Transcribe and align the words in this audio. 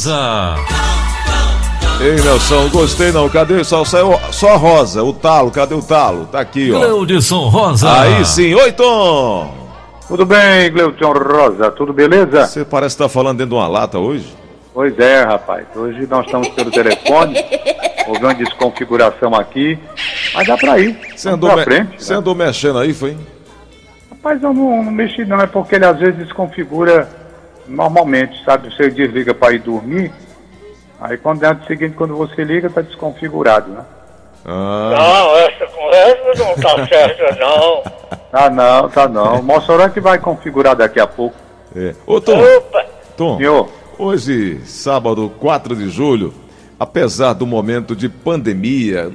Rosa. 0.00 0.54
Ei, 2.00 2.14
Nelson, 2.22 2.70
gostei 2.70 3.12
não. 3.12 3.28
Cadê? 3.28 3.62
Só, 3.62 3.84
só, 3.84 4.18
só 4.32 4.54
a 4.54 4.56
rosa, 4.56 5.02
o 5.02 5.12
talo. 5.12 5.50
Cadê 5.50 5.74
o 5.74 5.82
talo? 5.82 6.24
Tá 6.26 6.40
aqui, 6.40 6.72
ó. 6.72 7.04
Gleudson 7.04 7.48
Rosa. 7.48 8.00
Aí 8.00 8.24
sim. 8.24 8.54
Oi, 8.54 8.72
Tom. 8.72 9.54
Tudo 10.08 10.24
bem, 10.24 10.72
Gleudson 10.72 11.12
Rosa? 11.12 11.70
Tudo 11.72 11.92
beleza? 11.92 12.46
Você 12.46 12.64
parece 12.64 12.94
estar 12.94 13.04
tá 13.04 13.08
falando 13.10 13.38
dentro 13.38 13.50
de 13.50 13.56
uma 13.56 13.68
lata 13.68 13.98
hoje. 13.98 14.34
Pois 14.72 14.98
é, 14.98 15.22
rapaz. 15.22 15.66
Hoje 15.76 16.06
nós 16.08 16.24
estamos 16.24 16.48
pelo 16.48 16.70
telefone. 16.70 17.34
Houve 18.08 18.24
uma 18.24 18.34
desconfiguração 18.34 19.34
aqui. 19.34 19.78
Mas 20.32 20.46
dá 20.46 20.56
pra 20.56 20.78
ir. 20.78 20.98
Você 21.14 21.28
andou, 21.28 21.54
me... 21.54 21.62
frente, 21.62 22.02
Você 22.02 22.14
né? 22.14 22.18
andou 22.18 22.34
mexendo 22.34 22.78
aí, 22.78 22.94
foi? 22.94 23.14
Rapaz, 24.10 24.42
eu 24.42 24.54
não, 24.54 24.82
não 24.82 24.92
mexi 24.92 25.26
não. 25.26 25.38
É 25.38 25.46
porque 25.46 25.74
ele 25.74 25.84
às 25.84 25.98
vezes 25.98 26.16
desconfigura 26.16 27.19
normalmente, 27.66 28.42
sabe? 28.44 28.74
Você 28.74 28.90
desliga 28.90 29.34
para 29.34 29.54
ir 29.54 29.60
dormir. 29.60 30.12
Aí 31.00 31.16
quando 31.16 31.44
é 31.44 31.50
o 31.50 31.66
seguinte, 31.66 31.94
quando 31.96 32.16
você 32.16 32.44
liga, 32.44 32.68
tá 32.68 32.82
desconfigurado, 32.82 33.70
né? 33.70 33.84
Ah. 34.44 34.90
Não, 34.96 35.36
essa 35.36 35.66
conversa 35.66 36.44
não 36.44 36.54
tá 36.56 36.86
certa, 36.88 37.36
não. 37.36 37.82
Tá 38.30 38.50
não, 38.50 38.88
tá 38.88 39.08
não. 39.08 39.40
O 39.40 39.42
Mossoró 39.42 39.84
é 39.84 39.90
que 39.90 40.00
vai 40.00 40.18
configurar 40.18 40.76
daqui 40.76 41.00
a 41.00 41.06
pouco. 41.06 41.36
É. 41.74 41.94
Ô, 42.06 42.20
Tom. 42.20 42.38
Opa. 42.38 42.86
Tom. 43.16 43.36
Senhor. 43.36 43.68
Hoje, 43.98 44.60
sábado, 44.64 45.30
4 45.38 45.76
de 45.76 45.90
julho, 45.90 46.32
apesar 46.78 47.34
do 47.34 47.46
momento 47.46 47.94
de 47.94 48.08
pandemia, 48.08 49.12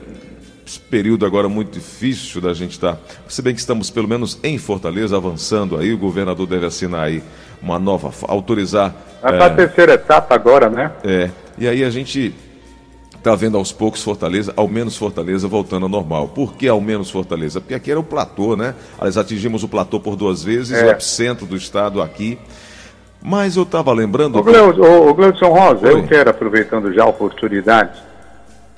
esse 0.65 0.79
período 0.79 1.25
agora 1.25 1.49
muito 1.49 1.71
difícil 1.71 2.41
da 2.41 2.53
gente 2.53 2.71
estar. 2.71 2.93
Tá, 2.93 2.99
se 3.27 3.41
bem 3.41 3.53
que 3.53 3.59
estamos 3.59 3.89
pelo 3.89 4.07
menos 4.07 4.39
em 4.43 4.57
Fortaleza 4.57 5.17
avançando 5.17 5.77
aí, 5.77 5.93
o 5.93 5.97
governador 5.97 6.45
deve 6.47 6.65
assinar 6.65 7.05
aí 7.05 7.23
uma 7.65 7.79
nova, 7.79 8.11
autorizar. 8.27 8.93
Vai 9.21 9.33
é, 9.33 9.37
para 9.37 9.45
a 9.47 9.49
terceira 9.49 9.93
etapa 9.93 10.35
agora, 10.35 10.69
né? 10.69 10.91
É. 11.03 11.29
E 11.57 11.67
aí 11.67 11.83
a 11.83 11.89
gente 11.89 12.33
está 13.17 13.33
vendo 13.33 13.57
aos 13.57 13.71
poucos 13.71 14.03
Fortaleza, 14.03 14.53
ao 14.55 14.67
menos 14.67 14.95
Fortaleza, 14.95 15.47
voltando 15.47 15.83
ao 15.83 15.89
normal. 15.89 16.27
Por 16.27 16.53
que 16.53 16.67
ao 16.67 16.79
menos 16.79 17.09
Fortaleza? 17.09 17.59
Porque 17.59 17.73
aqui 17.73 17.89
era 17.89 17.99
o 17.99 18.03
platô, 18.03 18.55
né? 18.55 18.75
Nós 19.01 19.17
atingimos 19.17 19.63
o 19.63 19.67
platô 19.67 19.99
por 19.99 20.15
duas 20.15 20.43
vezes, 20.43 20.77
é. 20.77 20.85
o 20.85 20.91
epicentro 20.91 21.47
do 21.47 21.55
estado 21.55 22.03
aqui. 22.03 22.37
Mas 23.19 23.55
eu 23.55 23.63
estava 23.63 23.91
lembrando. 23.91 24.37
O 24.37 24.43
Gleudson, 24.43 25.13
Gleudson 25.13 25.47
Rosa, 25.47 25.87
Oi. 25.87 25.93
eu 25.93 26.03
quero, 26.03 26.29
aproveitando 26.29 26.93
já 26.93 27.03
a 27.03 27.07
oportunidade, 27.07 27.99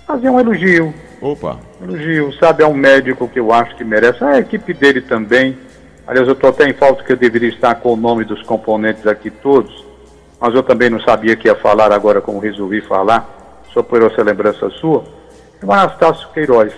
fazer 0.06 0.30
um 0.30 0.40
elogio. 0.40 0.94
Opa! 1.19 1.58
Elogio, 1.81 2.31
sabe, 2.40 2.64
é 2.64 2.67
um 2.67 2.73
médico 2.73 3.28
que 3.28 3.40
eu 3.40 3.52
acho 3.52 3.75
que 3.75 3.84
merece. 3.84 4.23
A 4.23 4.40
equipe 4.40 4.73
dele 4.73 5.02
também. 5.02 5.58
Aliás, 6.08 6.27
eu 6.27 6.33
estou 6.33 6.50
até 6.50 6.69
em 6.69 6.73
falta 6.73 7.03
que 7.03 7.11
eu 7.11 7.17
deveria 7.17 7.50
estar 7.50 7.75
com 7.75 7.94
o 7.94 7.97
nome 7.97 8.23
dos 8.23 8.41
componentes 8.44 9.05
aqui 9.05 9.30
todos 9.30 9.88
mas 10.39 10.53
eu 10.53 10.63
também 10.63 10.89
não 10.89 11.00
sabia 11.02 11.36
que 11.36 11.47
ia 11.47 11.55
falar 11.55 11.91
agora 11.91 12.22
como 12.22 12.39
resolvi 12.39 12.81
falar, 12.81 13.63
só 13.73 13.81
por 13.81 14.02
essa 14.03 14.22
lembrança 14.22 14.69
sua, 14.69 15.03
é 15.61 15.66
o 15.66 15.72
Anastácio 15.72 16.28
Queiroz. 16.30 16.72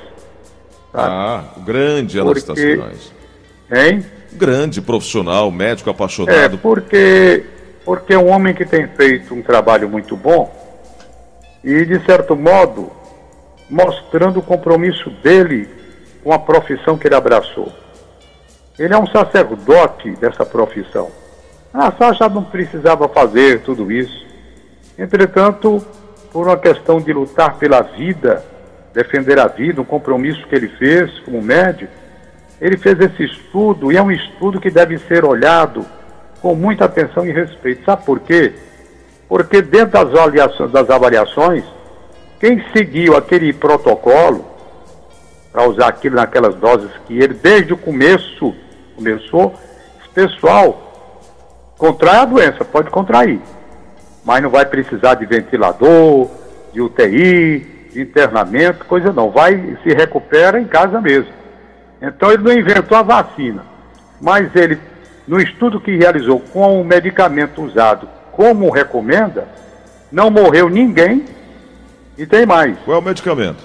Sabe? 0.91 1.07
Ah, 1.07 1.43
o 1.57 1.61
grande 1.61 2.19
Anastácio 2.19 2.55
porque... 2.55 2.77
Queiroz. 2.77 3.13
Hein? 3.71 4.05
Grande 4.31 4.81
profissional, 4.81 5.51
médico 5.51 5.89
apaixonado. 5.89 6.35
É, 6.35 6.49
porque, 6.49 7.45
porque 7.83 8.13
é 8.13 8.17
um 8.17 8.29
homem 8.29 8.53
que 8.53 8.65
tem 8.65 8.87
feito 8.87 9.33
um 9.33 9.41
trabalho 9.41 9.89
muito 9.89 10.15
bom 10.15 10.55
e, 11.63 11.85
de 11.85 12.03
certo 12.05 12.35
modo, 12.35 12.91
mostrando 13.69 14.39
o 14.39 14.43
compromisso 14.43 15.09
dele 15.21 15.67
com 16.23 16.31
a 16.31 16.39
profissão 16.39 16.97
que 16.97 17.07
ele 17.07 17.15
abraçou. 17.15 17.71
Ele 18.79 18.93
é 18.93 18.97
um 18.97 19.05
sacerdote 19.07 20.11
dessa 20.11 20.45
profissão. 20.45 21.11
A 21.73 21.91
Sasha 21.91 22.29
não 22.29 22.45
precisava 22.45 23.09
fazer 23.09 23.59
tudo 23.61 23.91
isso. 23.91 24.25
Entretanto, 24.97 25.85
por 26.31 26.47
uma 26.47 26.57
questão 26.57 27.01
de 27.01 27.11
lutar 27.11 27.57
pela 27.57 27.81
vida, 27.81 28.43
defender 28.93 29.37
a 29.37 29.47
vida, 29.47 29.81
um 29.81 29.85
compromisso 29.85 30.47
que 30.47 30.55
ele 30.55 30.69
fez 30.69 31.11
como 31.19 31.41
médico, 31.41 31.91
ele 32.61 32.77
fez 32.77 32.99
esse 32.99 33.23
estudo 33.23 33.91
e 33.91 33.97
é 33.97 34.01
um 34.01 34.11
estudo 34.11 34.59
que 34.61 34.71
deve 34.71 34.97
ser 34.97 35.25
olhado 35.25 35.85
com 36.41 36.55
muita 36.55 36.85
atenção 36.85 37.25
e 37.25 37.31
respeito. 37.31 37.83
Sabe 37.83 38.05
por 38.05 38.21
quê? 38.21 38.53
Porque 39.27 39.61
dentro 39.61 39.91
das 39.91 40.09
avaliações, 40.09 40.71
das 40.71 40.89
avaliações 40.89 41.63
quem 42.39 42.63
seguiu 42.71 43.17
aquele 43.17 43.51
protocolo 43.51 44.45
para 45.51 45.67
usar 45.67 45.87
aquilo 45.87 46.15
naquelas 46.15 46.55
doses 46.55 46.89
que 47.05 47.19
ele 47.19 47.33
desde 47.33 47.73
o 47.73 47.77
começo 47.77 48.55
começou, 48.99 49.55
esse 49.99 50.09
pessoal 50.09 50.89
Contrai 51.79 52.17
a 52.17 52.25
doença, 52.25 52.65
pode 52.65 52.89
contrair. 52.89 53.39
Mas 54.25 54.43
não 54.43 54.49
vai 54.49 54.65
precisar 54.65 55.13
de 55.13 55.25
ventilador, 55.25 56.29
de 56.73 56.81
UTI, 56.81 57.87
de 57.93 58.01
internamento, 58.01 58.83
coisa 58.83 59.13
não. 59.13 59.31
Vai 59.31 59.77
se 59.81 59.93
recupera 59.93 60.59
em 60.59 60.65
casa 60.65 60.99
mesmo. 60.99 61.31
Então 62.01 62.31
ele 62.31 62.43
não 62.43 62.51
inventou 62.51 62.97
a 62.97 63.01
vacina. 63.01 63.63
Mas 64.19 64.53
ele, 64.57 64.77
no 65.25 65.39
estudo 65.39 65.79
que 65.79 65.95
realizou 65.95 66.41
com 66.51 66.81
o 66.81 66.83
medicamento 66.83 67.63
usado 67.63 68.09
como 68.33 68.69
recomenda, 68.69 69.47
não 70.11 70.29
morreu 70.29 70.67
ninguém 70.67 71.23
e 72.17 72.25
tem 72.25 72.45
mais. 72.45 72.77
Qual 72.79 72.97
é 72.97 72.99
o 72.99 73.03
medicamento? 73.03 73.63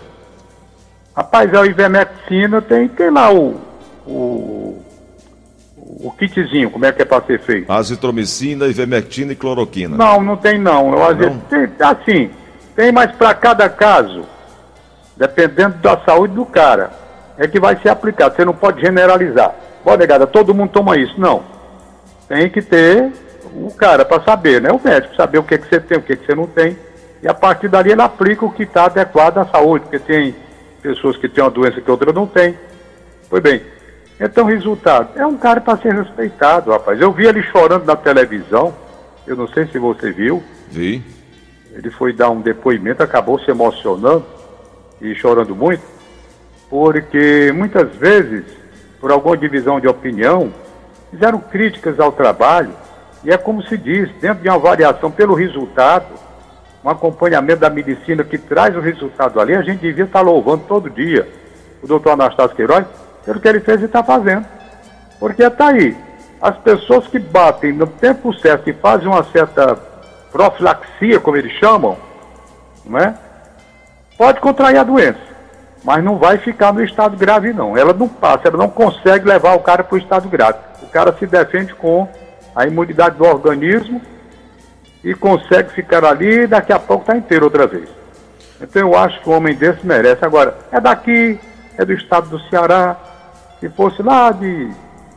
Rapaz, 1.16 1.52
a 1.52 1.66
ivermectina 1.66 2.62
tem, 2.62 2.86
tem 2.86 3.10
lá 3.10 3.32
o, 3.32 3.60
o 4.06 4.83
o 5.86 6.10
kitzinho, 6.10 6.70
como 6.70 6.86
é 6.86 6.92
que 6.92 7.02
é 7.02 7.04
para 7.04 7.24
ser 7.24 7.38
feito? 7.40 7.70
Azitromicina, 7.70 8.66
ivermectina 8.66 9.32
e 9.32 9.36
cloroquina. 9.36 9.96
Não, 9.96 10.22
não 10.22 10.36
tem 10.36 10.58
não. 10.58 10.92
Eu, 10.96 11.14
não? 11.16 11.38
Tem, 11.40 11.68
assim, 11.80 12.30
tem 12.74 12.90
mais 12.90 13.12
para 13.12 13.34
cada 13.34 13.68
caso, 13.68 14.24
dependendo 15.16 15.76
da 15.78 15.98
saúde 15.98 16.34
do 16.34 16.46
cara, 16.46 16.90
é 17.36 17.46
que 17.46 17.60
vai 17.60 17.76
ser 17.76 17.90
aplicado. 17.90 18.34
Você 18.34 18.44
não 18.44 18.54
pode 18.54 18.80
generalizar. 18.80 19.54
Pode, 19.82 19.98
negada, 19.98 20.26
todo 20.26 20.54
mundo 20.54 20.70
toma 20.70 20.96
isso. 20.96 21.20
Não. 21.20 21.42
Tem 22.28 22.48
que 22.48 22.62
ter 22.62 23.12
o 23.54 23.70
cara 23.70 24.04
para 24.04 24.22
saber, 24.22 24.62
né? 24.62 24.70
O 24.70 24.80
médico, 24.82 25.14
saber 25.14 25.38
o 25.38 25.42
que, 25.42 25.58
que 25.58 25.68
você 25.68 25.80
tem, 25.80 25.98
o 25.98 26.02
que, 26.02 26.16
que 26.16 26.24
você 26.24 26.34
não 26.34 26.46
tem. 26.46 26.78
E 27.22 27.28
a 27.28 27.34
partir 27.34 27.68
dali 27.68 27.92
ele 27.92 28.02
aplica 28.02 28.44
o 28.44 28.50
que 28.50 28.62
está 28.62 28.86
adequado 28.86 29.38
à 29.38 29.44
saúde, 29.46 29.84
porque 29.84 29.98
tem 29.98 30.34
pessoas 30.80 31.16
que 31.18 31.28
têm 31.28 31.44
uma 31.44 31.50
doença 31.50 31.80
que 31.80 31.90
outra 31.90 32.12
não 32.12 32.26
tem. 32.26 32.58
Foi 33.28 33.40
bem. 33.40 33.73
Então, 34.20 34.44
resultado, 34.44 35.10
é 35.16 35.26
um 35.26 35.36
cara 35.36 35.60
para 35.60 35.78
ser 35.78 35.92
respeitado, 35.92 36.70
rapaz. 36.70 37.00
Eu 37.00 37.12
vi 37.12 37.26
ele 37.26 37.42
chorando 37.42 37.84
na 37.84 37.96
televisão, 37.96 38.72
eu 39.26 39.36
não 39.36 39.48
sei 39.48 39.66
se 39.66 39.78
você 39.78 40.12
viu. 40.12 40.42
Vi. 40.70 41.02
Ele 41.72 41.90
foi 41.90 42.12
dar 42.12 42.30
um 42.30 42.40
depoimento, 42.40 43.02
acabou 43.02 43.38
se 43.40 43.50
emocionando 43.50 44.24
e 45.00 45.14
chorando 45.16 45.56
muito, 45.56 45.82
porque 46.70 47.52
muitas 47.52 47.92
vezes, 47.96 48.44
por 49.00 49.10
alguma 49.10 49.36
divisão 49.36 49.80
de 49.80 49.88
opinião, 49.88 50.52
fizeram 51.10 51.40
críticas 51.40 51.98
ao 51.98 52.12
trabalho, 52.12 52.70
e 53.24 53.30
é 53.30 53.36
como 53.36 53.62
se 53.64 53.76
diz, 53.76 54.08
dentro 54.20 54.42
de 54.42 54.48
uma 54.48 54.56
avaliação 54.56 55.10
pelo 55.10 55.34
resultado, 55.34 56.06
um 56.84 56.88
acompanhamento 56.88 57.60
da 57.60 57.70
medicina 57.70 58.22
que 58.22 58.38
traz 58.38 58.76
o 58.76 58.80
resultado 58.80 59.40
ali, 59.40 59.54
a 59.54 59.62
gente 59.62 59.80
devia 59.80 60.04
estar 60.04 60.20
louvando 60.20 60.64
todo 60.68 60.88
dia 60.88 61.26
o 61.82 61.86
doutor 61.86 62.12
Anastácio 62.12 62.54
Queiroz, 62.54 62.86
pelo 63.24 63.40
que 63.40 63.48
ele 63.48 63.60
fez 63.60 63.80
e 63.80 63.84
está 63.84 64.02
fazendo. 64.02 64.46
Porque 65.18 65.42
está 65.42 65.68
aí. 65.68 65.96
As 66.40 66.56
pessoas 66.58 67.06
que 67.06 67.18
batem 67.18 67.72
no 67.72 67.86
tempo 67.86 68.32
certo 68.34 68.68
e 68.68 68.72
fazem 68.74 69.06
uma 69.06 69.24
certa 69.24 69.76
profilaxia, 70.30 71.20
como 71.20 71.36
eles 71.36 71.52
chamam, 71.52 71.96
não 72.84 72.98
é? 72.98 73.14
Pode 74.18 74.40
contrair 74.40 74.78
a 74.78 74.84
doença, 74.84 75.20
mas 75.82 76.04
não 76.04 76.18
vai 76.18 76.38
ficar 76.38 76.72
no 76.72 76.82
estado 76.82 77.16
grave, 77.16 77.52
não. 77.52 77.76
Ela 77.76 77.92
não 77.92 78.08
passa, 78.08 78.48
ela 78.48 78.58
não 78.58 78.68
consegue 78.68 79.26
levar 79.26 79.54
o 79.54 79.60
cara 79.60 79.82
para 79.82 79.94
o 79.94 79.98
estado 79.98 80.28
grave. 80.28 80.58
O 80.82 80.86
cara 80.86 81.12
se 81.18 81.26
defende 81.26 81.74
com 81.74 82.08
a 82.54 82.66
imunidade 82.66 83.16
do 83.16 83.24
organismo 83.24 84.00
e 85.02 85.14
consegue 85.14 85.72
ficar 85.72 86.04
ali 86.04 86.40
e 86.42 86.46
daqui 86.46 86.72
a 86.72 86.78
pouco 86.78 87.02
está 87.02 87.16
inteiro 87.16 87.44
outra 87.44 87.66
vez. 87.66 87.88
Então 88.60 88.82
eu 88.82 88.96
acho 88.96 89.20
que 89.20 89.28
um 89.28 89.34
homem 89.34 89.54
desse 89.54 89.86
merece. 89.86 90.24
Agora, 90.24 90.56
é 90.70 90.80
daqui, 90.80 91.38
é 91.76 91.84
do 91.84 91.92
estado 91.92 92.28
do 92.28 92.40
Ceará, 92.48 92.96
se 93.64 93.70
fosse 93.70 94.02
lá 94.02 94.30
de 94.30 94.68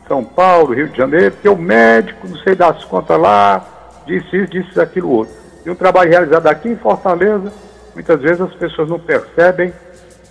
São 0.06 0.24
Paulo, 0.24 0.72
Rio 0.72 0.88
de 0.88 0.96
Janeiro, 0.96 1.32
porque 1.32 1.48
o 1.50 1.56
médico, 1.56 2.26
não 2.26 2.38
sei 2.38 2.54
das 2.54 2.82
contas 2.84 3.20
lá, 3.20 4.00
disse 4.06 4.36
isso, 4.38 4.50
disse 4.50 4.80
aquilo 4.80 5.10
outro. 5.10 5.34
E 5.66 5.70
um 5.70 5.74
trabalho 5.74 6.08
realizado 6.08 6.46
aqui 6.46 6.70
em 6.70 6.76
Fortaleza, 6.76 7.52
muitas 7.92 8.18
vezes 8.22 8.40
as 8.40 8.54
pessoas 8.54 8.88
não 8.88 8.98
percebem 8.98 9.70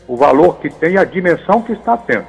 o 0.08 0.18
valor 0.18 0.58
que 0.58 0.68
tem 0.68 0.94
e 0.94 0.98
a 0.98 1.04
dimensão 1.04 1.62
que 1.62 1.74
está 1.74 1.96
tendo. 1.96 2.25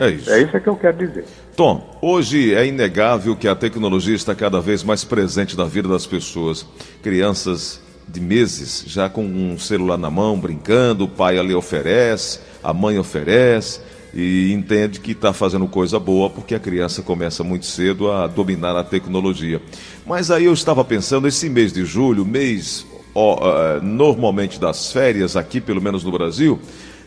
É 0.00 0.08
isso. 0.08 0.30
É 0.30 0.40
isso 0.40 0.58
que 0.58 0.66
eu 0.66 0.76
quero 0.76 0.96
dizer. 0.96 1.26
Tom, 1.54 1.98
hoje 2.00 2.54
é 2.54 2.64
inegável 2.66 3.36
que 3.36 3.46
a 3.46 3.54
tecnologia 3.54 4.16
está 4.16 4.34
cada 4.34 4.62
vez 4.62 4.82
mais 4.82 5.04
presente 5.04 5.58
na 5.58 5.64
vida 5.64 5.90
das 5.90 6.06
pessoas. 6.06 6.66
Crianças 7.02 7.82
de 8.08 8.18
meses 8.18 8.84
já 8.86 9.10
com 9.10 9.22
um 9.22 9.58
celular 9.58 9.98
na 9.98 10.10
mão, 10.10 10.40
brincando, 10.40 11.04
o 11.04 11.08
pai 11.08 11.38
ali 11.38 11.54
oferece, 11.54 12.40
a 12.64 12.72
mãe 12.72 12.98
oferece 12.98 13.91
e 14.14 14.52
entende 14.52 15.00
que 15.00 15.12
está 15.12 15.32
fazendo 15.32 15.66
coisa 15.66 15.98
boa 15.98 16.28
porque 16.28 16.54
a 16.54 16.60
criança 16.60 17.02
começa 17.02 17.42
muito 17.42 17.66
cedo 17.66 18.10
a 18.10 18.26
dominar 18.26 18.76
a 18.76 18.84
tecnologia. 18.84 19.60
Mas 20.06 20.30
aí 20.30 20.44
eu 20.44 20.52
estava 20.52 20.84
pensando, 20.84 21.26
esse 21.26 21.48
mês 21.48 21.72
de 21.72 21.84
julho, 21.84 22.24
mês 22.24 22.86
ó, 23.14 23.36
uh, 23.36 23.82
normalmente 23.82 24.60
das 24.60 24.92
férias 24.92 25.36
aqui, 25.36 25.60
pelo 25.60 25.80
menos 25.80 26.04
no 26.04 26.12
Brasil. 26.12 26.60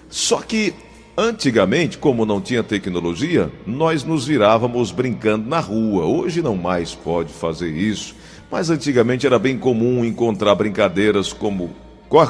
Só 0.10 0.42
que 0.42 0.74
antigamente, 1.18 1.98
como 1.98 2.26
não 2.26 2.42
tinha 2.42 2.64
tecnologia, 2.64 3.52
nós 3.66 4.04
nos 4.04 4.26
virávamos 4.26 4.92
brincando 4.92 5.48
na 5.48 5.60
rua. 5.60 6.06
Hoje 6.06 6.42
não 6.42 6.56
mais 6.56 6.94
pode 6.94 7.32
fazer 7.32 7.70
isso. 7.70 8.16
Mas 8.52 8.70
antigamente 8.70 9.26
era 9.26 9.40
bem 9.40 9.58
comum 9.58 10.04
encontrar 10.06 10.56
brincadeiras 10.56 11.34
como. 11.34 11.72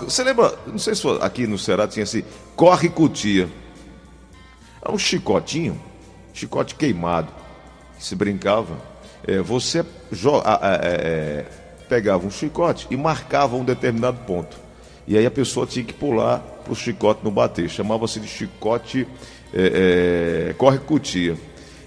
Você 0.03 0.23
lembra? 0.23 0.57
Não 0.65 0.77
sei 0.77 0.95
se 0.95 1.05
aqui 1.21 1.45
no 1.45 1.57
Ceará 1.57 1.87
tinha 1.87 2.03
assim, 2.03 2.23
corre 2.55 2.89
É 4.87 4.91
um 4.91 4.99
chicotinho, 4.99 5.81
chicote 6.31 6.75
queimado, 6.75 7.33
que 7.97 8.05
se 8.05 8.15
brincava. 8.15 8.77
É, 9.27 9.39
você 9.39 9.79
é, 9.79 9.83
é, 10.83 11.45
pegava 11.89 12.27
um 12.27 12.29
chicote 12.29 12.85
e 12.91 12.95
marcava 12.95 13.55
um 13.55 13.63
determinado 13.63 14.19
ponto. 14.27 14.55
E 15.07 15.17
aí 15.17 15.25
a 15.25 15.31
pessoa 15.31 15.65
tinha 15.65 15.83
que 15.83 15.93
pular 15.93 16.39
para 16.63 16.71
o 16.71 16.75
chicote 16.75 17.21
não 17.23 17.31
bater. 17.31 17.67
Chamava-se 17.67 18.19
de 18.19 18.27
chicote 18.27 19.07
é, 19.51 20.49
é, 20.49 20.53
corre-cutia. 20.53 21.35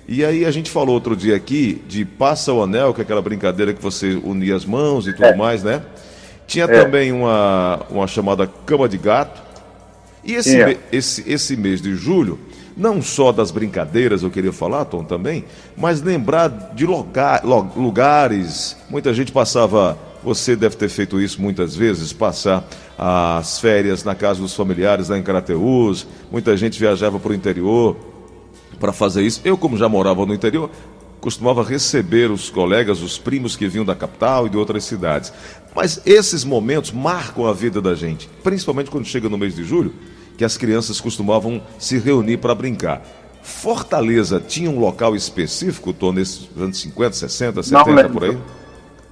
E 0.08 0.24
aí 0.24 0.44
a 0.44 0.50
gente 0.50 0.68
falou 0.68 0.94
outro 0.94 1.14
dia 1.14 1.36
aqui 1.36 1.82
de 1.86 2.04
passa 2.04 2.52
o 2.52 2.62
anel, 2.62 2.92
que 2.92 3.00
é 3.00 3.04
aquela 3.04 3.22
brincadeira 3.22 3.72
que 3.72 3.82
você 3.82 4.14
unia 4.24 4.56
as 4.56 4.64
mãos 4.64 5.06
e 5.06 5.12
tudo 5.12 5.26
é. 5.26 5.36
mais, 5.36 5.62
né? 5.62 5.82
Tinha 6.46 6.66
também 6.66 7.12
uma, 7.12 7.86
uma 7.90 8.06
chamada 8.06 8.46
cama 8.46 8.88
de 8.88 8.98
gato. 8.98 9.40
E 10.24 10.34
esse, 10.34 10.78
esse, 10.90 11.30
esse 11.30 11.56
mês 11.56 11.80
de 11.80 11.94
julho, 11.94 12.38
não 12.78 13.02
só 13.02 13.32
das 13.32 13.50
brincadeiras, 13.50 14.22
eu 14.22 14.30
queria 14.30 14.52
falar, 14.52 14.84
Tom, 14.84 15.02
também, 15.02 15.44
mas 15.76 16.00
lembrar 16.00 16.72
de 16.75 16.86
lugar, 16.86 17.42
lugares. 17.44 18.76
Muita 18.88 19.12
gente 19.12 19.32
passava 19.32 19.98
você 20.22 20.56
deve 20.56 20.76
ter 20.76 20.88
feito 20.88 21.20
isso 21.20 21.40
muitas 21.40 21.75
vezes, 21.76 22.12
passar 22.12 22.69
as 22.96 23.58
férias 23.60 24.04
na 24.04 24.14
casa 24.14 24.40
dos 24.40 24.54
familiares 24.54 25.08
lá 25.08 25.19
em. 25.19 25.25
Muita 26.30 26.56
gente 26.56 26.78
viajava 26.78 27.19
para 27.19 27.32
o 27.32 27.34
interior 27.34 27.96
para 28.78 28.92
fazer 28.92 29.22
isso. 29.22 29.40
Eu, 29.44 29.56
como 29.56 29.76
já 29.76 29.88
morava 29.88 30.25
no 30.26 30.34
interior, 30.34 30.70
costumava 31.20 31.62
receber 31.62 32.30
os 32.30 32.50
colegas, 32.50 33.00
os 33.00 33.19
primos 33.19 33.56
que 33.56 33.69
vinham 33.69 33.84
da 33.84 33.94
capital 33.94 34.46
e 34.46 34.50
de 34.50 34.56
outras 34.56 34.84
cidades. 34.84 35.32
Mas 35.75 36.00
esses 36.04 36.44
momentos 36.44 36.92
marcam 36.92 37.46
a 37.46 37.52
vida 37.52 37.80
da 37.80 37.94
gente, 37.94 38.28
principalmente 38.42 38.90
quando 38.90 39.04
chega 39.04 39.28
no 39.28 39.38
mês 39.38 39.54
de 39.54 39.64
julho, 39.64 39.92
que 40.38 40.44
as 40.44 40.56
crianças 40.56 41.00
costumavam 41.00 41.61
se 41.81 41.99
reunir 41.99 42.37
para 42.37 42.55
brincar. 42.55 43.02
Fortaleza 43.43 44.40
tinha 44.40 44.70
um 44.70 44.79
local 44.79 45.17
específico, 45.17 45.93
Tô, 45.93 46.12
nesses 46.12 46.49
anos 46.56 46.81
50, 46.81 47.12
60, 47.12 47.62
70, 47.64 48.08
por 48.11 48.23
aí? 48.25 48.38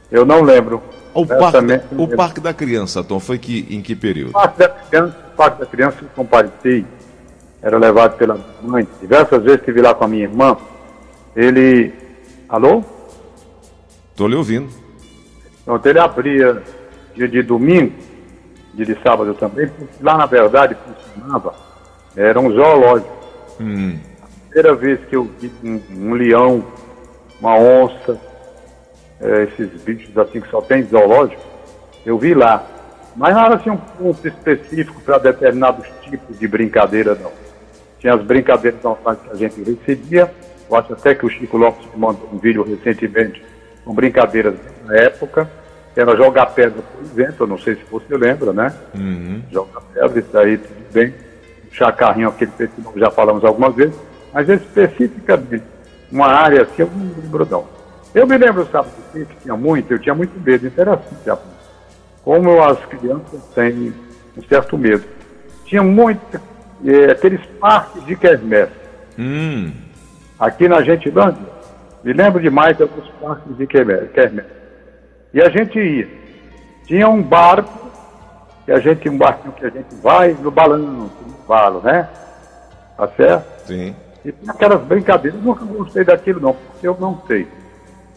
Eu 0.09 0.25
não 0.25 0.41
lembro. 0.41 0.81
O 1.13 1.27
parque, 1.27 1.59
o 1.97 2.09
parque 2.09 2.41
da 2.41 2.55
Criança, 2.55 3.03
Tom, 3.03 3.19
foi 3.19 3.39
que, 3.39 3.67
em 3.71 3.83
que 3.83 3.97
período? 3.97 4.31
O 4.31 4.33
Parque 4.35 4.59
da 4.59 4.69
Criança, 4.69 5.17
o 5.33 5.37
Parque 5.37 5.61
da 5.61 5.67
Criança 5.67 5.97
eu 6.03 6.09
compareci, 6.15 6.87
era 7.61 7.77
levado 7.77 8.17
pela 8.17 8.39
mãe. 8.63 8.87
Diversas 9.01 9.43
vezes 9.43 9.61
estive 9.61 9.81
lá 9.81 9.95
com 9.95 10.05
a 10.05 10.09
minha 10.09 10.25
irmã. 10.25 10.57
Ele. 11.35 11.93
Alô? 12.49 12.85
Estou 14.11 14.29
lhe 14.29 14.37
ouvindo. 14.37 14.69
Então, 15.63 15.81
ele 15.85 15.99
abria 15.99 16.63
dia 17.17 17.27
de 17.27 17.43
domingo, 17.43 17.93
de 18.85 18.99
sábado 19.03 19.35
também, 19.35 19.69
porque 19.69 20.03
lá 20.03 20.17
na 20.17 20.27
verdade 20.27 20.77
funcionava, 20.77 21.55
era 22.17 22.39
um 22.39 22.51
zoológico. 22.51 23.17
Hum. 23.61 23.99
A 24.23 24.27
primeira 24.49 24.75
vez 24.75 25.01
que 25.09 25.17
eu 25.17 25.25
vi 25.41 25.51
um, 25.63 25.81
um 25.91 26.15
leão, 26.15 26.65
uma 27.41 27.57
onça, 27.57 28.19
é, 29.21 29.45
esses 29.45 29.83
bichos 29.83 30.17
assim 30.19 30.41
que 30.41 30.51
só 30.51 30.61
tem 30.61 30.83
zoológico, 30.85 31.43
eu 32.05 32.19
vi 32.19 32.35
lá. 32.35 32.65
Mas 33.17 33.35
não 33.35 33.45
era 33.47 33.55
assim 33.55 33.71
um 33.71 33.77
ponto 33.77 34.29
específico 34.29 35.01
para 35.01 35.19
determinados 35.19 35.87
tipos 36.03 36.39
de 36.39 36.47
brincadeira, 36.47 37.15
não. 37.15 37.33
Tinha 37.99 38.15
as 38.15 38.23
brincadeiras 38.23 38.83
normais 38.83 39.19
que 39.21 39.31
a 39.31 39.35
gente 39.35 39.63
recebia. 39.63 40.31
Eu 40.69 40.77
acho 40.77 40.93
até 40.93 41.15
que 41.15 41.25
o 41.25 41.31
Chico 41.31 41.57
Lopes 41.57 41.87
mandou 41.97 42.29
um 42.33 42.39
vídeo 42.39 42.63
recentemente 42.63 43.43
com 43.85 43.95
brincadeiras 43.95 44.55
na 44.85 44.97
época. 44.97 45.51
Era 45.97 46.15
jogar 46.15 46.47
pedra, 46.47 46.83
por 46.83 47.03
exemplo, 47.03 47.37
eu 47.41 47.47
não 47.47 47.59
sei 47.59 47.75
se 47.75 47.83
você 47.91 48.15
lembra, 48.19 48.53
né? 48.53 48.71
Uhum. 48.95 49.43
Jogar 49.51 49.81
pedra, 49.95 50.19
isso 50.19 50.39
aí 50.39 50.59
tudo 50.59 50.93
bem. 50.93 51.15
Chacarrinho, 51.73 52.29
aquele 52.29 52.51
festival 52.51 52.93
que 52.93 53.01
já 53.01 53.11
falamos 53.11 53.43
algumas 53.43 53.75
vezes. 53.75 53.99
Mas 54.33 54.47
especificamente, 54.51 55.65
uma 56.13 56.27
área 56.27 56.63
assim, 56.63 56.83
eu 56.83 56.91
não 56.95 57.23
lembro 57.23 57.49
não. 57.51 57.65
Eu 58.15 58.27
me 58.27 58.37
lembro, 58.37 58.67
sabe, 58.71 58.89
que 59.13 59.27
tinha 59.43 59.57
muito, 59.57 59.91
eu 59.91 59.99
tinha 59.99 60.15
muito 60.15 60.39
medo, 60.39 60.67
interessante, 60.67 61.31
assim, 61.31 61.41
como 62.23 62.63
as 62.63 62.79
crianças 62.87 63.43
têm 63.55 63.95
um 64.37 64.43
certo 64.49 64.77
medo. 64.77 65.05
Tinha 65.65 65.83
muito, 65.83 66.41
é, 66.85 67.13
aqueles 67.13 67.41
parques 67.59 68.05
de 68.05 68.17
quermesse. 68.17 68.73
Hum. 69.19 69.73
Aqui 70.39 70.69
na 70.69 70.83
Gentilândia, 70.83 71.43
me 72.05 72.13
lembro 72.13 72.41
demais 72.41 72.77
de 72.77 72.83
alguns 72.83 73.09
parques 73.21 73.57
de 73.57 73.67
quermesse. 73.67 74.56
E 75.37 75.43
a 75.43 75.51
gente 75.51 75.79
ia. 75.79 76.09
Tinha 76.87 77.07
um 77.11 77.23
barco, 77.23 77.91
que 78.65 78.73
a 78.73 78.81
gente, 78.81 79.07
um 79.07 79.19
barquinho 79.19 79.53
que 79.53 79.67
a 79.67 79.69
gente 79.69 79.95
vai 79.97 80.33
no 80.33 80.51
balanço, 80.51 81.13
no 81.27 81.47
balo, 81.47 81.83
né? 81.83 82.09
Tá 82.97 83.07
certo? 83.09 83.67
Sim. 83.67 83.95
E 84.25 84.33
tinha 84.33 84.51
aquelas 84.51 84.81
brincadeiras, 84.81 85.39
nunca 85.43 85.63
gostei 85.67 86.05
daquilo 86.05 86.41
não, 86.41 86.55
porque 86.55 86.89
eu 86.89 86.97
não 86.99 87.21
sei. 87.27 87.47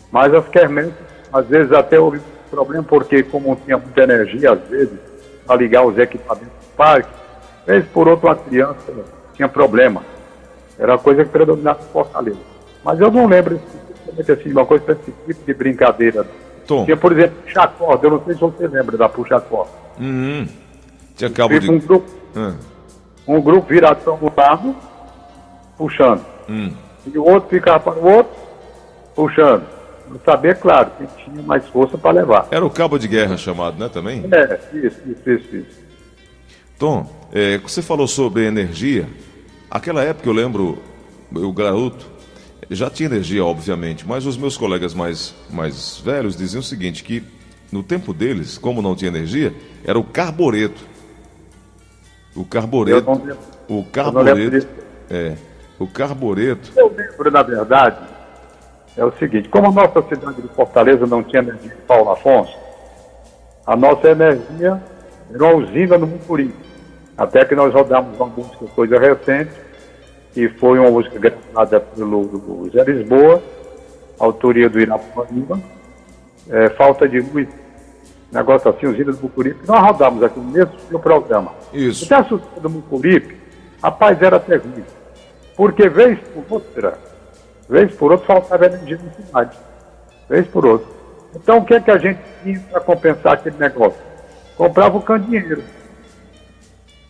Mas 0.10 0.34
as 0.34 0.48
quermesses, 0.48 0.94
às 1.34 1.46
vezes 1.46 1.74
até 1.74 2.00
houve 2.00 2.22
problema, 2.50 2.86
porque 2.86 3.22
como 3.22 3.54
tinha 3.66 3.78
muita 3.78 4.02
energia, 4.02 4.54
às 4.54 4.62
vezes, 4.70 4.98
para 5.46 5.58
ligar 5.58 5.84
os 5.86 5.98
equipamentos 5.98 6.48
do 6.48 6.76
parque, 6.78 7.10
vez 7.68 7.86
por 7.88 8.08
outra 8.08 8.30
uma 8.30 8.36
criança 8.38 8.94
tinha 9.34 9.50
problema. 9.50 10.06
Era 10.80 10.94
uma 10.94 11.00
coisa 11.00 11.26
que 11.26 11.32
predominava 11.32 11.82
em 11.82 11.92
Fortaleza. 11.92 12.40
Mas 12.82 12.98
eu 13.02 13.12
não 13.12 13.28
lembro 13.28 13.56
especificamente 13.56 14.32
assim, 14.32 14.52
uma 14.54 14.66
coisa 14.66 14.86
desse 14.86 15.12
tipo 15.12 15.46
de 15.46 15.54
brincadeira. 15.54 16.26
Tom. 16.70 16.86
Tinha, 16.86 16.96
por 16.96 17.12
exemplo, 17.12 17.36
puxa-corda, 17.44 18.06
eu 18.06 18.12
não 18.12 18.24
sei 18.24 18.36
se 18.36 18.40
você 18.42 18.68
lembra 18.68 18.96
da 18.96 19.10
puxa-corda. 19.10 19.72
Uhum. 20.00 20.48
Tinha 21.16 21.32
cabo 21.32 21.60
de... 21.60 21.72
Um 21.72 21.80
grupo, 21.80 22.08
uhum. 22.36 22.56
um 23.28 23.42
grupo 23.42 23.68
virado 23.68 24.04
para 24.04 24.14
um 24.14 24.32
lado, 24.38 24.76
puxando. 25.76 26.24
Uhum. 26.48 26.72
E 27.12 27.18
o 27.18 27.26
outro 27.26 27.50
ficava 27.50 27.80
para 27.80 28.00
o 28.00 28.08
outro, 28.08 28.32
puxando 29.16 29.64
saber, 30.24 30.60
claro, 30.60 30.92
quem 30.96 31.08
tinha 31.24 31.42
mais 31.42 31.68
força 31.70 31.98
para 31.98 32.12
levar. 32.12 32.48
Era 32.52 32.64
o 32.64 32.70
cabo 32.70 33.00
de 33.00 33.08
guerra 33.08 33.36
chamado, 33.36 33.80
né, 33.80 33.90
também? 33.90 34.24
É, 34.32 34.60
isso, 34.72 35.00
isso, 35.08 35.30
isso. 35.30 35.56
isso. 35.56 35.80
Tom, 36.78 37.10
é, 37.34 37.58
você 37.58 37.82
falou 37.82 38.08
sobre 38.08 38.46
energia. 38.46 39.08
Aquela 39.72 40.04
época 40.04 40.30
eu 40.30 40.34
lembro, 40.34 40.78
o 41.34 41.52
garoto 41.52 42.06
já 42.70 42.90
tinha 42.90 43.08
energia, 43.08 43.44
obviamente, 43.44 44.08
mas 44.08 44.26
os 44.26 44.38
meus 44.38 44.58
colegas 44.58 44.94
mais, 44.94 45.34
mais 45.50 46.00
velhos 46.00 46.36
diziam 46.36 46.60
o 46.60 46.64
seguinte, 46.64 47.04
que 47.04 47.24
no 47.72 47.84
tempo 47.84 48.14
deles, 48.14 48.58
como 48.58 48.82
não 48.82 48.96
tinha 48.96 49.10
energia, 49.10 49.54
era 49.86 49.98
o 49.98 50.04
carbureto. 50.04 50.82
O 52.36 52.46
carbureto. 52.46 53.38
O 53.68 53.84
carbureto. 53.84 54.68
É. 55.10 55.36
O 55.78 55.88
carbureto. 55.88 56.72
Eu 56.76 56.94
lembro, 56.96 57.32
na 57.32 57.44
verdade, 57.44 57.98
é 58.98 59.06
o 59.06 59.12
seguinte, 59.14 59.48
como 59.50 59.68
a 59.68 59.72
nossa 59.72 60.02
cidade 60.08 60.42
de 60.42 60.48
Fortaleza 60.50 61.06
não 61.06 61.24
tinha 61.24 61.42
energia 61.42 61.70
de 61.70 61.82
Paulo 61.84 62.12
Afonso, 62.12 62.56
a 63.66 63.76
nossa 63.76 64.10
energia 64.10 64.82
era 65.34 65.44
uma 65.44 65.56
usina 65.56 65.98
no 65.98 66.08
Mucuri. 66.08 66.54
Até 67.18 67.46
que 67.46 67.56
nós 67.56 67.74
rodamos 67.74 68.16
uma 68.18 68.28
música, 68.28 68.66
coisa 68.76 68.98
recente, 68.98 69.52
que 70.40 70.48
foi 70.58 70.80
uma 70.80 70.90
música 70.90 71.20
gravada 71.20 71.82
pelo 71.82 72.70
Zé 72.72 72.82
Lisboa, 72.86 73.44
autoria 74.18 74.70
do 74.70 74.80
Irapuaíba, 74.80 75.60
é, 76.50 76.70
Falta 76.70 77.10
de 77.10 77.20
Luz, 77.20 77.50
negócio 78.32 78.70
assim, 78.70 78.88
usina 78.88 79.12
do 79.12 79.22
Mucuripe, 79.22 79.68
nós 79.68 79.82
rodamos 79.82 80.24
aqui 80.24 80.40
no 80.40 80.46
mesmo 80.46 81.00
programa. 81.02 81.52
Isso. 81.74 82.06
Até 82.06 82.16
a 82.16 82.60
do 82.62 82.70
Mucuripe, 82.70 83.36
rapaz, 83.84 84.22
era 84.22 84.40
terrível. 84.40 84.86
Porque 85.58 85.90
vez 85.90 86.18
por 86.34 86.46
outra, 86.50 86.98
Vez 87.68 87.94
por 87.94 88.12
outro 88.14 88.26
faltava 88.26 88.66
energia 88.66 88.98
na 89.04 89.12
cidade. 89.12 89.58
Vez 90.30 90.48
por 90.48 90.66
outro. 90.66 90.88
Então 91.36 91.58
o 91.58 91.66
que 91.66 91.74
é 91.74 91.82
que 91.82 91.92
a 91.92 91.98
gente 91.98 92.22
tinha 92.42 92.60
para 92.72 92.80
compensar 92.80 93.34
aquele 93.34 93.58
negócio? 93.58 94.00
Comprava 94.56 94.98
o 94.98 95.02
candeeiro. 95.02 95.62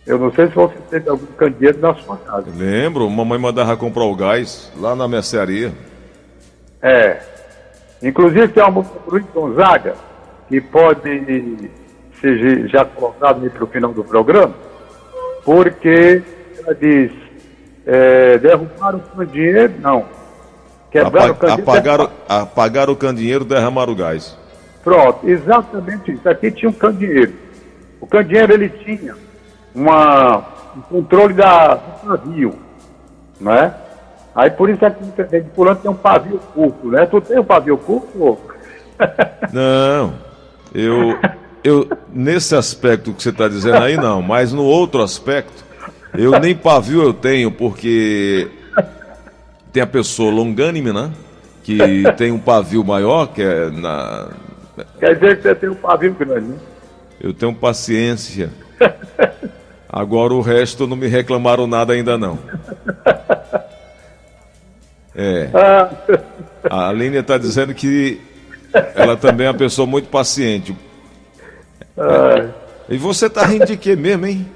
Eu 0.09 0.17
não 0.17 0.33
sei 0.33 0.47
se 0.47 0.55
você 0.55 0.73
teve 0.89 1.07
algum 1.07 1.27
candeeiro 1.37 1.77
na 1.77 1.93
sua 1.93 2.17
casa. 2.17 2.47
Lembro, 2.57 3.07
mamãe 3.07 3.37
mandava 3.37 3.77
comprar 3.77 4.05
o 4.05 4.15
gás 4.15 4.71
lá 4.75 4.95
na 4.95 5.07
mercearia. 5.07 5.71
É. 6.81 7.19
Inclusive 8.01 8.47
tem 8.47 8.63
uma 8.63 8.71
música 8.71 8.97
do 9.05 9.11
Luiz 9.11 9.25
Gonzaga, 9.31 9.93
que 10.47 10.59
pode 10.59 11.69
ser 12.19 12.67
já 12.69 12.83
colocado 12.85 13.47
para 13.51 13.63
o 13.63 13.67
final 13.67 13.93
do 13.93 14.03
programa, 14.03 14.55
porque 15.45 16.23
ela 16.57 16.73
diz, 16.73 17.11
é, 17.85 18.39
derrubar 18.39 18.95
o 18.95 18.99
candeeiro, 18.99 19.73
não, 19.79 20.05
Quebraram 20.89 21.33
o 21.33 21.35
candeeiro. 21.35 21.71
Apagaram, 21.71 22.09
apagaram 22.27 22.93
o 22.93 22.95
candeeiro, 22.95 23.45
derramaram 23.45 23.93
o 23.93 23.95
gás. 23.95 24.35
Pronto, 24.83 25.29
exatamente 25.29 26.13
isso. 26.13 26.27
Aqui 26.27 26.49
tinha 26.49 26.67
um 26.67 26.73
candeeiro. 26.73 27.33
O 28.01 28.07
candeeiro 28.07 28.53
ele 28.53 28.69
tinha 28.69 29.13
uma, 29.73 30.37
um 30.75 30.81
controle 30.81 31.33
da, 31.33 31.75
do 31.75 32.07
pavio, 32.07 32.55
né? 33.39 33.73
Aí 34.35 34.49
por 34.49 34.69
isso 34.69 34.85
é 34.85 34.91
que 34.91 35.03
o 35.03 35.55
fulano 35.55 35.79
tem 35.79 35.91
um 35.91 35.95
pavio 35.95 36.39
curto, 36.53 36.87
né? 36.87 37.05
Tu 37.05 37.21
tem 37.21 37.39
um 37.39 37.43
pavio 37.43 37.77
curto? 37.77 38.37
Não, 39.51 40.13
eu, 40.73 41.17
eu 41.63 41.87
nesse 42.13 42.55
aspecto 42.55 43.13
que 43.13 43.23
você 43.23 43.29
está 43.29 43.47
dizendo 43.47 43.77
aí 43.77 43.95
não, 43.95 44.21
mas 44.21 44.51
no 44.53 44.63
outro 44.63 45.01
aspecto, 45.01 45.63
eu 46.13 46.37
nem 46.39 46.55
pavio 46.55 47.01
eu 47.01 47.13
tenho, 47.13 47.51
porque 47.51 48.49
tem 49.71 49.81
a 49.81 49.87
pessoa 49.87 50.31
longânime, 50.31 50.91
né? 50.91 51.11
Que 51.63 52.03
tem 52.17 52.31
um 52.31 52.39
pavio 52.39 52.83
maior, 52.83 53.27
que 53.27 53.41
é 53.41 53.69
na. 53.69 54.29
Quer 54.99 55.15
dizer 55.15 55.37
que 55.37 55.43
você 55.43 55.55
tem 55.55 55.69
um 55.69 55.75
pavio 55.75 56.13
grande, 56.13 56.47
né? 56.47 56.57
Eu 57.21 57.33
tenho 57.33 57.53
paciência. 57.53 58.49
Agora 59.91 60.35
o 60.35 60.41
resto 60.41 60.85
não 60.85 60.95
me 60.95 61.07
reclamaram 61.07 61.65
nada 61.65 61.93
ainda 61.93 62.15
não. 62.15 62.37
É. 65.15 65.49
Ah. 65.53 65.89
A 66.69 66.89
Aline 66.89 67.17
está 67.17 67.37
dizendo 67.37 67.73
que 67.73 68.21
ela 68.93 69.17
também 69.17 69.47
é 69.47 69.49
uma 69.49 69.57
pessoa 69.57 69.87
muito 69.87 70.07
paciente. 70.07 70.77
É. 71.97 72.49
E 72.87 72.97
você 72.97 73.25
está 73.25 73.43
rindo 73.45 73.65
de 73.65 73.75
quê 73.75 73.95
mesmo, 73.95 74.27
hein? 74.27 74.49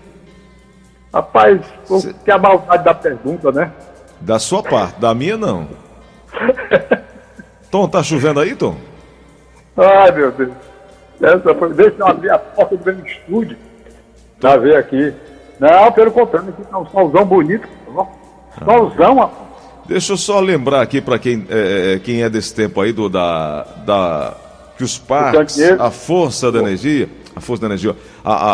Rapaz, 1.11 1.61
Cê... 1.85 2.13
que 2.23 2.31
a 2.31 2.37
maldade 2.37 2.83
da 2.83 2.93
pergunta, 2.93 3.51
né? 3.51 3.71
Da 4.21 4.37
sua 4.37 4.61
parte, 4.61 4.99
da 4.99 5.13
minha 5.13 5.35
não. 5.35 5.67
Tom, 7.71 7.87
tá 7.87 8.03
chovendo 8.03 8.39
aí, 8.39 8.55
Tom? 8.55 8.77
Ai, 9.75 10.11
meu 10.11 10.31
Deus. 10.31 10.53
Essa 11.19 11.55
foi... 11.55 11.73
Deixa 11.73 11.95
eu 11.97 12.07
abrir 12.07 12.29
a 12.29 12.39
porta 12.39 12.77
do 12.77 12.85
meu 12.85 13.05
estúdio 13.05 13.57
pra 14.43 14.57
ver 14.57 14.75
aqui. 14.75 15.13
Não, 15.57 15.91
pelo 15.93 16.11
contrário, 16.11 16.49
aqui 16.49 16.63
tá 16.63 16.77
um 16.77 16.85
solzão 16.87 17.25
bonito. 17.25 17.67
Solzão, 18.65 19.15
rapaz. 19.15 19.43
Deixa 19.85 20.13
eu 20.13 20.17
só 20.17 20.39
lembrar 20.39 20.81
aqui 20.81 21.01
para 21.01 21.17
quem, 21.17 21.45
é, 21.49 21.93
é, 21.93 21.99
quem 21.99 22.23
é 22.23 22.29
desse 22.29 22.53
tempo 22.53 22.79
aí 22.79 22.91
do 22.91 23.09
da, 23.09 23.63
da 23.85 24.33
que 24.77 24.83
os 24.83 24.97
parques, 24.97 25.59
a 25.59 25.91
força 25.91 26.51
da 26.51 26.59
energia, 26.59 27.09
a 27.35 27.41
força 27.41 27.61
da 27.61 27.67
energia, 27.67 27.95
a, 28.23 28.33
a, 28.33 28.53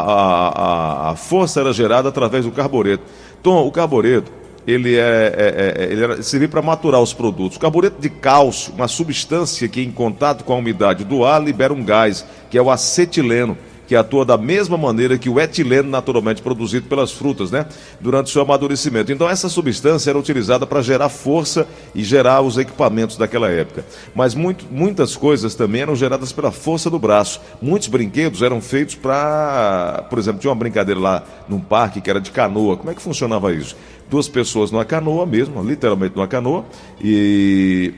a, 0.49 1.11
a 1.11 1.15
força 1.15 1.59
era 1.59 1.71
gerada 1.71 2.09
através 2.09 2.45
do 2.45 2.51
carbureto. 2.51 3.03
Tom, 3.43 3.65
o 3.65 3.71
carbureto, 3.71 4.31
ele 4.65 4.97
é, 4.97 5.33
é, 5.37 5.83
é 5.83 5.91
ele 5.91 6.03
era, 6.03 6.23
servia 6.23 6.49
para 6.49 6.61
maturar 6.61 6.99
os 7.01 7.13
produtos. 7.13 7.57
O 7.57 7.59
carbureto 7.59 8.01
de 8.01 8.09
cálcio, 8.09 8.73
uma 8.73 8.87
substância 8.87 9.67
que 9.67 9.81
em 9.81 9.91
contato 9.91 10.43
com 10.43 10.53
a 10.53 10.57
umidade 10.57 11.03
do 11.03 11.23
ar 11.23 11.41
libera 11.41 11.73
um 11.73 11.83
gás, 11.83 12.25
que 12.49 12.57
é 12.57 12.61
o 12.61 12.71
acetileno 12.71 13.55
que 13.89 13.95
atua 13.95 14.23
da 14.23 14.37
mesma 14.37 14.77
maneira 14.77 15.17
que 15.17 15.27
o 15.27 15.39
etileno 15.39 15.89
naturalmente 15.89 16.43
produzido 16.43 16.87
pelas 16.87 17.11
frutas, 17.11 17.49
né? 17.49 17.65
Durante 17.99 18.29
seu 18.29 18.43
amadurecimento. 18.43 19.11
Então, 19.11 19.27
essa 19.27 19.49
substância 19.49 20.11
era 20.11 20.19
utilizada 20.19 20.67
para 20.67 20.79
gerar 20.83 21.09
força 21.09 21.67
e 21.95 22.03
gerar 22.03 22.41
os 22.41 22.59
equipamentos 22.59 23.17
daquela 23.17 23.49
época. 23.49 23.83
Mas 24.13 24.35
muito, 24.35 24.63
muitas 24.69 25.15
coisas 25.15 25.55
também 25.55 25.81
eram 25.81 25.95
geradas 25.95 26.31
pela 26.31 26.51
força 26.51 26.87
do 26.87 26.99
braço. 26.99 27.41
Muitos 27.59 27.87
brinquedos 27.87 28.43
eram 28.43 28.61
feitos 28.61 28.93
para. 28.93 30.05
Por 30.07 30.19
exemplo, 30.19 30.39
tinha 30.39 30.51
uma 30.51 30.59
brincadeira 30.59 31.01
lá 31.01 31.23
num 31.47 31.59
parque 31.59 31.99
que 31.99 32.11
era 32.11 32.21
de 32.21 32.29
canoa. 32.29 32.77
Como 32.77 32.91
é 32.91 32.93
que 32.93 33.01
funcionava 33.01 33.51
isso? 33.51 33.75
Duas 34.07 34.29
pessoas 34.29 34.69
numa 34.69 34.85
canoa 34.85 35.25
mesmo, 35.25 35.63
literalmente 35.63 36.15
numa 36.15 36.27
canoa, 36.27 36.63
e 37.01 37.91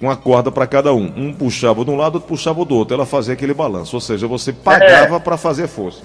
uma 0.00 0.16
corda 0.16 0.50
para 0.50 0.66
cada 0.66 0.92
um. 0.92 1.12
Um 1.16 1.32
puxava 1.32 1.84
de 1.84 1.90
um 1.90 1.96
lado, 1.96 2.16
outro 2.16 2.28
puxava 2.28 2.64
do 2.64 2.74
outro. 2.74 2.94
Ela 2.94 3.06
fazia 3.06 3.34
aquele 3.34 3.54
balanço. 3.54 3.96
Ou 3.96 4.00
seja, 4.00 4.26
você 4.26 4.52
pagava 4.52 5.16
é. 5.16 5.20
para 5.20 5.36
fazer 5.36 5.66
força. 5.66 6.02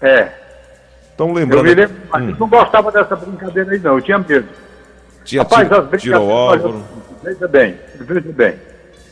É. 0.00 0.28
Então 1.14 1.32
lembrando. 1.32 1.66
Eu, 1.66 1.74
lembro, 1.74 1.96
hum. 2.14 2.30
eu 2.30 2.36
não 2.36 2.48
gostava 2.48 2.92
dessa 2.92 3.16
brincadeira 3.16 3.72
aí, 3.72 3.78
não. 3.78 3.94
Eu 3.94 4.02
tinha 4.02 4.18
medo. 4.18 4.48
Tinha 5.24 5.42
Rapaz, 5.42 5.70
as 5.70 5.86
brincadeiras. 5.86 6.30
Álvaro. 6.30 6.84
Veja 7.22 7.48
bem, 7.48 7.76
veja 8.00 8.32
bem. 8.32 8.54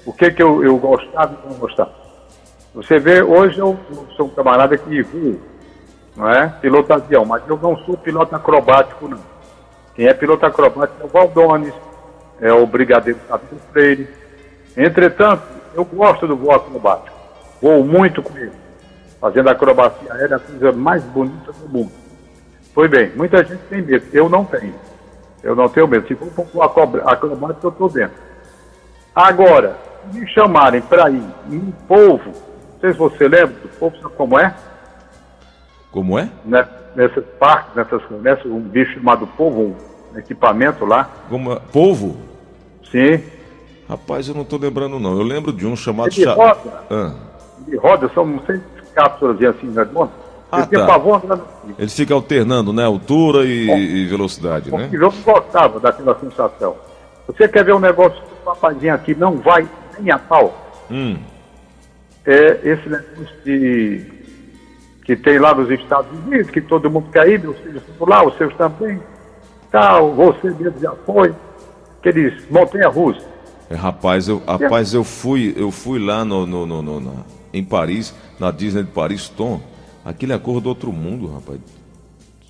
O 0.04 0.12
que, 0.12 0.30
que 0.30 0.42
eu, 0.42 0.62
eu 0.64 0.78
gostava 0.78 1.37
e 1.44 1.49
não 1.49 1.58
gostava. 1.58 1.92
Você 2.75 2.99
vê, 2.99 3.23
hoje 3.23 3.58
eu, 3.58 3.76
eu 3.90 4.06
sou 4.16 4.26
um 4.26 4.28
camarada 4.30 4.76
que 4.78 5.02
voa, 5.02 5.37
não 6.16 6.30
é? 6.30 6.46
Piloto 6.61 6.92
avião, 6.92 7.25
mas 7.25 7.42
eu 7.49 7.58
não 7.61 7.76
sou 7.78 7.96
piloto 7.96 8.37
acrobático, 8.37 9.08
não. 9.08 9.18
Quem 9.94 10.06
é 10.06 10.14
piloto 10.14 10.46
acrobático 10.46 11.02
é 11.02 11.04
o 11.04 11.08
Valdones, 11.08 11.75
é 12.40 12.52
o 12.52 12.66
Brigadeiro 12.66 13.19
Sabino 13.28 13.61
Freire. 13.73 14.09
Entretanto, 14.76 15.43
eu 15.75 15.85
gosto 15.85 16.26
do 16.26 16.37
voo 16.37 16.52
acrobático. 16.52 17.16
Vou 17.61 17.85
muito 17.85 18.23
com 18.23 18.37
ele. 18.37 18.52
Fazendo 19.21 19.49
acrobacia 19.49 20.12
aérea, 20.12 20.35
é 20.35 20.37
a 20.37 20.38
coisa 20.38 20.73
mais 20.73 21.02
bonita 21.05 21.52
do 21.52 21.69
mundo. 21.69 21.93
Foi 22.75 22.88
bem, 22.88 23.11
muita 23.16 23.43
gente 23.43 23.62
tem 23.71 23.83
medo. 23.83 24.07
Eu 24.12 24.28
não 24.28 24.45
tenho. 24.45 24.75
Eu 25.43 25.57
não 25.57 25.69
tenho 25.69 25.88
medo. 25.88 26.07
Se 26.07 26.14
for 26.14 26.47
um 26.55 26.62
acrobático, 26.62 27.66
eu 27.66 27.71
estou 27.71 27.88
dentro. 27.88 28.16
Agora, 29.14 29.76
me 30.12 30.26
chamarem 30.28 30.81
para 30.83 31.11
ir 31.11 31.23
em 31.50 31.73
polvo, 31.88 32.31
não 32.31 32.81
sei 32.81 32.93
se 32.93 32.99
você 32.99 33.26
lembra 33.26 33.57
do 33.62 33.69
polvo, 33.78 33.97
sabe 34.00 34.14
como 34.14 34.38
é? 34.38 34.55
Como 35.90 36.19
é? 36.19 36.28
Nesses 36.95 37.25
parques, 37.38 37.75
nessas, 37.75 38.02
nessa, 38.23 38.47
um 38.47 38.61
bicho 38.61 38.93
chamado 38.95 39.26
polvo, 39.28 39.62
um 39.62 39.75
equipamento 40.18 40.85
lá. 40.85 41.11
Como, 41.28 41.58
polvo? 41.73 42.16
Sim. 42.90 43.23
Rapaz, 43.88 44.28
eu 44.28 44.35
não 44.35 44.42
estou 44.42 44.58
lembrando 44.58 44.99
não. 44.99 45.12
Eu 45.12 45.23
lembro 45.23 45.52
de 45.52 45.66
um 45.66 45.76
chamado... 45.76 46.11
Ele 46.16 46.25
roda. 46.25 46.85
Ah. 46.90 47.12
Ele 47.66 47.76
roda, 47.76 48.11
são 48.14 48.40
seis 48.46 48.61
cápsulas 48.94 49.42
assim 49.42 49.73
redondas. 49.73 50.26
Ah, 50.50 50.61
ele 50.70 50.80
tá. 50.80 50.87
Pavor, 50.87 51.20
Ele 51.78 51.88
fica 51.88 52.14
alternando, 52.14 52.73
né? 52.73 52.85
Altura 52.85 53.44
e, 53.44 53.68
e 53.68 54.06
velocidade, 54.06 54.70
né? 54.70 54.88
Eu 54.92 55.00
não 55.00 55.11
gostava 55.11 55.80
daquela 55.80 56.18
sensação. 56.18 56.76
Você 57.26 57.49
quer 57.49 57.64
ver 57.64 57.75
um 57.75 57.80
negócio 57.80 58.23
que 58.23 58.32
o 58.32 58.44
papazinho 58.44 58.94
aqui 58.94 59.14
não 59.14 59.37
vai 59.38 59.68
nem 59.99 60.12
a 60.12 60.18
pau? 60.18 60.54
Hum. 60.90 61.16
É 62.25 62.61
esse 62.62 62.88
negócio 62.88 63.37
de, 63.44 64.06
que 65.04 65.16
tem 65.16 65.38
lá 65.38 65.54
nos 65.54 65.70
Estados 65.70 66.11
Unidos, 66.26 66.50
que 66.50 66.61
todo 66.61 66.90
mundo 66.90 67.08
quer 67.12 67.28
ir, 67.28 67.40
filhos 67.40 67.82
estão 67.88 68.08
lá, 68.08 68.25
os 68.25 68.37
seus 68.37 68.54
também, 68.54 69.00
tal, 69.76 70.14
você 70.14 70.49
mesmo 70.49 70.80
já 70.80 70.92
foi, 71.04 71.35
aqueles 71.99 72.50
montanha-russa. 72.50 73.21
É, 73.68 73.75
rapaz, 73.75 74.26
eu, 74.26 74.42
rapaz, 74.47 74.95
eu 74.95 75.04
fui, 75.04 75.54
eu 75.54 75.71
fui 75.71 75.99
lá 75.99 76.25
no, 76.25 76.47
no, 76.47 76.64
no, 76.64 76.83
no 76.83 77.00
na, 77.00 77.12
em 77.52 77.62
Paris, 77.62 78.14
na 78.40 78.50
Disney 78.50 78.85
de 78.85 78.90
Paris, 78.90 79.28
Tom. 79.28 79.61
Aquele 80.02 80.33
é 80.33 80.37
a 80.37 80.38
cor 80.38 80.61
do 80.61 80.71
outro 80.71 80.90
mundo, 80.92 81.30
rapaz. 81.30 81.59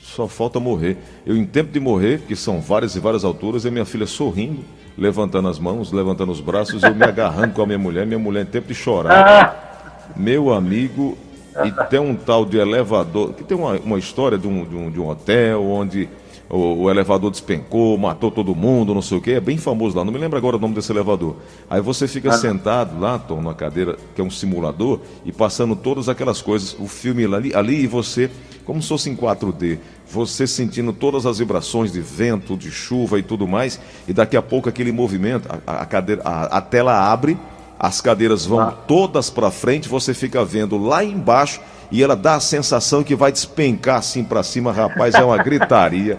Só 0.01 0.29
falta 0.29 0.61
morrer. 0.61 0.99
Eu, 1.27 1.37
em 1.37 1.45
tempo 1.45 1.73
de 1.73 1.81
morrer, 1.81 2.21
que 2.29 2.37
são 2.37 2.61
várias 2.61 2.95
e 2.95 3.01
várias 3.01 3.25
alturas, 3.25 3.65
e 3.65 3.71
minha 3.71 3.85
filha 3.85 4.07
sorrindo, 4.07 4.63
levantando 4.97 5.49
as 5.49 5.59
mãos, 5.59 5.91
levantando 5.91 6.31
os 6.31 6.41
braços, 6.41 6.83
eu 6.83 6.95
me 6.95 7.03
agarrando 7.05 7.55
com 7.55 7.63
a 7.63 7.67
minha 7.67 7.79
mulher, 7.79 8.07
minha 8.07 8.21
mulher 8.21 8.43
em 8.43 8.47
tempo 8.47 8.69
de 8.69 8.75
chorar. 8.75 9.13
Ah. 9.13 10.13
Meu 10.15 10.53
amigo, 10.53 11.19
e 11.65 11.89
tem 11.89 11.99
um 11.99 12.15
tal 12.15 12.45
de 12.45 12.59
elevador, 12.59 13.33
que 13.33 13.43
tem 13.43 13.57
uma, 13.57 13.73
uma 13.79 13.99
história 13.99 14.39
de 14.39 14.47
um, 14.47 14.65
de, 14.65 14.77
um, 14.77 14.91
de 14.91 15.01
um 15.01 15.09
hotel 15.09 15.65
onde 15.65 16.09
o, 16.49 16.85
o, 16.85 16.91
elevador 16.91 17.31
despencou, 17.31 17.99
matou 17.99 18.31
todo 18.31 18.55
mundo, 18.55 18.95
não 18.95 19.03
sei 19.03 19.19
o 19.19 19.21
que, 19.21 19.33
é 19.33 19.41
bem 19.41 19.59
famoso 19.59 19.97
lá, 19.97 20.05
não 20.05 20.13
me 20.13 20.19
lembro 20.19 20.39
agora 20.39 20.57
o 20.57 20.59
nome 20.59 20.75
desse 20.75 20.93
elevador. 20.93 21.37
Aí 21.69 21.81
você 21.81 22.07
fica 22.07 22.31
ah, 22.31 22.39
sentado 22.39 22.99
lá, 23.01 23.19
Tom, 23.19 23.41
na 23.41 23.55
cadeira, 23.55 23.97
que 24.15 24.21
é 24.21 24.25
um 24.25 24.31
simulador, 24.31 25.01
e 25.25 25.33
passando 25.33 25.75
todas 25.75 26.09
aquelas 26.09 26.41
coisas, 26.41 26.77
o 26.79 26.87
filme 26.87 27.25
ali, 27.25 27.55
ali 27.55 27.83
e 27.83 27.87
você, 27.87 28.31
como 28.65 28.81
se 28.81 28.89
fosse 28.89 29.11
em 29.11 29.17
4D, 29.17 29.79
você 30.09 30.47
sentindo 30.47 30.93
todas 30.93 31.27
as 31.27 31.39
vibrações 31.39 31.93
de 31.93 32.01
vento, 32.01 32.57
de 32.57 32.71
chuva 32.71 33.19
e 33.19 33.23
tudo 33.23 33.47
mais, 33.47 33.81
e 34.07 34.13
daqui 34.13 34.37
a 34.37 34.43
pouco 34.43 34.69
aquele 34.69 34.93
movimento, 34.93 35.49
a, 35.67 35.83
a 35.83 35.87
cadeira, 35.87 36.23
a, 36.25 36.59
a 36.59 36.61
tela 36.61 37.11
abre, 37.11 37.37
as 37.79 38.01
cadeiras 38.01 38.47
vão 38.47 38.61
ah. 38.61 38.71
todas 38.71 39.29
para 39.29 39.51
frente, 39.51 39.89
você 39.89 40.15
fica 40.15 40.45
vendo 40.45 40.79
lá 40.79 41.05
embaixo 41.05 41.61
e 41.91 42.03
ela 42.03 42.17
dá 42.17 42.35
a 42.35 42.41
sensação 42.41 43.03
que 43.03 43.15
vai 43.15 43.31
despencar 43.31 43.99
assim 43.99 44.25
para 44.25 44.43
cima, 44.43 44.73
rapaz, 44.73 45.15
é 45.15 45.23
uma 45.23 45.37
gritaria. 45.43 46.19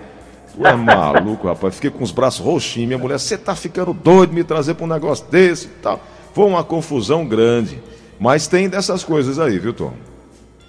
É 0.64 0.74
maluco, 0.74 1.48
rapaz. 1.48 1.76
Fiquei 1.76 1.90
com 1.90 2.04
os 2.04 2.12
braços 2.12 2.40
roxinhos. 2.40 2.88
Minha 2.88 2.98
mulher, 2.98 3.20
você 3.20 3.38
tá 3.38 3.56
ficando 3.56 3.94
doido 3.94 4.34
me 4.34 4.44
trazer 4.44 4.74
para 4.74 4.86
um 4.86 4.90
negócio 4.90 5.26
desse 5.30 5.68
e 5.68 5.82
tal. 5.82 6.00
Foi 6.34 6.46
uma 6.46 6.64
confusão 6.64 7.28
grande. 7.28 7.82
Mas 8.20 8.48
tem 8.48 8.68
dessas 8.68 9.04
coisas 9.04 9.40
aí, 9.40 9.60
viu, 9.60 9.74
Tom? 9.74 9.94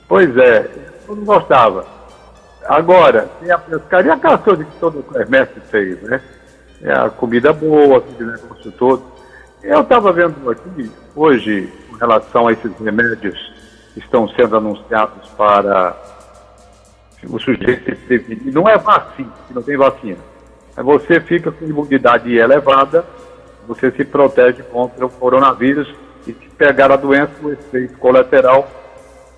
Pois 0.06 0.36
é, 0.36 0.70
eu 1.08 1.16
não 1.16 1.24
gostava. 1.24 1.86
Agora, 2.66 3.30
tem 3.40 3.50
a 3.50 3.58
pescaria, 3.58 4.12
aquela 4.12 4.36
coisa 4.36 4.62
que 4.62 4.78
todo 4.78 5.04
o 5.08 5.30
mestre 5.30 5.60
fez, 5.70 6.02
né? 6.02 6.20
É 6.82 6.92
a 6.92 7.08
comida 7.08 7.52
boa, 7.52 7.98
aquele 7.98 8.30
negócio 8.30 8.70
todo. 8.72 9.02
Eu 9.62 9.80
estava 9.80 10.12
vendo 10.12 10.50
aqui, 10.50 10.90
hoje, 11.16 11.72
com 11.88 11.96
relação 11.96 12.46
a 12.46 12.52
esses 12.52 12.70
remédios 12.78 13.38
que 13.94 14.00
estão 14.00 14.28
sendo 14.28 14.56
anunciados 14.56 15.28
para 15.30 15.96
o 17.26 17.38
sujeito 17.38 17.84
se 17.84 17.96
prevenir. 17.96 18.52
Não 18.52 18.68
é 18.68 18.76
vacina, 18.78 19.32
que 19.46 19.54
não 19.54 19.62
tem 19.62 19.76
vacina. 19.76 20.18
É 20.76 20.82
você 20.82 21.20
fica 21.20 21.50
com 21.50 21.64
imunidade 21.64 22.34
elevada, 22.36 23.04
você 23.66 23.90
se 23.90 24.04
protege 24.04 24.62
contra 24.62 25.04
o 25.04 25.10
coronavírus 25.10 25.94
E 26.26 26.32
se 26.32 26.48
pegar 26.56 26.90
a 26.90 26.96
doença, 26.96 27.32
o 27.42 27.52
efeito 27.52 27.98
colateral 27.98 28.68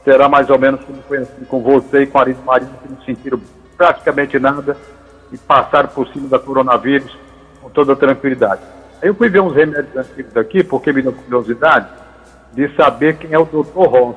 será 0.05 0.29
mais 0.29 0.49
ou 0.51 0.59
menos 0.59 0.83
como 0.85 1.03
foi 1.03 1.19
assim 1.19 1.45
com 1.45 1.63
você 1.63 2.03
e 2.03 2.07
com 2.07 2.19
a 2.19 2.23
Arina 2.23 2.41
Marinho, 2.45 2.73
que 2.83 2.93
não 2.93 3.01
sentiram 3.03 3.41
praticamente 3.77 4.39
nada 4.39 4.77
e 5.33 5.39
passaram 5.39 5.89
por 5.89 6.09
cima 6.09 6.29
da 6.29 6.39
coronavírus 6.39 7.17
com 7.61 7.71
toda 7.71 7.95
tranquilidade. 7.95 8.63
Aí 9.03 9.09
eu 9.09 9.15
fui 9.15 9.29
ver 9.29 9.41
uns 9.41 9.55
remédios 9.55 9.97
antigos 9.97 10.37
aqui, 10.37 10.63
porque 10.63 10.93
me 10.93 11.03
deu 11.03 11.13
curiosidade 11.13 11.89
de 12.53 12.69
saber 12.75 13.17
quem 13.17 13.33
é 13.33 13.39
o 13.39 13.45
Dr. 13.45 13.87
Ross. 13.87 14.17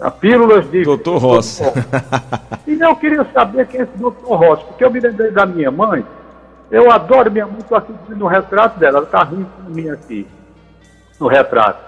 A 0.00 0.10
pílulas 0.10 0.70
de. 0.70 0.84
Dr. 0.84 1.16
Ross. 1.16 1.60
e 2.66 2.78
eu 2.80 2.96
queria 2.96 3.24
saber 3.32 3.66
quem 3.66 3.80
é 3.80 3.82
esse 3.84 3.96
Dr. 3.96 4.26
Ross, 4.26 4.62
porque 4.62 4.84
eu 4.84 4.90
me 4.90 5.00
lembrei 5.00 5.30
da 5.30 5.46
minha 5.46 5.70
mãe. 5.70 6.04
Eu 6.70 6.90
adoro 6.90 7.30
minha 7.30 7.46
mãe, 7.46 7.58
estou 7.58 7.78
aqui 7.78 7.92
no 8.08 8.26
retrato 8.26 8.78
dela, 8.78 8.98
ela 8.98 9.06
está 9.06 9.22
rindo 9.22 9.46
com 9.46 9.70
mim 9.70 9.88
aqui, 9.88 10.26
no 11.20 11.28
retrato. 11.28 11.80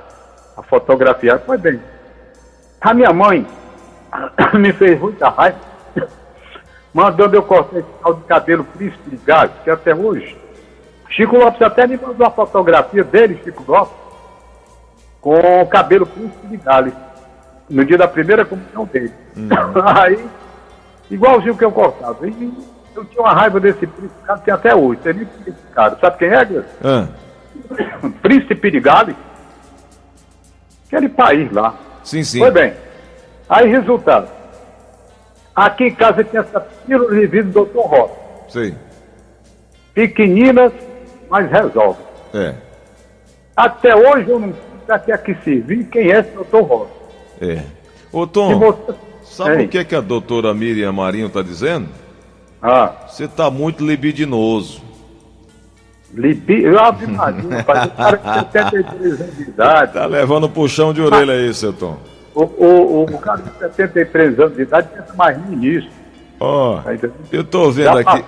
A 0.57 0.63
fotografia. 0.63 1.39
Foi 1.39 1.59
bem. 1.59 1.81
A 2.81 2.95
minha 2.95 3.13
mãe 3.13 3.47
me 4.59 4.73
fez 4.73 4.99
muita 5.01 5.29
raiva, 5.29 5.59
mandando 6.95 7.37
eu 7.37 7.43
cortar 7.43 7.79
esse 7.79 7.89
tal 8.03 8.15
de 8.15 8.23
cabelo 8.23 8.65
príncipe 8.65 9.11
de 9.11 9.17
gás, 9.17 9.51
que 9.65 9.71
até 9.71 9.95
hoje. 9.95 10.37
Chico 11.11 11.37
Lopes 11.37 11.63
até 11.63 11.87
me 11.87 11.97
mandou 11.97 12.27
uma 12.27 12.31
fotografia 12.31 13.03
dele, 13.03 13.41
Chico 13.43 13.65
Lopes, 13.67 13.97
com 15.21 15.63
o 15.63 15.67
cabelo 15.67 16.07
príncipe 16.07 16.47
de 16.47 16.57
Gales, 16.59 16.95
no 17.69 17.85
dia 17.85 17.99
da 17.99 18.09
primeira 18.09 18.45
comunhão 18.45 18.85
dele. 18.87 19.13
Hum. 19.37 19.49
Aí, 19.97 20.19
igualzinho 21.11 21.57
que 21.57 21.65
eu 21.65 21.73
cortava. 21.73 22.27
E 22.27 22.53
eu 22.95 23.05
tinha 23.05 23.23
uma 23.23 23.33
raiva 23.33 23.61
desse 23.61 23.87
príncipe, 23.87 24.23
cara, 24.25 24.39
tem 24.41 24.55
até 24.55 24.75
hoje. 24.75 25.01
Tem 25.01 25.15
nem 25.15 25.29
cara. 25.75 25.97
Sabe 26.01 26.19
quem 26.19 26.29
é, 26.29 26.45
Gus? 26.45 26.65
Ah. 26.85 27.09
Príncipe 28.23 28.71
de 28.71 28.81
Gales. 28.81 29.17
Aquele 30.87 31.09
país 31.09 31.53
lá. 31.53 31.75
Sim, 32.03 32.25
sim. 32.25 32.39
Foi 32.39 32.51
bem. 32.51 32.75
Aí, 33.49 33.69
resultado. 33.69 34.29
Aqui 35.55 35.85
em 35.85 35.95
casa 35.95 36.25
tinha 36.25 36.41
essa 36.41 36.61
pílula 36.61 37.15
de 37.15 37.27
vidro 37.27 37.51
do 37.51 37.65
Dr. 37.67 37.79
Rosa. 37.81 38.15
Sim. 38.49 38.77
Pequeninas, 39.93 40.73
mas 41.29 41.51
resolve. 41.51 42.01
É. 42.33 42.55
Até 43.57 43.95
hoje 43.95 44.29
eu 44.31 44.39
não 44.39 44.53
sei 44.53 44.63
para 44.87 44.99
que 45.01 45.13
é 45.13 45.19
que 45.19 45.35
servir 45.43 45.85
quem 45.87 46.13
é 46.13 46.21
esse 46.21 46.31
Dr. 46.31 46.63
Rosa. 46.63 46.98
É. 47.41 47.63
Ô, 48.13 48.27
Tom, 48.27 48.79
sabe 49.23 49.65
o 49.65 49.69
que, 49.69 49.79
é 49.79 49.85
que 49.85 49.95
a 49.95 50.01
doutora 50.01 50.53
Miriam 50.55 50.93
Marinho 50.93 51.27
está 51.27 51.43
dizendo? 51.43 51.89
Ah. 52.63 53.07
Você 53.09 53.25
está 53.25 53.51
muito 53.51 53.87
libidinoso. 53.87 54.83
Libi... 56.13 56.67
Ave 56.67 57.07
Maria, 57.07 57.57
rapaz, 57.59 57.87
o 57.87 57.91
cara 57.91 58.17
de 58.17 58.35
73 58.53 59.21
anos 59.21 59.37
de 59.37 59.43
idade. 59.43 59.93
Tá 59.93 60.07
levando 60.07 60.49
puxão 60.49 60.93
de 60.93 61.03
orelha 61.03 61.35
aí, 61.35 61.53
seu 61.53 61.73
Tom. 61.73 61.99
O, 62.35 62.43
o, 62.43 63.03
o, 63.05 63.19
cara 63.19 63.43
de 63.43 63.59
73 63.59 64.39
anos 64.41 64.57
de 64.57 64.63
idade 64.63 64.89
pensa 64.95 65.15
mais 65.15 65.49
nisso. 65.51 65.89
Ó, 66.41 66.81
oh, 66.81 67.09
eu 67.33 67.45
tô 67.45 67.71
vendo 67.71 67.99
aqui. 67.99 68.25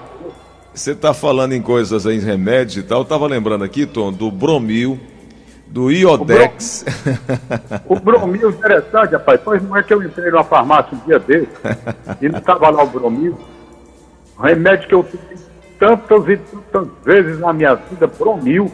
Você 0.74 0.94
tá 0.94 1.14
falando 1.14 1.52
em 1.52 1.62
coisas 1.62 2.06
em 2.06 2.18
remédios 2.18 2.76
e 2.76 2.82
tal. 2.82 3.00
Eu 3.00 3.04
tava 3.04 3.26
lembrando 3.26 3.64
aqui, 3.64 3.86
Tom, 3.86 4.12
do 4.12 4.30
Bromil, 4.30 4.98
do 5.70 5.90
Iodex. 5.90 6.84
O, 7.86 7.94
brom... 7.94 8.16
o 8.16 8.18
Bromil, 8.18 8.50
interessante, 8.50 9.12
rapaz. 9.12 9.40
Pois 9.42 9.62
não 9.62 9.76
é 9.76 9.82
que 9.82 9.94
eu 9.94 10.02
entrei 10.02 10.30
numa 10.30 10.44
farmácia 10.44 10.96
um 10.96 11.06
dia 11.06 11.18
desse 11.18 11.48
e 12.20 12.28
não 12.28 12.40
tava 12.40 12.68
lá 12.70 12.82
o 12.82 12.86
Bromil. 12.86 13.38
O 14.38 14.42
remédio 14.42 14.88
que 14.88 14.94
eu 14.94 15.04
tomei 15.04 15.38
tantas 15.78 16.28
e 16.28 16.36
tantas 16.72 16.88
vezes 17.04 17.38
na 17.38 17.52
minha 17.52 17.74
vida, 17.74 18.06
Bromil. 18.06 18.70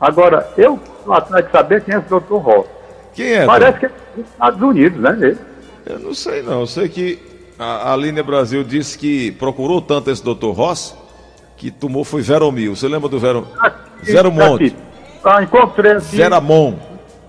Agora, 0.00 0.48
eu 0.56 0.80
estou 0.98 1.12
atrás 1.12 1.44
de 1.44 1.52
saber 1.52 1.82
quem 1.82 1.94
é 1.94 1.98
esse 1.98 2.08
Dr. 2.08 2.36
Ross. 2.36 2.66
Quem 3.14 3.32
é? 3.32 3.46
Parece 3.46 3.78
que 3.80 3.86
é 3.86 3.90
dos 4.16 4.26
Estados 4.26 4.62
Unidos, 4.62 5.00
né? 5.00 5.18
Ele? 5.20 5.38
Eu 5.84 5.98
não 5.98 6.14
sei 6.14 6.42
não. 6.42 6.60
Eu 6.60 6.66
sei 6.66 6.88
que 6.88 7.18
a 7.58 7.92
Aline 7.92 8.22
Brasil 8.22 8.62
disse 8.62 8.96
que 8.96 9.32
procurou 9.32 9.82
tanto 9.82 10.10
esse 10.10 10.22
Dr. 10.22 10.50
Ross 10.50 10.96
que 11.56 11.70
tomou 11.70 12.04
foi 12.04 12.22
Veromil. 12.22 12.76
Você 12.76 12.86
lembra 12.88 13.08
do 13.08 13.18
Vero... 13.18 13.48
Aqui, 13.58 14.12
Veromonte? 14.12 14.76
Ah, 15.24 15.42
encontrei 15.42 15.92
aqui. 15.92 16.16
Veramon. 16.16 16.74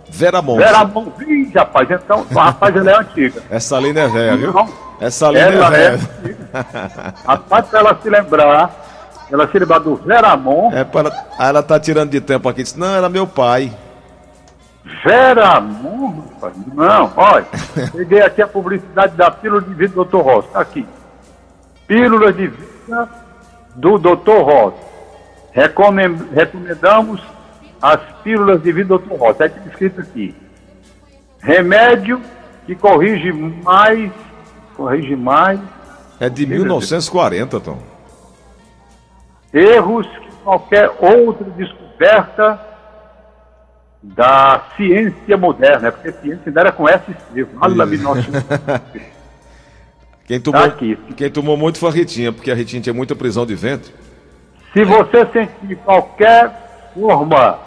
Veramon. 0.09 0.57
Veramon. 0.57 1.11
Ih, 1.21 1.51
rapaz, 1.55 1.89
então, 1.89 2.25
rapaz, 2.33 2.75
ela 2.75 2.91
é 2.91 2.99
antiga. 2.99 3.41
Essa 3.49 3.77
Aline 3.77 3.99
é 3.99 4.07
velha, 4.07 4.37
viu? 4.37 4.69
Essa 4.99 5.27
Aline 5.27 5.43
é, 5.43 5.61
é 5.61 5.69
velha. 5.69 5.99
Rapaz, 7.25 7.67
pra 7.67 7.79
ela 7.79 7.99
se 8.01 8.09
lembrar, 8.09 8.71
ela 9.31 9.47
se 9.47 9.59
lembrar 9.59 9.79
do 9.79 9.95
Veramon. 9.95 10.71
É, 10.73 10.83
para... 10.83 11.11
ela 11.39 11.63
tá 11.63 11.79
tirando 11.79 12.11
de 12.11 12.21
tempo 12.21 12.49
aqui. 12.49 12.63
Disse, 12.63 12.79
não, 12.79 12.95
era 12.95 13.09
meu 13.09 13.27
pai. 13.27 13.71
Veramon, 15.03 16.23
rapaz. 16.33 16.53
Não, 16.73 17.13
olha, 17.15 17.45
peguei 17.93 18.21
aqui 18.21 18.41
a 18.41 18.47
publicidade 18.47 19.15
da 19.15 19.29
pílula 19.29 19.61
de 19.61 19.73
vida 19.73 19.93
do 19.93 20.05
Dr. 20.05 20.17
Ross. 20.17 20.45
Tá 20.51 20.61
aqui. 20.61 20.85
Pílula 21.87 22.33
de 22.33 22.47
vida 22.47 23.09
do 23.75 23.97
Dr. 23.97 24.41
Ross. 24.41 24.73
Recomendamos 25.51 27.21
as 27.81 27.99
pílulas 28.23 28.61
de 28.61 28.71
vida 28.71 28.97
do 28.97 28.99
Dr. 28.99 29.15
Ross. 29.15 29.39
É 29.39 29.51
escrito 29.67 30.01
aqui. 30.01 30.35
Remédio 31.39 32.21
que 32.65 32.75
corrige 32.75 33.31
mais. 33.31 34.11
Corrige 34.75 35.15
mais. 35.15 35.59
É 36.19 36.29
de 36.29 36.45
1940, 36.45 37.59
Tom. 37.59 37.79
Erros 39.53 40.07
que 40.07 40.31
qualquer 40.43 40.91
outra 40.99 41.49
descoberta 41.51 42.59
da 44.01 44.63
ciência 44.77 45.37
moderna, 45.37 45.89
é 45.89 45.91
porque 45.91 46.11
ciência 46.11 46.43
ainda 46.45 46.61
era 46.61 46.71
com 46.71 46.87
S 46.87 47.03
escrito, 47.09 47.55
nada 47.55 47.85
Quem 50.25 50.39
tomou, 50.39 50.61
tá 50.61 50.77
quem 51.17 51.31
tomou 51.31 51.57
muito 51.57 51.79
foi 51.79 51.89
a 51.89 51.91
Ritinha, 51.91 52.31
porque 52.31 52.51
a 52.51 52.55
Ritinha 52.55 52.83
tinha 52.83 52.93
muita 52.93 53.15
prisão 53.15 53.47
de 53.47 53.55
ventre. 53.55 53.91
Se 54.71 54.83
você 54.83 55.25
sentir 55.33 55.75
qualquer 55.77 56.91
forma 56.93 57.57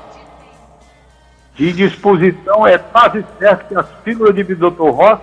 de 1.55 1.73
disposição, 1.73 2.67
é 2.67 2.79
quase 2.79 3.25
certo 3.39 3.69
que 3.69 3.77
as 3.77 3.87
pílulas 4.05 4.35
de 4.35 4.43
Dr. 4.43 4.91
Ross 4.91 5.21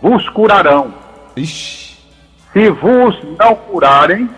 vos 0.00 0.28
curarão. 0.28 0.94
Ixi. 1.36 1.96
Se 2.52 2.70
vos 2.70 3.20
não 3.38 3.54
curarem, 3.54 4.30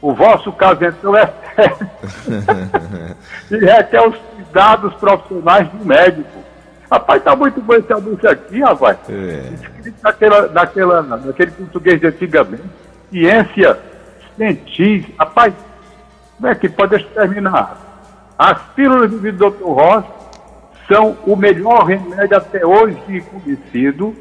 o 0.00 0.14
vosso 0.14 0.52
caso 0.52 0.84
então 0.84 1.16
é 1.16 1.32
sério. 1.54 1.90
e 3.50 3.56
requer 3.56 4.08
os 4.08 4.16
cuidados 4.16 4.94
profissionais 4.94 5.68
do 5.68 5.84
médico. 5.84 6.38
Rapaz, 6.90 7.22
tá 7.22 7.36
muito 7.36 7.60
bom 7.60 7.74
esse 7.74 7.92
anúncio 7.92 8.30
aqui, 8.30 8.60
rapaz. 8.60 8.96
É. 9.10 9.52
Escrito 9.52 9.98
naquela, 10.02 10.48
naquela, 10.48 11.02
naquele 11.02 11.50
português 11.50 12.00
de 12.00 12.06
antigamente. 12.06 12.62
Ciência 13.10 13.78
científica. 14.36 15.14
Rapaz, 15.18 15.52
como 16.36 16.46
é 16.48 16.54
que 16.54 16.68
pode 16.68 17.04
terminar? 17.06 17.76
As 18.38 18.62
pílulas 18.74 19.10
do 19.10 19.32
Dr. 19.32 19.64
Ross 19.64 20.04
são 20.88 21.16
o 21.26 21.36
melhor 21.36 21.84
remédio 21.84 22.36
até 22.36 22.64
hoje 22.64 23.22
conhecido 23.30 24.16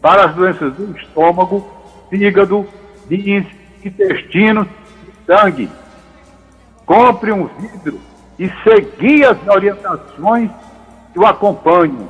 para 0.00 0.26
as 0.26 0.34
doenças 0.34 0.72
do 0.74 0.96
estômago, 0.96 1.68
fígado, 2.08 2.66
rins, 3.10 3.44
intestino 3.84 4.66
e 5.08 5.26
sangue. 5.26 5.68
Compre 6.86 7.32
um 7.32 7.46
vidro 7.46 8.00
e 8.38 8.48
seguir 8.62 9.24
as 9.24 9.46
orientações 9.48 10.50
que 11.12 11.18
o 11.18 11.26
acompanham, 11.26 12.08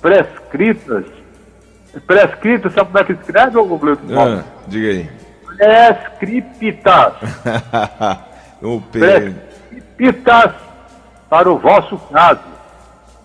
prescritas. 0.00 1.04
Prescritas, 2.06 2.72
sabe 2.72 2.90
como 2.90 2.98
é 2.98 3.04
que 3.04 3.12
escreve, 3.12 3.58
ô 3.58 3.64
Gleuton? 3.78 4.18
Ah, 4.18 4.42
diga 4.66 4.88
aí. 4.88 5.10
Prescriptas. 5.56 7.14
Prescriptas 8.90 10.54
para 11.28 11.50
o 11.50 11.58
vosso 11.58 11.96
caso. 12.10 12.51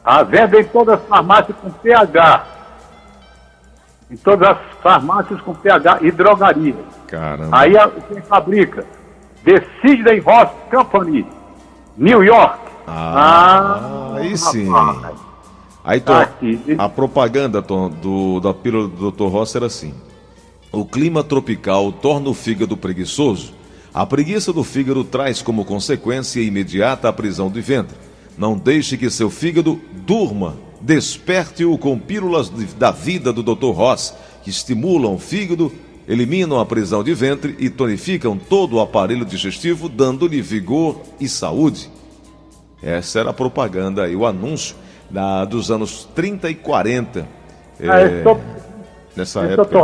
A 0.08 0.24
venda 0.24 0.58
em 0.58 0.64
todas 0.64 1.02
as 1.02 1.06
farmácias 1.06 1.58
com 1.62 1.70
PH. 1.70 2.48
Em 4.10 4.16
todas 4.16 4.52
as 4.52 4.58
farmácias 4.82 5.42
com 5.42 5.54
PH 5.54 6.00
e 6.02 6.12
drogaria. 6.12 6.78
Caramba. 7.08 7.50
Aí 7.52 7.74
quem 8.08 8.22
fabrica? 8.22 8.86
Decide 9.44 10.10
em 10.10 10.22
Ross 10.22 10.50
Company 10.72 11.28
New 11.98 12.24
York. 12.24 12.58
Ah, 12.88 13.82
ah 13.82 14.16
aí 14.16 14.38
sim. 14.38 14.72
Aí, 15.84 16.00
Tom, 16.00 16.14
tá 16.14 16.30
a 16.78 16.88
propaganda 16.88 17.62
Tom, 17.62 17.90
do, 17.90 18.40
da 18.40 18.54
pílula 18.54 18.88
do 18.88 19.12
Dr. 19.12 19.26
Rossi 19.26 19.58
era 19.58 19.66
assim. 19.66 19.94
O 20.72 20.86
clima 20.86 21.22
tropical 21.22 21.92
torna 21.92 22.30
o 22.30 22.34
fígado 22.34 22.78
preguiçoso. 22.78 23.54
A 23.94 24.06
preguiça 24.06 24.54
do 24.54 24.64
fígado 24.64 25.04
traz 25.04 25.42
como 25.42 25.66
consequência 25.66 26.40
imediata 26.40 27.10
a 27.10 27.14
prisão 27.14 27.50
de 27.50 27.60
ventre. 27.60 28.07
Não 28.38 28.58
deixe 28.58 28.98
que 28.98 29.10
seu 29.10 29.30
fígado 29.30 29.80
durma. 30.06 30.56
Desperte-o 30.80 31.78
com 31.78 31.98
pílulas 31.98 32.50
da 32.78 32.92
vida 32.92 33.34
do 33.34 33.42
Dr. 33.42 33.72
Ross, 33.72 34.14
que 34.44 34.50
estimulam 34.50 35.16
o 35.16 35.20
fígado, 35.20 35.72
eliminam 36.08 36.60
a 36.60 36.66
prisão 36.66 37.04
de 37.04 37.14
ventre 37.14 37.56
e 37.58 37.70
tonificam 37.70 38.38
todo 38.38 38.76
o 38.76 38.80
aparelho 38.80 39.26
digestivo, 39.26 39.90
dando-lhe 39.90 40.42
vigor 40.42 41.02
e 41.20 41.28
saúde. 41.28 41.90
Essa 42.82 43.20
era 43.20 43.32
a 43.32 43.34
propaganda 43.34 44.04
aí, 44.04 44.16
o 44.16 44.26
anúncio 44.26 44.76
da, 45.10 45.44
dos 45.46 45.72
anos 45.72 46.08
30 46.14 46.50
e 46.52 46.56
40. 46.56 47.28
É, 47.80 47.88
é, 47.88 48.24
tô, 48.24 48.38
nessa 49.18 49.42
época. 49.42 49.78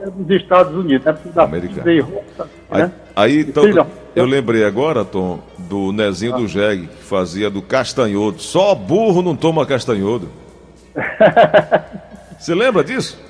É 0.00 0.10
dos 0.10 0.30
Estados 0.40 0.74
Unidos, 0.74 1.04
né? 1.04 1.16
Da 1.34 1.44
Americana. 1.44 1.84
Aí, 2.70 2.82
né? 2.82 2.92
aí 3.14 3.40
então, 3.40 3.64
eu 4.16 4.24
lembrei 4.24 4.64
agora, 4.64 5.04
Tom, 5.04 5.40
do 5.58 5.92
Nezinho 5.92 6.34
ah. 6.34 6.38
do 6.38 6.48
Jeg, 6.48 6.86
que 6.86 7.04
fazia 7.04 7.50
do 7.50 7.60
castanhodo. 7.60 8.40
Só 8.40 8.74
burro 8.74 9.22
não 9.22 9.36
toma 9.36 9.66
castanhodo. 9.66 10.28
Você 12.38 12.54
lembra 12.54 12.82
disso? 12.82 13.20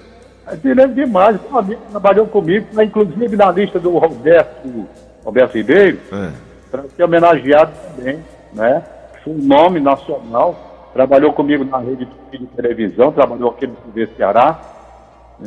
Eu 0.64 0.74
lembro 0.74 0.94
demais. 0.94 1.38
Um 1.50 1.58
amigo 1.58 1.80
trabalhou 1.90 2.26
comigo, 2.26 2.66
inclusive 2.80 3.36
na 3.36 3.50
lista 3.50 3.78
do 3.78 3.98
Roberto, 3.98 4.86
Roberto 5.24 5.54
Ribeiro, 5.54 5.98
é. 6.12 6.30
para 6.70 6.82
ser 6.96 7.04
homenageado 7.04 7.72
também, 7.96 8.18
né? 8.52 8.82
Foi 9.22 9.32
um 9.32 9.38
nome 9.38 9.80
nacional. 9.80 10.90
Trabalhou 10.92 11.32
comigo 11.32 11.64
na 11.64 11.78
rede 11.78 12.06
de 12.30 12.46
televisão, 12.48 13.12
trabalhou 13.12 13.50
aqui 13.50 13.66
no 13.66 13.74
TV 13.74 14.08
Ceará, 14.14 14.60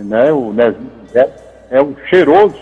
né? 0.04 0.32
O 0.32 0.54
Nezinho 0.54 0.92
José. 1.08 1.36
É 1.70 1.82
o 1.82 1.96
cheiroso, 2.10 2.56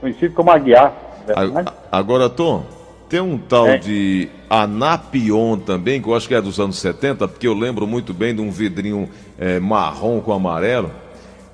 conhecido 0.00 0.34
como 0.34 0.50
Aguiar. 0.50 0.92
Né? 1.26 1.64
Agora, 1.90 2.28
Tom, 2.28 2.64
tem 3.08 3.20
um 3.20 3.38
tal 3.38 3.68
é. 3.68 3.78
de 3.78 4.28
Anapion 4.48 5.58
também, 5.58 6.00
que 6.00 6.08
eu 6.08 6.14
acho 6.14 6.28
que 6.28 6.34
é 6.34 6.40
dos 6.40 6.58
anos 6.60 6.78
70, 6.78 7.26
porque 7.28 7.46
eu 7.46 7.54
lembro 7.54 7.86
muito 7.86 8.14
bem 8.14 8.34
de 8.34 8.40
um 8.40 8.50
vidrinho 8.50 9.08
é, 9.38 9.58
marrom 9.58 10.20
com 10.20 10.32
amarelo. 10.32 10.90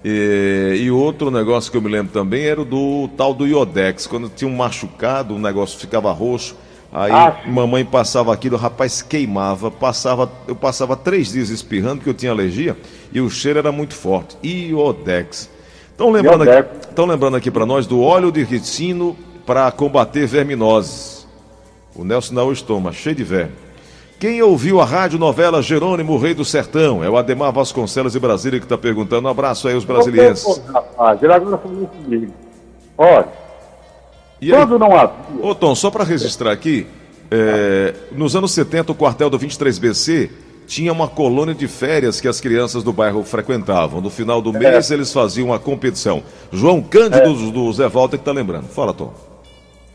E, 0.04 0.80
e, 0.82 0.90
outro 0.90 1.30
negócio 1.30 1.70
que 1.70 1.76
eu 1.76 1.82
me 1.82 1.88
lembro 1.88 2.12
também 2.12 2.44
era 2.44 2.64
do 2.64 3.08
tal 3.16 3.32
do 3.32 3.46
Iodex. 3.46 4.06
Quando 4.06 4.28
tinha 4.28 4.50
um 4.50 4.56
machucado, 4.56 5.34
o 5.34 5.38
negócio 5.38 5.78
ficava 5.78 6.10
roxo. 6.10 6.56
Aí 6.92 7.10
ah, 7.10 7.40
mamãe 7.46 7.86
passava 7.86 8.34
aquilo, 8.34 8.56
o 8.56 8.58
rapaz 8.58 9.00
queimava, 9.00 9.70
passava, 9.70 10.30
eu 10.46 10.54
passava 10.54 10.94
três 10.94 11.32
dias 11.32 11.48
espirrando 11.48 11.96
porque 11.96 12.10
eu 12.10 12.14
tinha 12.14 12.30
alergia 12.30 12.76
e 13.10 13.20
o 13.20 13.30
cheiro 13.30 13.58
era 13.58 13.72
muito 13.72 13.94
forte. 13.94 14.36
Iodex. 14.44 15.48
Estão 15.90 16.10
lembrando, 16.10 16.42
aqui, 16.42 17.00
lembrando 17.06 17.36
aqui 17.36 17.50
para 17.50 17.64
nós 17.64 17.86
do 17.86 18.02
óleo 18.02 18.30
de 18.30 18.42
ricino 18.44 19.16
para 19.46 19.70
combater 19.70 20.26
verminoses. 20.26 21.26
O 21.94 22.04
Nelson 22.04 22.34
Naú 22.34 22.52
estoma, 22.52 22.92
cheio 22.92 23.16
de 23.16 23.24
verme. 23.24 23.52
Quem 24.18 24.40
ouviu 24.42 24.80
a 24.80 24.84
rádio 24.84 25.18
novela 25.18 25.62
Jerônimo, 25.62 26.16
Rei 26.16 26.34
do 26.34 26.44
Sertão? 26.44 27.02
É 27.02 27.10
o 27.10 27.16
Ademar 27.16 27.52
Vasconcelos 27.52 28.12
de 28.12 28.20
Brasília 28.20 28.60
que 28.60 28.66
está 28.66 28.78
perguntando. 28.78 29.26
Um 29.26 29.30
abraço 29.30 29.66
aí 29.66 29.74
aos 29.74 29.84
brasileiros. 29.84 30.44
Comigo. 31.88 32.32
Olha, 32.96 33.26
e 34.42 34.50
quando 34.50 34.74
aí, 34.74 34.80
não 34.80 34.96
havia... 34.96 35.14
Ô 35.40 35.54
Tom, 35.54 35.74
só 35.74 35.90
para 35.90 36.04
registrar 36.04 36.50
aqui, 36.50 36.86
é, 37.30 37.94
nos 38.12 38.36
anos 38.36 38.52
70 38.52 38.92
o 38.92 38.94
quartel 38.94 39.30
do 39.30 39.38
23BC 39.38 40.30
tinha 40.66 40.92
uma 40.92 41.08
colônia 41.08 41.54
de 41.54 41.68
férias 41.68 42.20
que 42.20 42.28
as 42.28 42.40
crianças 42.40 42.82
do 42.82 42.92
bairro 42.92 43.22
frequentavam. 43.24 44.00
No 44.00 44.10
final 44.10 44.40
do 44.40 44.54
é. 44.56 44.58
mês 44.58 44.90
eles 44.90 45.12
faziam 45.12 45.48
uma 45.48 45.58
competição. 45.58 46.22
João 46.50 46.82
Cândido 46.82 47.30
é. 47.30 47.50
do, 47.52 47.72
Zé 47.72 47.88
Walter 47.88 48.16
que 48.16 48.22
está 48.22 48.32
lembrando. 48.32 48.66
Fala, 48.68 48.92
Tom. 48.92 49.12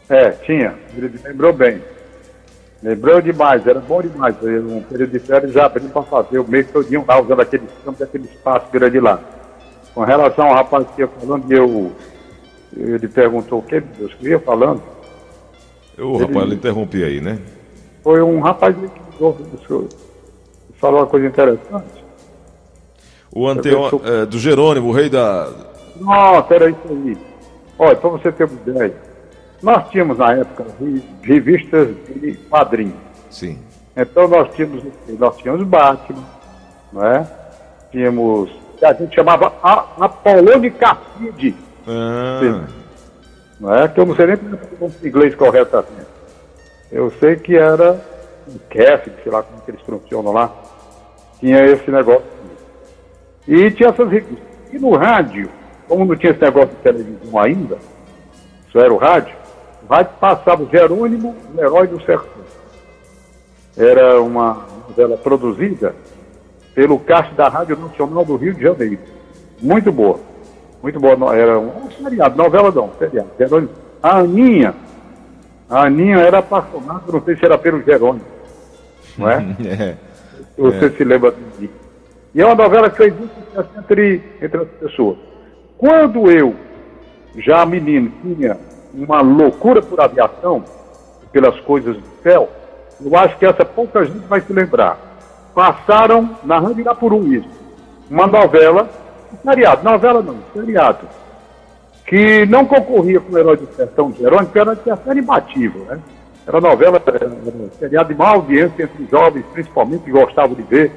É, 0.10 0.29
tinha. 0.31 0.75
Ele 0.95 1.19
lembrou 1.23 1.53
bem. 1.53 1.81
Lembrou 2.81 3.21
demais, 3.21 3.65
era 3.65 3.79
bom 3.79 4.01
demais. 4.01 4.36
Um 4.41 4.81
período 4.81 5.12
de 5.12 5.19
férias 5.19 5.51
já 5.51 5.65
abrindo 5.65 5.91
para 5.91 6.03
fazer 6.03 6.39
o 6.39 6.47
mês 6.47 6.69
todinho 6.69 7.03
lá, 7.07 7.19
usando 7.19 7.41
aquele 7.41 7.67
campo, 7.83 8.03
aquele 8.03 8.25
espaço 8.25 8.67
grande 8.71 8.99
lá. 8.99 9.19
Com 9.93 10.03
relação 10.03 10.47
ao 10.47 10.53
rapaz 10.53 10.86
que 10.95 11.01
ia 11.01 11.07
falando, 11.07 11.51
eu, 11.51 11.91
ele 12.75 13.08
perguntou 13.08 13.60
o 13.60 13.62
que, 13.62 13.80
Deus, 13.80 14.13
que 14.15 14.30
ia 14.30 14.39
falando. 14.39 14.82
O 15.97 16.17
rapaz, 16.17 16.45
ele 16.45 16.56
interrompi 16.56 17.03
aí, 17.03 17.19
né? 17.19 17.39
Foi 18.03 18.21
um 18.21 18.39
rapaz 18.39 18.75
que 18.75 18.88
falou 20.80 21.01
uma 21.01 21.08
coisa 21.08 21.25
interessante. 21.25 22.06
O 23.34 23.47
anteon... 23.47 23.89
É, 24.03 24.25
do 24.25 24.38
Jerônimo, 24.39 24.89
o 24.89 24.91
rei 24.91 25.10
da. 25.10 25.51
Nossa, 25.99 26.53
era 26.53 26.69
isso 26.69 26.80
aí. 26.89 27.17
Olha, 27.80 27.95
para 27.95 28.10
você 28.10 28.32
ter 28.32 28.45
uma 28.45 28.60
ideia, 28.67 28.95
nós 29.62 29.89
tínhamos 29.89 30.17
na 30.17 30.34
época 30.34 30.65
revistas 31.21 31.89
de 32.15 32.34
quadrinhos. 32.49 32.95
Sim. 33.30 33.60
Então 33.95 34.27
nós 34.27 34.53
tínhamos, 34.56 34.84
nós 35.17 35.38
tínhamos 35.38 35.63
Batman, 35.67 36.23
não 36.93 37.06
é? 37.06 37.27
Tínhamos, 37.91 38.51
a 38.82 38.93
gente 38.93 39.15
chamava 39.15 39.53
Apolônio 39.63 40.73
Cid. 41.17 41.56
Ah. 41.88 42.67
Não 43.60 43.73
é? 43.73 43.88
Que 43.88 44.00
eu 44.00 44.06
não 44.06 44.15
sei 44.15 44.28
nem 44.28 44.36
é 44.36 45.08
inglês 45.08 45.34
corretamente. 45.36 46.08
Eu 46.91 47.12
sei 47.19 47.36
que 47.36 47.56
era 47.56 48.00
o 48.47 48.60
CAF, 48.69 49.12
sei 49.23 49.32
lá 49.32 49.43
como 49.43 49.62
que 49.62 49.71
eles 49.71 49.82
funcionam 49.82 50.32
lá, 50.32 50.54
tinha 51.39 51.63
esse 51.65 51.89
negócio. 51.89 52.26
E 53.47 53.71
tinha 53.71 53.89
essas 53.89 54.10
revistas. 54.10 54.45
E 54.71 54.78
no 54.78 54.95
rádio, 54.95 55.50
como 55.88 56.06
não 56.06 56.15
tinha 56.15 56.32
esse 56.32 56.41
negócio 56.41 56.69
de 56.69 56.76
televisão 56.76 57.39
ainda, 57.39 57.78
isso 58.67 58.80
era 58.80 58.93
o 58.93 58.97
rádio, 58.97 59.36
vai 59.88 60.04
passava 60.04 60.63
o 60.63 60.69
Jerônimo, 60.69 61.36
o 61.56 61.60
herói 61.60 61.88
do 61.88 62.02
sertão. 62.04 62.43
Era 63.78 64.21
uma 64.21 64.65
novela 64.88 65.17
produzida 65.17 65.95
pelo 66.73 67.00
cast 67.00 67.34
da 67.36 67.47
Rádio 67.47 67.78
Nacional 67.78 68.26
do 68.26 68.36
Rio 68.36 68.54
de 68.54 68.62
Janeiro. 68.62 69.00
Muito 69.62 69.91
boa. 69.91 70.19
Muito 70.81 70.99
boa. 70.99 71.35
Era 71.35 71.59
um 71.59 71.89
seriado, 71.91 72.37
novela 72.37 72.71
não, 72.71 72.91
seriado. 72.97 73.29
Jerônimo. 73.37 73.69
A 74.01 74.17
Aninha, 74.17 74.75
a 75.69 75.85
Aninha 75.85 76.17
era 76.17 76.39
apaixonada, 76.39 77.03
não 77.11 77.21
sei 77.21 77.35
se 77.35 77.45
era 77.45 77.57
pelo 77.57 77.81
Jerônimo. 77.81 78.25
Não 79.17 79.29
é? 79.29 79.35
é. 79.65 79.95
Você 80.57 80.85
é. 80.85 80.89
se 80.89 81.03
lembra 81.03 81.33
disso. 81.57 81.73
E 82.33 82.41
é 82.41 82.45
uma 82.45 82.55
novela 82.55 82.89
que 82.89 82.97
fez 82.97 83.13
muito 83.17 83.33
entre, 83.77 84.21
entre 84.41 84.61
as 84.61 84.67
pessoas. 84.79 85.17
Quando 85.77 86.29
eu, 86.31 86.55
já 87.37 87.65
menino, 87.65 88.11
tinha 88.21 88.57
uma 88.93 89.21
loucura 89.21 89.81
por 89.81 89.99
aviação, 89.99 90.63
pelas 91.31 91.59
coisas 91.61 91.95
do 91.95 92.07
céu, 92.23 92.49
eu 93.03 93.15
acho 93.15 93.37
que 93.37 93.45
essa 93.45 93.63
pouca 93.63 94.03
gente 94.05 94.25
vai 94.27 94.41
se 94.41 94.51
lembrar. 94.51 94.97
Passaram 95.53 96.37
na 96.43 96.59
Rádio 96.59 96.81
Irapurum 96.81 97.31
isso. 97.31 97.49
Uma 98.09 98.27
novela, 98.27 98.83
um 98.83 99.07
seriado, 99.47 99.83
novela 99.83 100.21
não, 100.21 100.38
seriado, 100.53 101.07
que 102.05 102.45
não 102.47 102.65
concorria 102.65 103.19
com 103.21 103.33
o 103.33 103.38
Herói 103.38 103.57
do 103.57 103.73
Sertão 103.73 104.13
Jerônimo, 104.13 104.47
porque 104.47 104.60
era 104.60 104.75
de 104.75 104.83
sertão 104.83 105.17
imbatível, 105.17 105.86
né? 105.86 105.99
Era 106.45 106.62
novela, 106.62 107.01
era 107.05 107.31
seriado 107.79 108.13
de 108.13 108.19
má 108.19 108.29
audiência 108.29 108.83
entre 108.83 109.03
os 109.03 109.10
jovens, 109.10 109.45
principalmente, 109.53 110.03
que 110.03 110.12
gostavam 110.12 110.55
de 110.55 110.63
ver 110.63 110.91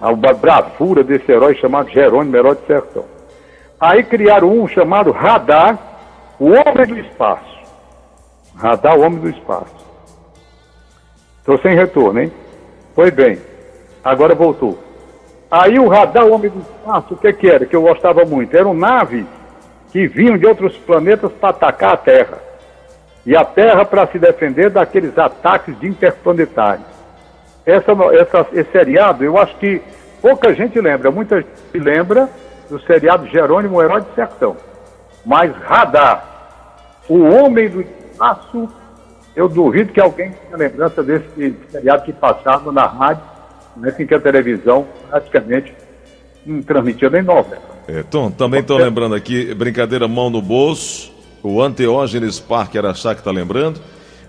a 0.00 0.12
bravura 0.12 1.04
desse 1.04 1.30
herói 1.30 1.54
chamado 1.56 1.90
Jerônimo, 1.90 2.36
herói 2.36 2.56
do 2.56 2.66
sertão. 2.66 3.04
Aí 3.78 4.02
criaram 4.02 4.50
um 4.50 4.66
chamado 4.66 5.10
Radar, 5.10 5.78
o 6.38 6.46
homem 6.46 6.86
do 6.86 6.98
espaço. 6.98 7.60
Radar, 8.56 8.98
o 8.98 9.02
homem 9.02 9.18
do 9.18 9.28
espaço. 9.28 9.82
Estou 11.38 11.58
sem 11.58 11.74
retorno, 11.74 12.20
hein? 12.20 12.32
Foi 12.94 13.10
bem. 13.10 13.38
Agora 14.02 14.34
voltou. 14.34 14.78
Aí 15.52 15.78
o 15.78 15.86
radar, 15.86 16.26
homem 16.26 16.50
do 16.50 16.60
espaço, 16.60 17.12
o 17.12 17.16
que, 17.18 17.30
que 17.30 17.46
era? 17.46 17.66
Que 17.66 17.76
eu 17.76 17.82
gostava 17.82 18.24
muito. 18.24 18.56
Eram 18.56 18.72
naves 18.72 19.26
que 19.90 20.06
vinham 20.06 20.38
de 20.38 20.46
outros 20.46 20.74
planetas 20.78 21.30
para 21.30 21.50
atacar 21.50 21.92
a 21.92 21.96
Terra. 21.98 22.38
E 23.26 23.36
a 23.36 23.44
Terra 23.44 23.84
para 23.84 24.06
se 24.06 24.18
defender 24.18 24.70
daqueles 24.70 25.16
ataques 25.18 25.78
de 25.78 25.86
interplanetários. 25.86 26.86
Essa, 27.66 27.92
essa, 28.14 28.46
esse 28.54 28.72
seriado, 28.72 29.22
eu 29.22 29.36
acho 29.36 29.54
que 29.58 29.82
pouca 30.22 30.54
gente 30.54 30.80
lembra. 30.80 31.10
Muita 31.10 31.42
gente 31.42 31.78
lembra 31.78 32.30
do 32.70 32.80
seriado 32.80 33.26
Jerônimo, 33.26 33.82
Herói 33.82 34.00
de 34.00 34.14
Sertão. 34.14 34.56
Mas 35.22 35.54
Radar, 35.54 36.24
o 37.10 37.24
Homem 37.24 37.68
do 37.68 37.82
Espaço, 37.82 38.70
eu 39.36 39.50
duvido 39.50 39.92
que 39.92 40.00
alguém 40.00 40.32
tenha 40.32 40.56
lembrança 40.56 41.02
desse 41.02 41.54
seriado 41.70 42.04
que 42.04 42.12
passava 42.14 42.72
na 42.72 42.86
rádio, 42.86 43.31
né, 43.76 43.94
em 43.98 44.06
que 44.06 44.14
a 44.14 44.20
televisão 44.20 44.86
praticamente 45.08 45.74
não 46.44 46.62
transmitia 46.62 47.10
nem 47.10 47.22
novela. 47.22 47.62
É, 47.86 48.02
Tom, 48.02 48.30
também 48.30 48.60
estou 48.60 48.78
lembrando 48.78 49.14
aqui, 49.14 49.54
brincadeira 49.54 50.06
mão 50.06 50.30
no 50.30 50.40
bolso, 50.40 51.12
o 51.42 51.60
Anteógenes 51.60 52.38
Park 52.38 52.74
era 52.74 52.90
achar 52.90 53.14
que 53.14 53.20
está 53.20 53.30
lembrando. 53.30 53.80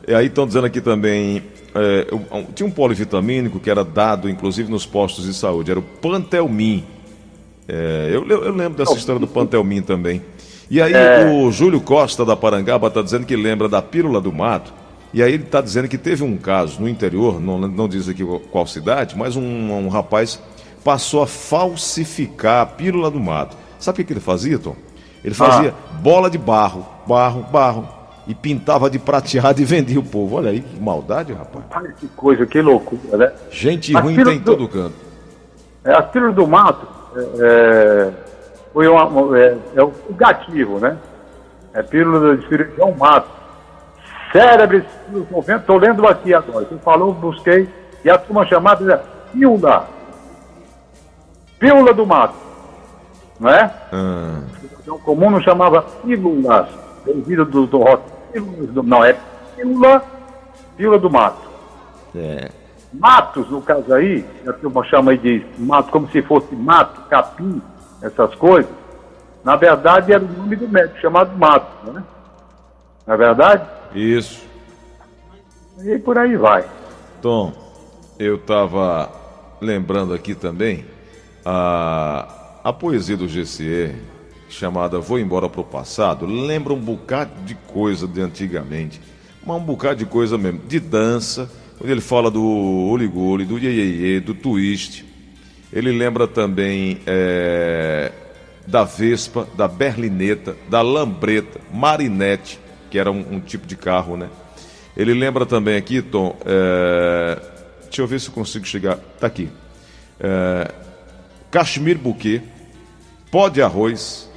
E 0.08 0.14
aí 0.14 0.26
estão 0.26 0.46
dizendo 0.46 0.66
aqui 0.66 0.82
também, 0.82 1.44
é, 1.74 2.08
tinha 2.54 2.68
um 2.68 2.72
polivitamínico 2.72 3.60
que 3.60 3.70
era 3.70 3.84
dado 3.84 4.30
inclusive 4.30 4.70
nos 4.70 4.86
postos 4.86 5.26
de 5.26 5.34
saúde, 5.34 5.72
era 5.72 5.80
o 5.80 5.84
Pantelmin. 5.84 6.84
É, 7.68 8.10
eu, 8.12 8.28
eu, 8.28 8.54
lembro 8.54 8.78
dessa 8.78 8.94
história 8.94 9.20
do 9.20 9.28
Pantelmin 9.28 9.82
também. 9.82 10.22
E 10.70 10.82
aí 10.82 10.94
é... 10.94 11.26
o 11.26 11.52
Júlio 11.52 11.80
Costa 11.80 12.26
da 12.26 12.36
Parangaba 12.36 12.88
está 12.88 13.02
dizendo 13.02 13.26
que 13.26 13.36
lembra 13.36 13.70
da 13.70 13.82
pílula 13.82 14.20
do 14.20 14.34
mato. 14.34 14.74
E 15.14 15.22
aí 15.22 15.34
ele 15.34 15.44
está 15.44 15.62
dizendo 15.62 15.88
que 15.88 15.98
teve 15.98 16.24
um 16.24 16.36
caso 16.36 16.82
no 16.82 16.90
interior, 16.90 17.40
não, 17.40 17.60
não 17.60 17.88
diz 17.88 18.10
aqui 18.10 18.26
qual 18.52 18.66
cidade, 18.66 19.16
mas 19.16 19.36
um, 19.36 19.72
um 19.72 19.88
rapaz 19.88 20.42
passou 20.84 21.22
a 21.22 21.28
falsificar 21.28 22.62
a 22.62 22.66
pílula 22.66 23.12
do 23.12 23.20
mato. 23.20 23.56
Sabe 23.80 24.02
o 24.02 24.06
que, 24.06 24.12
ele 24.14 24.20
fazia, 24.20 24.58
Tom? 24.58 24.76
Ele 25.24 25.36
fazia 25.36 25.70
ah. 25.72 25.94
bola 25.98 26.30
de 26.30 26.38
barro, 26.38 26.86
barro, 27.06 27.44
barro. 27.44 27.88
e 28.28 28.34
pintava 28.34 28.90
de 28.90 28.98
prateado 28.98 29.62
e 29.62 29.66
vendia 29.66 30.00
o 30.00 30.04
povo. 30.04 30.38
Olha 30.38 30.50
aí 30.50 30.62
que 30.62 30.80
maldade, 30.80 31.32
rapaz. 31.32 31.64
Olha 31.76 31.92
que 31.92 32.08
coisa, 32.08 32.46
que 32.46 32.60
loucura, 32.60 33.18
né? 33.18 33.32
Gente 33.52 33.94
ruim 33.94 34.16
tem 34.16 34.38
em 34.38 34.40
do... 34.40 34.46
todo 34.46 34.68
canto. 34.68 34.96
É, 35.86 35.94
as 35.94 36.12
filhas 36.12 36.34
do 36.34 36.48
mato 36.48 36.88
é, 37.16 37.22
é, 37.40 38.12
foi 38.74 38.88
uma, 38.88 39.38
é, 39.38 39.58
é 39.76 39.84
o 39.84 39.94
gativo, 40.12 40.80
né? 40.80 40.98
É 41.74 41.84
pílula 41.84 42.36
de 42.38 42.48
cirurgião 42.48 42.96
mato. 42.98 43.43
Cérebro, 44.34 44.84
estou 45.48 45.78
lendo 45.78 46.08
aqui 46.08 46.34
agora. 46.34 46.66
Você 46.66 46.76
falou, 46.80 47.14
busquei, 47.14 47.70
e 48.04 48.10
a 48.10 48.18
turma 48.18 48.46
chamada 48.48 48.94
é 48.94 49.32
pílula. 49.32 49.88
Pílula 51.60 51.94
do 51.94 52.06
mato. 52.06 52.36
Não 53.40 53.50
é? 53.50 53.72
Ah. 53.94 54.42
O 54.88 55.00
comum 55.00 55.30
não 55.30 55.40
chamava 55.40 55.84
pílulas. 55.84 56.68
Devido 57.06 57.46
do, 57.46 57.68
do 57.68 57.80
do, 58.74 58.82
não, 58.82 59.06
é 59.06 59.16
pílula, 59.56 60.02
pílula 60.76 60.98
do 60.98 61.12
mato. 61.12 61.48
É. 62.16 62.50
Matos, 62.92 63.50
no 63.50 63.62
caso 63.62 63.94
aí, 63.94 64.26
a 64.48 64.54
turma 64.54 64.84
chama 64.86 65.12
aí 65.12 65.18
de 65.18 65.46
mato 65.58 65.92
como 65.92 66.10
se 66.10 66.22
fosse 66.24 66.56
mato, 66.56 67.02
capim, 67.10 67.62
essas 68.02 68.34
coisas. 68.36 68.72
Na 69.44 69.56
verdade, 69.56 70.14
era 70.14 70.24
o 70.24 70.28
nome 70.28 70.56
do 70.56 70.68
médico, 70.68 71.00
chamado 71.00 71.38
Mato, 71.38 71.92
né? 71.92 72.04
Não 73.06 73.14
é 73.14 73.18
verdade? 73.18 73.68
Isso. 73.94 74.44
E 75.84 75.98
por 76.00 76.18
aí 76.18 76.38
vai. 76.38 76.66
Tom, 77.22 77.54
eu 78.18 78.36
estava 78.36 79.12
lembrando 79.60 80.14
aqui 80.14 80.36
também 80.36 80.86
a, 81.46 82.60
a 82.64 82.74
poesia 82.74 83.18
do 83.18 83.28
GCE, 83.28 83.96
chamada 84.50 85.00
Vou 85.00 85.20
Embora 85.20 85.50
Pro 85.50 85.64
Passado, 85.64 86.26
lembra 86.26 86.74
um 86.74 86.80
bocado 86.80 87.32
de 87.44 87.56
coisa 87.56 88.08
de 88.08 88.22
antigamente. 88.22 89.02
Mas 89.46 89.58
um 89.58 89.64
bocado 89.66 89.98
de 89.98 90.06
coisa 90.06 90.38
mesmo, 90.38 90.60
de 90.60 90.80
dança, 90.80 91.50
quando 91.78 91.90
ele 91.90 92.02
fala 92.02 92.32
do 92.32 92.44
Oligoli, 92.44 93.46
do 93.46 93.58
Iê, 93.58 94.20
do 94.20 94.34
Twist. 94.34 95.06
Ele 95.72 95.92
lembra 95.92 96.28
também 96.28 97.00
é, 97.06 98.12
da 98.66 98.84
Vespa, 98.84 99.48
da 99.58 99.68
Berlineta, 99.68 100.56
da 100.70 100.82
Lambreta, 100.82 101.60
Marinette, 101.74 102.60
que 102.94 103.00
era 103.00 103.12
um, 103.12 103.26
um 103.32 103.40
tipo 103.40 103.66
de 103.66 103.76
carro, 103.76 104.16
né? 104.16 104.30
Ele 104.96 105.16
lembra 105.16 105.48
também 105.48 105.76
aqui, 105.76 106.00
Tom, 106.00 106.38
é, 106.46 107.40
deixa 107.86 108.04
eu 108.04 108.06
ver 108.06 108.20
se 108.20 108.28
eu 108.28 108.34
consigo 108.36 108.68
chegar, 108.68 109.00
tá 109.20 109.26
aqui. 109.26 109.50
É, 110.20 110.72
Cachemir 111.50 111.98
Bouquet, 111.98 112.44
Pó 113.32 113.50
de 113.50 113.64
Arroz, 113.64 114.30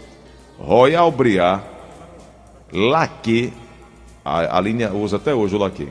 Royal 0.59 1.13
Briar, 1.13 1.65
Laque, 2.73 3.53
a, 4.25 4.57
a 4.57 4.61
linha 4.63 4.91
usa 4.91 5.17
até 5.17 5.35
hoje 5.35 5.55
o 5.55 5.59
Laque. 5.59 5.91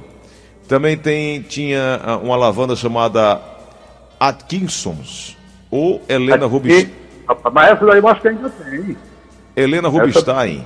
Também 0.68 0.98
tem, 0.98 1.44
tinha 1.44 2.02
ah, 2.04 2.18
uma 2.18 2.36
lavanda 2.36 2.76
chamada 2.76 3.40
Atkinsons, 4.20 5.38
ou 5.70 6.02
Helena 6.10 6.48
Rubinstein. 6.48 6.92
Mas 7.54 7.70
essa 7.74 7.86
daí 7.86 8.00
eu 8.00 8.08
acho 8.08 8.22
que 8.22 8.28
ainda 8.28 8.50
tem. 8.50 8.98
Helena 9.56 9.88
Rubinstein. 9.88 10.66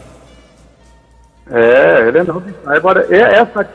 É, 1.52 2.08
Helena 2.08 2.32
Rubinstein. 2.32 2.78
Agora, 2.78 3.08
essa 3.10 3.62
aí 3.62 3.68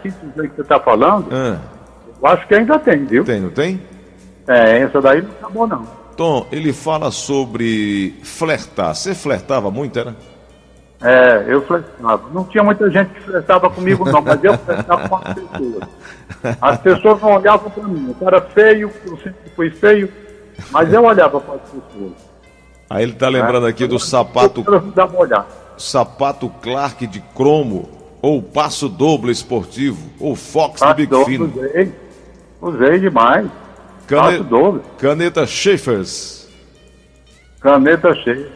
que 0.49 0.57
você 0.57 0.61
está 0.61 0.79
falando, 0.79 1.29
ah. 1.33 1.59
eu 2.23 2.29
acho 2.29 2.47
que 2.47 2.55
ainda 2.55 2.79
tem, 2.79 3.05
viu? 3.05 3.25
Tem, 3.25 3.41
não 3.41 3.51
tem? 3.51 3.81
É, 4.47 4.79
essa 4.79 5.01
daí 5.01 5.23
não 5.23 5.31
acabou 5.31 5.67
não. 5.67 5.87
Tom, 6.17 6.47
ele 6.53 6.73
fala 6.73 7.11
sobre 7.11 8.15
flertar. 8.23 8.95
Você 8.95 9.15
flertava 9.15 9.71
muito, 9.71 9.99
era? 9.99 10.15
É, 11.03 11.45
eu 11.49 11.63
flertava. 11.63 12.23
Não 12.33 12.45
tinha 12.45 12.63
muita 12.63 12.89
gente 12.91 13.11
que 13.11 13.21
flertava 13.23 13.69
comigo, 13.69 14.05
não, 14.05 14.23
mas 14.23 14.43
eu 14.45 14.57
flertava 14.59 15.09
com 15.09 15.17
as 15.17 15.35
pessoas. 15.35 15.89
As 16.61 16.79
pessoas 16.79 17.21
não 17.21 17.35
olhavam 17.35 17.71
para 17.71 17.83
mim. 17.85 18.15
Eu 18.21 18.27
era 18.27 18.41
feio, 18.41 18.91
eu 19.05 19.17
sempre 19.19 19.51
fui 19.57 19.71
feio, 19.71 20.09
mas 20.71 20.93
eu 20.93 21.05
olhava 21.05 21.41
para 21.41 21.55
as 21.57 21.63
pessoas. 21.63 22.13
Aí 22.89 23.03
ele 23.03 23.13
está 23.13 23.29
lembrando 23.29 23.67
é, 23.67 23.71
aqui 23.71 23.87
do 23.87 23.99
sapato. 23.99 24.65
Sapato 25.79 26.49
Clark 26.63 27.07
de 27.07 27.21
cromo, 27.35 27.89
ou 28.23 28.43
passo 28.43 28.89
dobro 28.89 29.31
esportivo, 29.31 30.11
ou 30.19 30.35
Fox 30.35 30.81
passo 30.81 30.95
de 30.95 31.07
Big 31.07 31.25
Fino. 31.25 31.53
Usei, 31.55 31.93
usei 32.61 32.99
demais. 33.01 33.49
Cane... 34.07 34.39
dobro. 34.41 34.83
Caneta 34.99 35.47
Schaeffers. 35.47 36.49
Caneta 37.61 38.15
Schaeffers. 38.15 38.53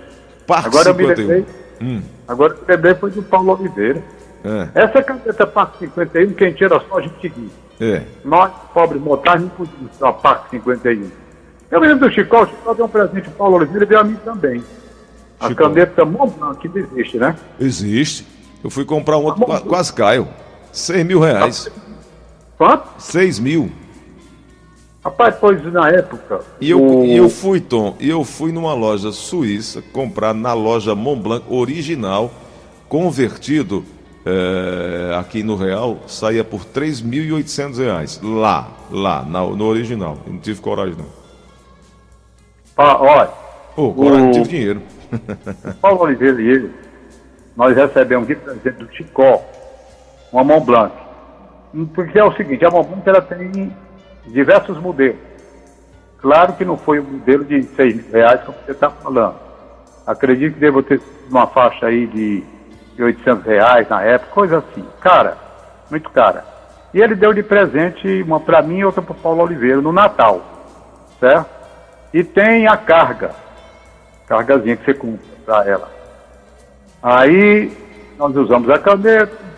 Agora 0.48 0.84
51. 0.84 0.90
eu 0.90 0.94
me 0.94 1.06
lembrei. 1.14 1.46
Hum. 1.80 2.02
Agora 2.26 2.54
eu 2.54 2.74
lembrei 2.74 2.94
foi 2.94 3.10
do 3.10 3.22
Paulo 3.22 3.58
Oliveira. 3.58 4.02
É. 4.44 4.82
Essa 4.82 5.02
caneta 5.02 5.46
Parque 5.46 5.86
51, 5.86 6.32
quem 6.34 6.52
tira 6.52 6.80
só 6.88 6.98
a 6.98 7.02
gente 7.02 7.28
guia. 7.28 7.48
É. 7.80 8.02
Nós, 8.24 8.50
pobres 8.72 9.00
mortais, 9.00 9.40
não 9.40 9.48
podíamos 9.48 9.94
usar 9.96 10.12
Parque 10.14 10.50
51. 10.50 11.10
Eu 11.70 11.80
me 11.80 11.86
lembro 11.86 12.08
do 12.08 12.14
Chicó, 12.14 12.42
o 12.42 12.46
Chicó 12.46 12.72
deu 12.72 12.86
um 12.86 12.88
presente 12.88 13.22
para 13.22 13.32
Paulo 13.32 13.56
Oliveira 13.56 13.84
e 13.84 13.88
deu 13.88 14.00
a 14.00 14.04
mim 14.04 14.16
também. 14.24 14.62
A 15.40 15.48
Chicó. 15.48 15.64
caneta 15.64 16.04
Montblanc, 16.04 16.58
que 16.58 16.78
existe, 16.78 17.18
né? 17.18 17.36
Existe. 17.60 18.26
Eu 18.62 18.70
fui 18.70 18.84
comprar 18.84 19.18
um 19.18 19.24
outro, 19.24 19.44
quase 19.66 19.92
caio. 19.92 20.26
6 20.72 21.06
mil 21.06 21.20
reais. 21.20 21.70
Quanto? 22.56 22.88
6 22.98 23.38
mil. 23.38 23.70
Rapaz, 25.04 25.36
pois 25.40 25.62
na 25.72 25.88
época. 25.88 26.40
E 26.60 26.70
eu, 26.70 26.82
o... 26.82 27.06
eu 27.06 27.28
fui, 27.28 27.60
Tom, 27.60 27.96
e 28.00 28.10
eu 28.10 28.24
fui 28.24 28.50
numa 28.52 28.74
loja 28.74 29.12
suíça 29.12 29.82
comprar 29.92 30.34
na 30.34 30.52
loja 30.52 30.94
Montblanc 30.94 31.44
original, 31.48 32.32
convertido 32.88 33.84
é, 34.26 35.16
aqui 35.16 35.42
no 35.42 35.56
Real, 35.56 35.98
saía 36.06 36.42
por 36.42 36.60
R$ 36.60 36.66
3.800. 36.74 38.18
Lá, 38.22 38.68
lá, 38.90 39.22
na, 39.22 39.40
no 39.42 39.64
original. 39.64 40.18
Eu 40.26 40.32
não 40.32 40.40
tive 40.40 40.60
coragem, 40.60 40.96
não. 40.98 41.06
Ah, 42.76 43.00
olha. 43.00 43.30
Ô, 43.76 43.84
oh, 43.84 43.94
coragem, 43.94 44.20
o... 44.20 44.24
não 44.24 44.32
tive 44.32 44.48
dinheiro. 44.48 44.82
Paulo 45.80 46.02
Oliveira 46.02 46.40
e 46.40 46.48
ele, 46.48 46.74
nós 47.56 47.76
recebemos 47.76 48.26
de 48.26 48.34
presente 48.34 48.70
do 48.72 48.92
Chicó 48.92 49.42
uma 50.32 50.44
Montblanc. 50.44 50.92
Porque 51.94 52.18
é 52.18 52.24
o 52.24 52.32
seguinte, 52.34 52.64
a 52.64 52.70
Montblanc 52.70 53.08
ela 53.08 53.22
tem 53.22 53.74
diversos 54.26 54.78
modelos. 54.78 55.18
Claro 56.18 56.54
que 56.54 56.64
não 56.64 56.76
foi 56.76 56.98
o 56.98 57.04
modelo 57.04 57.44
de 57.44 57.62
6 57.62 57.94
mil 57.94 58.12
reais 58.12 58.40
como 58.42 58.58
você 58.58 58.72
está 58.72 58.90
falando. 58.90 59.36
Acredito 60.06 60.54
que 60.54 60.60
devo 60.60 60.82
ter 60.82 61.00
uma 61.30 61.46
faixa 61.46 61.86
aí 61.86 62.06
de, 62.06 62.42
de 62.96 63.02
800 63.02 63.44
reais 63.44 63.88
na 63.88 64.02
época, 64.02 64.32
coisa 64.32 64.58
assim. 64.58 64.84
Cara, 65.00 65.36
muito 65.90 66.10
cara. 66.10 66.44
E 66.92 67.00
ele 67.00 67.14
deu 67.14 67.32
de 67.32 67.42
presente 67.42 68.22
uma 68.22 68.40
para 68.40 68.62
mim 68.62 68.78
e 68.78 68.84
outra 68.84 69.02
para 69.02 69.14
Paulo 69.14 69.42
Oliveira 69.42 69.80
no 69.80 69.92
Natal, 69.92 70.42
certo? 71.20 71.50
E 72.12 72.24
tem 72.24 72.66
a 72.66 72.76
carga, 72.76 73.32
cargazinha 74.28 74.76
que 74.76 74.84
você 74.84 74.94
compra 74.94 75.26
para 75.44 75.68
ela. 75.68 75.90
Aí 77.02 77.72
nós 78.18 78.36
usamos 78.36 78.68
a 78.68 78.78
caneta. 78.78 79.48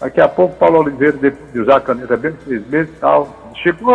Daqui 0.00 0.20
a 0.20 0.28
pouco 0.28 0.56
Paulo 0.56 0.80
Oliveira, 0.80 1.16
depois 1.16 1.52
de 1.52 1.60
usar 1.60 1.76
a 1.76 1.80
caneta 1.80 2.16
bem 2.16 2.34
seis 2.44 2.66
meses 2.68 2.94
e 2.94 2.98
tal, 2.98 3.28
Chico, 3.62 3.90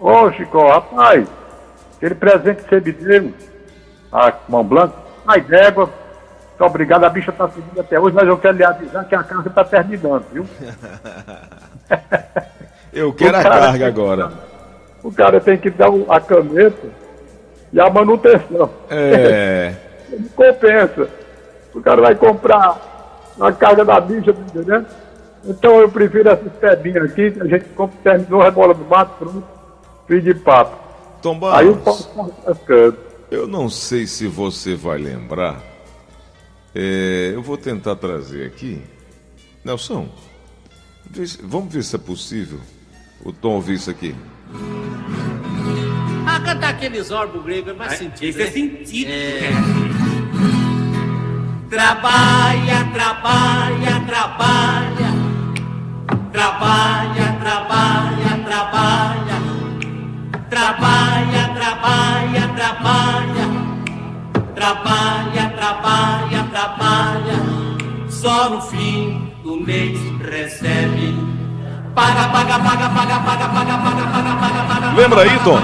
ô 0.00 0.32
Chico, 0.32 0.66
rapaz, 0.66 1.28
aquele 1.96 2.14
presente 2.14 2.62
que 2.62 2.68
você 2.68 2.80
me 2.80 2.92
deu, 2.92 3.34
a 4.10 4.32
mão 4.48 4.64
blanca, 4.64 4.94
mais 5.26 5.44
d'égua, 5.46 5.84
muito 5.84 6.64
obrigado, 6.64 7.04
a 7.04 7.10
bicha 7.10 7.30
está 7.30 7.48
seguindo 7.48 7.80
até 7.80 8.00
hoje, 8.00 8.14
mas 8.14 8.26
eu 8.26 8.38
quero 8.38 8.56
lhe 8.56 8.64
avisar 8.64 9.04
que 9.06 9.14
a 9.14 9.22
carga 9.22 9.48
está 9.48 9.64
terminando, 9.64 10.24
viu? 10.32 10.46
eu 12.92 13.12
quero 13.12 13.36
a 13.36 13.42
carga 13.42 13.86
agora. 13.86 14.32
O 15.02 15.12
cara 15.12 15.40
tem 15.40 15.58
que 15.58 15.68
dar 15.68 15.88
a 16.08 16.20
caneta 16.20 16.88
e 17.72 17.80
a 17.80 17.88
manutenção. 17.90 18.70
É. 18.88 19.74
Não 20.10 20.28
compensa. 20.28 21.08
O 21.74 21.80
cara 21.80 22.00
vai 22.00 22.14
comprar 22.14 23.34
a 23.40 23.52
carga 23.52 23.84
da 23.84 24.00
bicha, 24.00 24.30
entendendo? 24.30 24.86
Então 25.44 25.78
eu 25.80 25.88
prefiro 25.88 26.28
essas 26.28 26.52
pedrinhas 26.54 27.10
aqui, 27.10 27.34
a 27.40 27.46
gente 27.46 27.64
terminou 28.02 28.42
a 28.42 28.50
bola 28.50 28.74
do 28.74 28.84
mato, 28.84 29.16
pronto, 29.18 29.44
fim 30.06 30.20
de 30.20 30.34
papo. 30.34 30.76
Tom 31.22 31.38
Barros, 31.38 31.58
Aí 31.58 31.68
o 31.68 31.76
pau 31.76 32.34
cascando. 32.44 32.98
Eu 33.30 33.46
não 33.46 33.68
sei 33.68 34.06
se 34.06 34.26
você 34.26 34.74
vai 34.74 34.98
lembrar. 34.98 35.60
É, 36.74 37.32
eu 37.34 37.42
vou 37.42 37.56
tentar 37.56 37.96
trazer 37.96 38.46
aqui. 38.46 38.82
Nelson, 39.64 40.08
vamos 41.42 41.72
ver 41.72 41.82
se 41.82 41.96
é 41.96 41.98
possível 41.98 42.58
o 43.24 43.32
Tom 43.32 43.54
ouvir 43.54 43.74
isso 43.74 43.90
aqui. 43.90 44.14
Ah, 46.26 46.40
cantar 46.40 46.70
aqueles 46.70 47.10
orbos 47.10 47.42
gregos 47.44 47.72
é 47.72 47.76
mais 47.76 47.98
sentido. 47.98 48.24
Isso 48.24 48.40
é 48.40 48.44
né? 48.44 48.50
sentido. 48.50 49.10
É. 49.10 49.50
Trabalha, 51.68 52.84
trabalha, 52.92 54.00
trabalha 54.06 55.20
Trabalha, 56.32 57.36
trabalha, 57.40 58.32
trabalha. 58.44 59.38
Trabalha, 60.48 61.48
trabalha, 61.54 62.48
trabalha. 62.54 63.46
Trabalha, 64.54 65.50
trabalha, 65.56 66.44
trabalha. 66.50 67.38
Só 68.08 68.50
no 68.50 68.62
fim 68.62 69.32
do 69.42 69.56
mês 69.60 69.98
recebe. 70.22 71.18
Paga, 71.94 72.28
paga, 72.28 72.58
paga, 72.58 72.88
paga, 72.90 73.20
paga, 73.20 73.48
paga, 73.48 73.78
paga, 73.78 74.08
paga, 74.08 74.36
paga, 74.36 74.80
paga. 74.80 74.96
Lembra 74.96 75.22
aí, 75.22 75.38
Tom? 75.40 75.58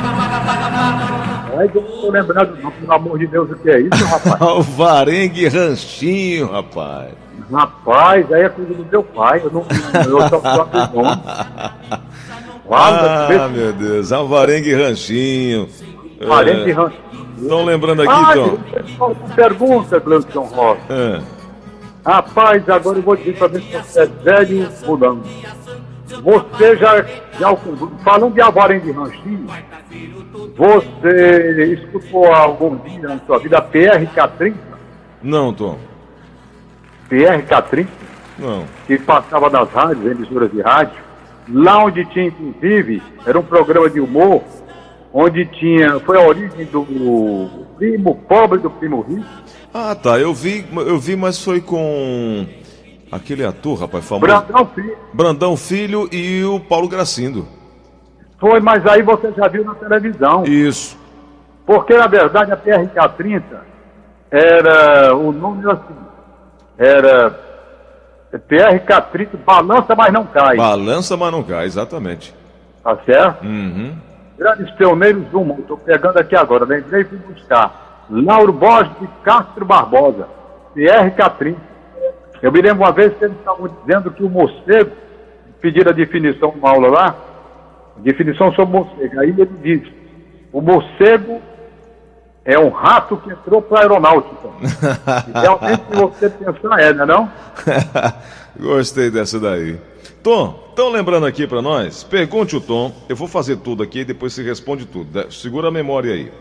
Ai, 1.58 1.70
eu 1.74 1.80
não 1.82 2.00
tô 2.00 2.10
lembrando, 2.10 2.58
não, 2.62 2.70
pelo 2.70 2.92
amor 2.92 3.18
de 3.18 3.26
Deus, 3.26 3.50
o 3.50 3.56
que 3.56 3.70
é 3.70 3.80
isso, 3.80 4.04
rapaz? 4.04 4.40
o 4.58 4.62
Varengue 4.62 5.48
Ranchinho, 5.48 6.50
rapaz. 6.50 7.12
Rapaz, 7.50 8.32
aí 8.32 8.42
é 8.42 8.48
coisa 8.48 8.74
do 8.74 8.84
meu 8.84 9.02
pai, 9.02 9.40
eu 9.44 9.50
não. 9.50 9.64
Eu 10.04 10.20
só 10.28 10.40
só 10.40 10.68
nome. 10.92 11.22
Ah, 12.68 13.48
meu 13.48 13.72
Deus, 13.72 14.10
é 14.12 14.18
um 14.18 14.26
Varengue 14.28 14.74
Ranchinho. 14.74 15.68
Varengue 16.26 16.72
Ranchinho. 16.72 17.06
Estão 17.40 17.64
lembrando 17.64 18.02
aqui, 18.02 18.12
Ah, 18.12 18.32
Tom? 18.34 18.58
uma 18.98 19.14
pergunta, 19.34 20.00
Gleison 20.00 20.42
Rosa. 20.42 20.80
É. 20.88 21.20
Rapaz, 22.04 22.68
agora 22.68 22.98
eu 22.98 23.02
vou 23.02 23.16
dizer 23.16 23.36
pra 23.36 23.46
ver 23.48 23.62
se 23.62 23.76
você 23.76 24.00
é 24.00 24.06
velho 24.06 24.68
ou 24.86 24.96
não. 24.98 25.20
Você 26.06 26.76
já, 26.76 27.04
já 27.38 27.56
falando 28.04 28.34
de 28.34 28.40
Avarém 28.40 28.80
de 28.80 28.92
Ranchinho, 28.92 29.46
você 30.56 31.74
escutou 31.74 32.26
algum 32.32 32.76
dia 32.76 33.08
na 33.08 33.18
sua 33.26 33.38
vida 33.38 33.58
a 33.58 33.62
PRK30? 33.62 34.54
Não, 35.22 35.52
Tom. 35.52 35.78
PRK30? 37.10 37.86
Não. 38.38 38.64
que 38.86 38.98
passava 38.98 39.48
nas 39.48 39.68
rádios, 39.70 40.04
emissoras 40.04 40.50
de 40.52 40.60
rádio, 40.60 41.02
lá 41.48 41.84
onde 41.84 42.04
tinha, 42.06 42.26
inclusive, 42.26 43.02
era 43.24 43.38
um 43.38 43.42
programa 43.42 43.88
de 43.88 43.98
humor, 43.98 44.42
onde 45.12 45.46
tinha, 45.46 45.98
foi 46.00 46.22
a 46.22 46.26
origem 46.26 46.66
do 46.66 47.66
primo 47.76 48.14
pobre 48.28 48.58
do 48.58 48.70
primo 48.70 49.00
rico. 49.00 49.26
Ah, 49.72 49.94
tá. 49.94 50.18
Eu 50.18 50.34
vi, 50.34 50.66
eu 50.86 50.98
vi, 50.98 51.16
mas 51.16 51.42
foi 51.42 51.60
com 51.60 52.46
aquele 53.10 53.44
ator, 53.44 53.80
rapaz, 53.80 54.04
famoso. 54.04 54.26
Brandão 54.26 54.66
Filho. 54.66 54.98
Brandão 55.12 55.56
Filho 55.56 56.08
e 56.12 56.44
o 56.44 56.60
Paulo 56.60 56.88
Gracindo. 56.88 57.46
Foi, 58.38 58.60
mas 58.60 58.86
aí 58.86 59.02
você 59.02 59.32
já 59.32 59.48
viu 59.48 59.64
na 59.64 59.74
televisão. 59.74 60.44
Isso. 60.44 60.98
Porque, 61.64 61.96
na 61.96 62.06
verdade, 62.06 62.52
a 62.52 62.56
PRK-30 62.56 63.42
era, 64.30 65.14
o 65.16 65.32
nome 65.32 65.62
era 65.62 65.72
assim, 65.72 65.94
era 66.78 67.40
PRK-30, 68.32 69.38
balança, 69.44 69.94
mas 69.96 70.12
não 70.12 70.24
cai. 70.26 70.56
Balança, 70.56 71.16
mas 71.16 71.32
não 71.32 71.42
cai, 71.42 71.64
exatamente. 71.64 72.34
Tá 72.82 72.96
certo? 73.04 73.44
Uhum. 73.44 73.96
Grandes 74.38 74.70
pioneiros 74.72 75.24
do 75.28 75.40
mundo. 75.40 75.62
Estou 75.62 75.78
pegando 75.78 76.18
aqui 76.18 76.36
agora, 76.36 76.64
lembrei 76.64 77.02
e 77.02 77.04
fui 77.04 77.18
buscar. 77.18 78.04
Lauro 78.10 78.52
Borges 78.52 78.92
de 79.00 79.08
Castro 79.24 79.64
Barbosa, 79.64 80.28
PRK-30. 80.74 81.56
Eu 82.42 82.52
me 82.52 82.60
lembro 82.60 82.84
uma 82.84 82.92
vez 82.92 83.14
que 83.16 83.24
eles 83.24 83.36
estavam 83.38 83.68
dizendo 83.68 84.10
que 84.10 84.22
o 84.22 84.28
morcego, 84.28 84.92
pediram 85.60 85.90
a 85.90 85.94
definição 85.94 86.52
numa 86.54 86.70
aula 86.70 86.88
lá, 86.88 87.16
definição 87.98 88.52
sobre 88.54 88.78
morcego. 88.78 89.20
Aí 89.20 89.30
ele 89.30 89.50
diz, 89.62 89.82
o 90.52 90.60
morcego 90.60 91.40
é 92.44 92.58
um 92.58 92.68
rato 92.68 93.16
que 93.16 93.30
entrou 93.30 93.60
para 93.62 93.78
a 93.78 93.82
aeronáutica. 93.82 94.48
Realmente, 95.34 95.82
se 95.90 95.96
você 95.96 96.30
pensar, 96.30 96.80
é, 96.80 96.92
não 96.92 97.02
é 97.02 97.06
não? 97.08 97.32
Gostei 98.58 99.10
dessa 99.10 99.40
daí. 99.40 99.78
Tom, 100.22 100.66
estão 100.70 100.90
lembrando 100.90 101.26
aqui 101.26 101.46
para 101.46 101.62
nós? 101.62 102.02
Pergunte 102.04 102.56
o 102.56 102.60
Tom. 102.60 102.92
Eu 103.08 103.16
vou 103.16 103.28
fazer 103.28 103.56
tudo 103.56 103.82
aqui 103.82 104.00
e 104.00 104.04
depois 104.04 104.32
você 104.32 104.42
responde 104.42 104.84
tudo. 104.86 105.10
Da- 105.10 105.30
Segura 105.30 105.68
a 105.68 105.70
memória 105.70 106.12
aí. 106.12 106.32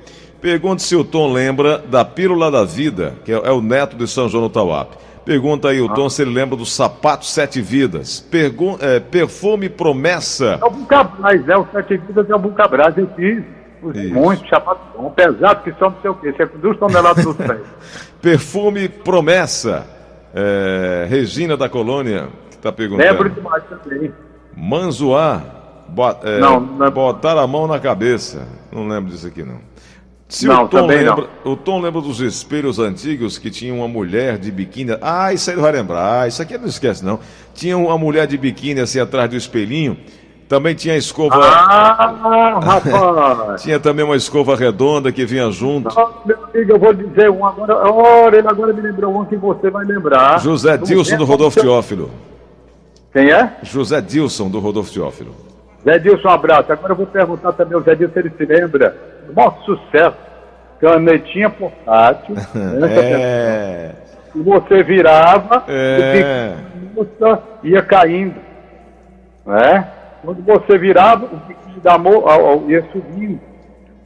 Pergunte 0.42 0.84
se 0.84 0.96
o 0.96 1.04
Tom 1.04 1.32
lembra 1.32 1.78
da 1.80 2.04
Pílula 2.06 2.52
da 2.52 2.64
Vida, 2.64 3.16
que 3.24 3.32
é, 3.32 3.36
é 3.36 3.52
o 3.52 3.62
neto 3.62 3.96
de 3.96 4.08
São 4.08 4.28
João 4.30 4.44
do 4.44 4.50
Tauap. 4.50 4.94
Pergunta 5.26 5.70
aí 5.70 5.82
o 5.82 5.90
Tom 5.90 6.08
se 6.10 6.22
ele 6.22 6.32
lembra 6.34 6.56
do 6.56 6.66
Sapato 6.66 7.26
Sete 7.26 7.60
Vidas. 7.62 8.20
Pergun 8.20 8.78
é, 8.80 9.00
perfume 9.00 9.68
Promessa. 9.70 10.60
É 10.62 10.66
o 10.66 10.70
Bucabraz, 10.70 11.44
né? 11.46 11.58
O 11.58 11.66
Sete 11.72 11.98
Vidas 11.98 12.30
é 12.30 12.36
o 12.36 12.40
Bucabraz. 12.40 12.96
Eu 12.98 13.08
fiz, 13.16 13.44
muito, 14.12 14.48
chapado 14.48 14.80
bom, 14.96 15.10
pesado 15.10 15.64
que 15.64 15.74
só 15.80 15.90
não 15.90 15.98
sei 16.02 16.12
o 16.12 16.16
quê. 16.16 16.32
Você 16.32 16.44
é 16.44 16.46
com 16.46 16.60
duas 16.60 16.78
toneladas 16.78 17.26
dos 17.26 17.36
pés. 17.36 17.62
Perfume 18.22 18.88
Promessa. 18.88 19.88
É, 20.34 21.08
Regina 21.10 21.56
da 21.56 21.70
Colônia, 21.70 22.28
que 22.50 22.58
está 22.58 22.72
perguntando. 22.72 23.10
Lembro 23.10 23.30
demais 23.30 23.64
também. 23.70 24.12
Manzoar. 24.56 25.44
Bo- 25.88 26.18
é, 26.24 26.40
Não, 26.40 26.60
não 26.60 26.86
é- 26.86 26.92
Botar 26.92 27.38
a 27.40 27.48
mão 27.48 27.68
na 27.68 27.80
cabeça. 27.80 28.48
Não 28.72 28.88
lembro 28.88 29.12
disso 29.12 29.28
aqui, 29.28 29.44
não. 29.44 29.60
Se 30.36 30.48
Não, 30.48 30.66
o, 30.66 30.68
Tom 30.68 30.82
também 30.82 31.02
não. 31.02 31.16
lembra, 31.16 31.30
o 31.46 31.56
Tom 31.56 31.80
lembra 31.80 32.02
dos 32.02 32.20
espelhos 32.20 32.78
antigos 32.78 33.38
que 33.38 33.50
tinha 33.50 33.74
uma 33.74 33.88
mulher 33.88 34.38
de 34.38 34.52
biquíni. 34.52 34.92
Ah, 35.02 35.32
isso 35.32 35.50
aí 35.50 35.56
ele 35.56 35.62
vai 35.62 35.72
lembrar. 35.72 36.24
Ah, 36.24 36.28
isso 36.28 36.42
aqui 36.42 36.58
não 36.58 36.66
esquece, 36.66 37.06
não. 37.06 37.22
Tinha 37.54 37.78
uma 37.78 37.98
mulher 37.98 38.28
de 38.28 38.38
biquíni 38.38 38.82
assim 38.82 39.00
atrás 39.00 39.30
do 39.30 39.38
espelhinho. 39.38 39.98
Também 40.50 40.76
tinha 40.76 40.94
a 40.94 40.98
escova. 40.98 41.38
Ah, 41.38 42.60
rapaz! 42.62 43.62
Tinha 43.64 43.80
também 43.80 44.04
uma 44.04 44.18
escova 44.18 44.58
redonda 44.58 45.10
que 45.10 45.26
vinha 45.26 45.50
junto. 45.52 45.88
Ah, 45.98 46.10
meu 46.26 46.38
amigo, 46.54 46.72
eu 46.74 46.80
vou 46.80 46.94
dizer 46.94 47.32
um 47.32 47.46
agora. 47.46 47.74
Olha, 47.90 48.36
ele 48.36 48.48
agora 48.50 48.74
me 48.74 48.82
lembrou 48.82 49.18
um 49.18 49.24
que 49.24 49.38
você 49.38 49.70
vai 49.70 49.86
lembrar. 49.86 50.42
José 50.42 50.76
Dilson 50.78 51.16
do 51.16 51.24
Rodolfo 51.24 51.62
Teófilo. 51.62 52.12
Quem 53.14 53.32
é? 53.32 53.54
José 53.64 54.02
Dilson 54.02 54.50
do 54.50 54.60
Rodolfo 54.60 54.92
Teófilo. 54.94 55.34
Zé 55.86 55.98
Dilson, 55.98 56.28
um 56.28 56.32
abraço. 56.32 56.74
Agora 56.74 56.92
eu 56.92 56.98
vou 56.98 57.08
perguntar 57.08 57.54
também 57.54 57.76
ao 57.76 57.82
Zé 57.82 57.96
Dilson 57.96 58.14
se 58.14 58.20
ele 58.20 58.34
se 58.38 58.46
lembra 58.46 59.15
maior 59.34 59.58
sucesso. 59.66 60.18
Canetinha 60.80 61.50
portátil. 61.50 62.36
né? 62.54 62.90
É. 63.00 63.92
E 64.36 64.40
você 64.42 64.84
virava, 64.84 65.64
É. 65.68 66.56
o 66.96 67.04
biquíni 67.04 67.42
ia 67.64 67.82
caindo. 67.82 68.36
Né? 69.46 69.88
Quando 70.24 70.44
você 70.44 70.78
virava, 70.78 71.26
o 71.26 71.38
biquíni 71.48 71.80
da 71.82 71.98
moça 71.98 72.38
ia 72.68 72.84
subindo. 72.92 73.40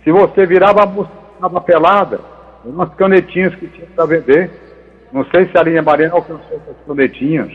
Se 0.03 0.11
você 0.11 0.45
virava, 0.45 0.83
a 0.83 0.85
moça 0.85 1.09
estava 1.35 1.59
pelada. 1.61 2.19
Eram 2.63 2.75
umas 2.75 2.93
canetinhas 2.95 3.55
que 3.55 3.67
tinha 3.67 3.87
para 3.95 4.05
vender. 4.05 4.51
Não 5.11 5.25
sei 5.25 5.47
se 5.47 5.57
a 5.57 5.63
linha 5.63 5.81
Mariana 5.81 6.15
alcançou 6.15 6.57
essas 6.57 6.75
canetinhas. 6.85 7.49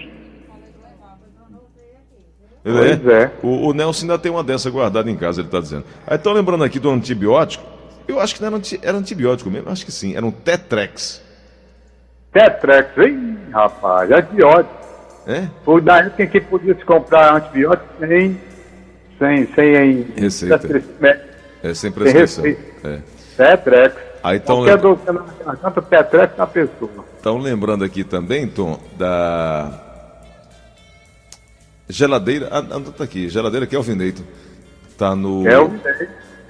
Pois 2.64 3.06
é. 3.06 3.30
O, 3.42 3.68
o 3.68 3.74
Nelson 3.74 4.02
ainda 4.06 4.18
tem 4.18 4.32
uma 4.32 4.42
dessa 4.42 4.70
guardada 4.70 5.10
em 5.10 5.16
casa, 5.16 5.40
ele 5.40 5.48
está 5.48 5.60
dizendo. 5.60 5.84
Aí 6.06 6.16
estão 6.16 6.32
lembrando 6.32 6.64
aqui 6.64 6.78
do 6.78 6.90
antibiótico. 6.90 7.64
Eu 8.08 8.18
acho 8.20 8.34
que 8.34 8.40
não 8.40 8.48
era, 8.48 8.56
anti- 8.56 8.80
era 8.82 8.96
antibiótico 8.96 9.50
mesmo, 9.50 9.70
acho 9.70 9.84
que 9.84 9.92
sim. 9.92 10.16
Era 10.16 10.24
um 10.24 10.30
Tetrex. 10.30 11.22
Tetrex, 12.32 12.98
hein, 12.98 13.38
rapaz, 13.52 14.10
antibiótico. 14.10 14.74
É? 15.26 15.48
Foi 15.64 15.80
da 15.80 15.98
época 16.00 16.22
em 16.24 16.28
que 16.28 16.40
podia 16.40 16.74
se 16.74 16.84
comprar 16.84 17.34
antibiótico 17.36 17.88
sem, 18.00 18.38
sem, 19.18 19.46
sem 19.54 20.02
Receita. 20.16 20.82
É 21.62 21.72
sem 21.74 21.90
prescrição. 21.92 22.44
receita. 22.44 22.62
É. 22.88 22.98
Tetrex. 23.36 23.94
Aí 24.22 24.40
tão 24.40 24.56
Qualquer 24.64 24.74
lembra- 24.82 24.94
dor 24.96 25.14
na 25.14 25.52
garganta, 25.52 25.82
Tetrex 25.82 26.36
na 26.36 26.46
pessoa. 26.46 26.90
Estão 27.16 27.38
lembrando 27.38 27.84
aqui 27.84 28.04
também, 28.04 28.46
Tom, 28.46 28.78
da 28.98 29.80
geladeira. 31.88 32.48
Ah, 32.50 32.58
ah, 32.58 32.80
tá 32.96 33.04
aqui, 33.04 33.28
geladeira 33.28 33.66
Kelvin 33.66 33.94
Neito. 33.94 34.24
Tá 34.96 35.14
no. 35.14 35.42
Kelvin. 35.42 35.80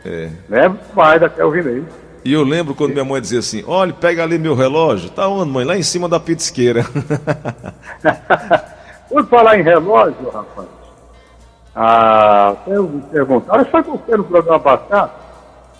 É. 0.05 0.31
Lembra 0.49 0.81
demais 0.88 1.20
da 1.20 1.29
Kelvin 1.29 1.62
Ney. 1.62 1.85
E 2.25 2.33
eu 2.33 2.42
lembro 2.42 2.75
quando 2.75 2.92
minha 2.92 3.05
mãe 3.05 3.20
dizia 3.20 3.40
assim: 3.40 3.62
olha, 3.66 3.92
pega 3.92 4.23
ali 4.23 4.38
meu 4.38 4.55
relógio. 4.55 5.11
Tá 5.11 5.29
onde, 5.29 5.51
mãe? 5.51 5.64
Lá 5.64 5.77
em 5.77 5.83
cima 5.83 6.09
da 6.09 6.18
pitisqueira. 6.18 6.85
Por 9.09 9.27
falar 9.29 9.59
em 9.59 9.62
relógio, 9.62 10.31
rapaz, 10.31 10.66
ah, 11.77 12.55
eu 12.68 12.85
me 12.85 13.03
perguntaram, 13.03 13.64
foi 13.64 13.83
você 13.83 14.16
no 14.16 14.25
programa 14.25 14.61
passado, 14.61 15.11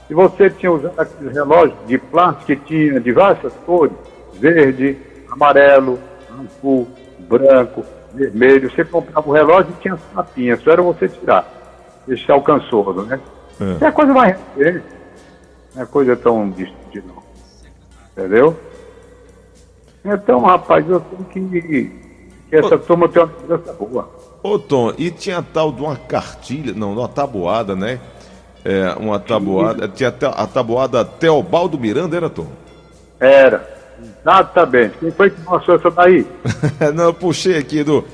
se 0.09 0.15
você 0.15 0.51
tinha 0.51 0.73
usado 0.73 1.01
aqueles 1.01 1.33
relógios 1.33 1.79
de 1.87 1.99
plástico 1.99 2.47
que 2.47 2.57
tinha 2.57 3.01
diversas 3.01 3.53
cores, 3.65 3.97
verde, 4.35 4.99
amarelo, 5.31 6.01
azul, 6.29 6.89
branco, 7.21 7.85
vermelho, 8.15 8.71
você 8.71 8.85
comprava 8.85 9.29
o 9.29 9.33
relógio 9.33 9.73
e 9.73 9.83
tinha 9.83 9.95
as 9.95 10.61
só 10.63 10.71
era 10.71 10.83
você 10.83 11.09
tirar. 11.09 11.47
Esse 12.09 12.31
alcançou, 12.31 12.95
né? 13.05 13.21
É. 13.61 13.87
É. 13.87 13.91
coisa 13.91 14.13
mais 14.13 14.37
recente, 14.57 14.85
não 15.75 15.83
é 15.83 15.87
coisa 15.87 16.17
tão 16.17 16.51
distante 16.51 17.03
não. 17.07 17.23
Entendeu? 18.13 18.57
Então, 20.05 20.41
rapaz, 20.41 20.89
eu 20.89 21.01
tenho 21.01 21.25
que, 21.25 21.91
que 22.51 22.57
essa 22.57 22.77
turma 22.79 23.09
tem 23.09 23.23
uma 23.23 23.33
lembrança 23.41 23.73
boa. 23.73 24.09
Ô 24.43 24.59
Tom, 24.59 24.93
e 24.99 25.11
tinha 25.11 25.43
tal 25.43 25.73
de 25.73 25.81
uma 25.81 25.97
cartilha, 25.97 26.75
não, 26.75 26.93
uma 26.93 27.09
tabuada, 27.09 27.75
né? 27.75 27.99
É, 28.65 28.95
uma 28.99 29.19
tabuada. 29.19 29.89
Tinha 29.89 30.11
a 30.11 30.47
tabuada 30.47 31.05
Teobaldo 31.05 31.79
Miranda, 31.79 32.17
era 32.17 32.29
Tom? 32.29 32.47
Era. 33.19 33.67
Exatamente. 34.21 34.99
Quem 34.99 35.11
foi 35.11 35.31
que 35.31 35.41
mostrou 35.43 35.77
essa 35.77 35.91
daí? 35.91 36.27
Não, 36.95 37.05
eu 37.05 37.15
puxei 37.15 37.57
aqui 37.57 37.83
do, 37.83 38.05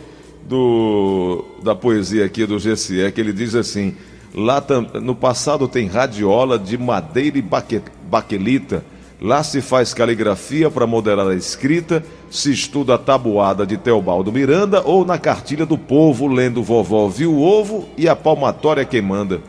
do 0.44 1.44
da 1.62 1.74
poesia 1.74 2.24
aqui 2.24 2.46
do 2.46 2.58
GCE, 2.58 3.10
que 3.12 3.20
ele 3.20 3.32
diz 3.32 3.54
assim: 3.54 3.96
lá 4.34 4.60
tam- 4.60 4.88
no 4.94 5.14
passado 5.14 5.68
tem 5.68 5.86
radiola 5.86 6.58
de 6.58 6.76
madeira 6.76 7.38
e 7.38 7.42
baque, 7.42 7.82
baquelita, 8.04 8.84
Lá 9.22 9.42
se 9.42 9.60
faz 9.60 9.92
caligrafia 9.92 10.70
para 10.70 10.86
moderar 10.86 11.28
a 11.28 11.34
escrita, 11.34 12.02
se 12.30 12.50
estuda 12.50 12.94
a 12.94 12.98
tabuada 12.98 13.66
de 13.66 13.76
Teobaldo 13.76 14.32
Miranda 14.32 14.80
ou 14.82 15.04
na 15.04 15.18
cartilha 15.18 15.66
do 15.66 15.76
povo, 15.76 16.26
lendo 16.26 16.62
Vovó 16.62 17.06
Viu 17.06 17.34
o 17.34 17.42
Ovo 17.42 17.86
e 17.98 18.08
a 18.08 18.16
palmatória 18.16 18.82
quem 18.82 19.02
manda. 19.02 19.42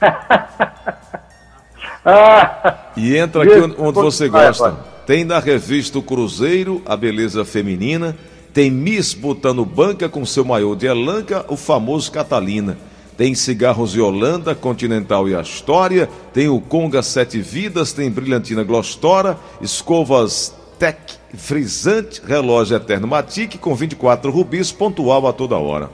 e 2.96 3.16
entra 3.16 3.44
aqui 3.44 3.74
onde 3.78 4.00
você 4.00 4.28
gosta. 4.28 4.93
Tem 5.06 5.24
na 5.24 5.38
revista 5.38 5.98
o 5.98 6.02
Cruzeiro, 6.02 6.82
a 6.86 6.96
beleza 6.96 7.44
feminina. 7.44 8.16
Tem 8.52 8.70
Miss 8.70 9.14
botando 9.14 9.64
banca 9.64 10.08
com 10.08 10.24
seu 10.24 10.44
maiô 10.44 10.74
de 10.74 10.86
elanca, 10.86 11.44
o 11.48 11.56
famoso 11.56 12.10
Catalina 12.10 12.76
tem 13.16 13.34
cigarros 13.34 13.94
Yolanda, 13.94 14.54
Continental 14.54 15.28
e 15.28 15.34
Astoria, 15.34 16.08
tem 16.32 16.48
o 16.48 16.60
Conga 16.60 17.02
Sete 17.02 17.40
Vidas, 17.40 17.92
tem 17.92 18.10
Brilhantina 18.10 18.64
Glostora, 18.64 19.38
escovas 19.60 20.54
Tec 20.78 20.98
Frisante, 21.34 22.20
relógio 22.26 22.76
Eterno 22.76 23.06
Matic 23.06 23.58
com 23.58 23.74
24 23.74 24.30
rubis, 24.30 24.72
pontual 24.72 25.26
a 25.26 25.32
toda 25.32 25.56
hora. 25.56 25.90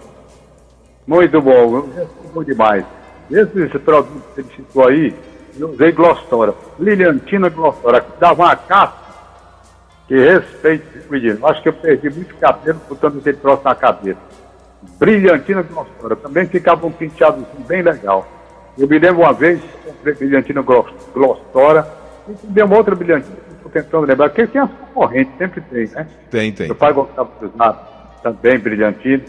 Muito 1.07 1.41
bom, 1.43 1.89
bom 2.33 2.45
demais. 2.45 2.85
Esse, 3.31 3.69
você 3.69 4.45
citou 4.57 4.89
aí, 4.89 5.15
eu 5.59 5.71
usei 5.71 5.93
Glostora, 5.93 6.55
Liliantina 6.79 7.49
Glostora, 7.49 8.01
que 8.01 8.19
dava 8.21 8.45
uma 8.45 8.57
casca, 8.57 8.99
que 10.07 10.19
respeito, 10.19 11.11
menino. 11.11 11.47
Acho 11.47 11.63
que 11.63 11.69
eu 11.69 11.73
perdi 11.73 12.11
muito 12.11 12.35
cabelo 12.37 12.81
botando 12.89 13.19
esse 13.19 13.33
troço 13.35 13.63
na 13.65 13.75
cabeça 13.75 14.31
brilhantina 14.99 15.63
Glostora. 15.63 16.17
Também 16.17 16.47
ficava 16.47 16.87
um 16.87 16.93
penteado 16.93 17.47
bem 17.67 17.83
legal. 17.83 18.27
Eu 18.79 18.89
me 18.89 18.99
lembro 18.99 19.23
uma 19.23 19.33
vez, 19.33 19.61
comprei 19.85 20.15
brilhantina 20.15 20.63
Glostora 20.63 21.87
e 22.29 22.35
também 22.35 22.65
uma 22.65 22.77
outra 22.77 22.95
brilhantina, 22.95 23.37
estou 23.57 23.71
tentando 23.71 24.07
lembrar, 24.07 24.29
porque 24.29 24.47
tem 24.47 24.61
as 24.61 24.71
concorrentes, 24.71 25.37
sempre 25.37 25.61
tem, 25.61 25.87
né? 25.89 26.07
Tem, 26.31 26.53
tem. 26.53 26.67
Meu 26.67 26.77
pai 26.77 26.93
gostava 26.93 27.31
de 27.39 27.47
usar 27.47 28.21
também 28.23 28.59
brilhantina. 28.59 29.23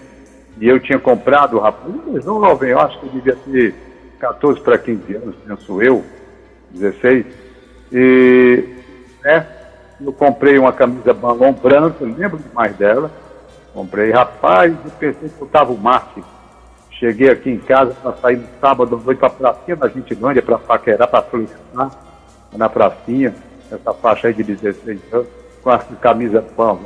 E 0.60 0.68
eu 0.68 0.80
tinha 0.80 1.00
comprado, 1.00 1.60
rapaz, 1.60 1.94
não 2.26 2.42
jovem, 2.42 2.72
eu 2.72 2.80
acho 2.80 3.00
que 3.00 3.06
eu 3.08 3.12
devia 3.12 3.36
ter 3.36 3.74
14 4.22 4.62
para 4.62 4.78
15 4.78 5.16
anos, 5.16 5.36
penso 5.46 5.82
eu, 5.82 6.04
16. 6.72 7.26
E, 7.92 8.64
né, 9.24 9.46
eu 10.00 10.14
comprei 10.14 10.58
uma 10.58 10.72
camisa 10.72 11.14
balão 11.14 11.52
branca, 11.52 12.06
lembro 12.06 12.38
demais 12.38 12.76
dela 12.78 13.12
Comprei, 13.74 14.12
rapaz, 14.12 14.74
eu 14.84 14.92
pensei 15.00 15.30
que 15.30 15.42
eu 15.42 15.48
estava 15.48 15.72
o 15.72 15.78
máximo. 15.78 16.26
Cheguei 16.92 17.30
aqui 17.30 17.50
em 17.50 17.58
casa 17.58 17.96
para 18.02 18.14
sair 18.18 18.38
no 18.38 18.48
sábado 18.60 18.96
à 18.96 19.00
noite 19.00 19.18
para 19.18 19.28
a 19.28 19.32
pracinha 19.32 19.76
da 19.78 19.88
Gentilândia, 19.88 20.42
para 20.42 20.58
paquerar, 20.58 21.08
para 21.08 21.24
flertar, 21.24 21.92
na 22.54 22.70
pracinha, 22.70 23.34
essa 23.72 23.94
faixa 23.94 24.28
aí 24.28 24.34
de 24.34 24.44
16 24.44 25.00
anos, 25.14 25.28
com 25.64 25.70
a 25.70 25.80
camisa 25.80 26.42
pão, 26.42 26.80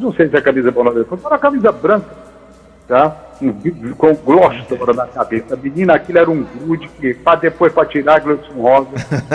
não 0.00 0.12
sei 0.12 0.28
se 0.28 0.36
é 0.36 0.40
camisa 0.40 0.72
pão, 0.72 0.82
não, 0.82 1.04
foi 1.04 1.18
uma 1.18 1.38
camisa 1.38 1.70
branca, 1.70 2.10
tá? 2.88 3.16
Um, 3.42 3.94
com 3.94 4.14
glostora 4.14 4.92
na 4.92 5.06
cabeça. 5.06 5.54
A 5.54 5.56
menina, 5.56 5.94
aquilo 5.94 6.18
era 6.18 6.30
um 6.30 6.42
grude 6.42 6.88
que, 7.00 7.14
para 7.14 7.40
depois 7.40 7.72
para 7.72 7.86
tirar 7.86 8.16
a 8.16 8.18
Gleison 8.18 8.52
Rosa, 8.54 8.90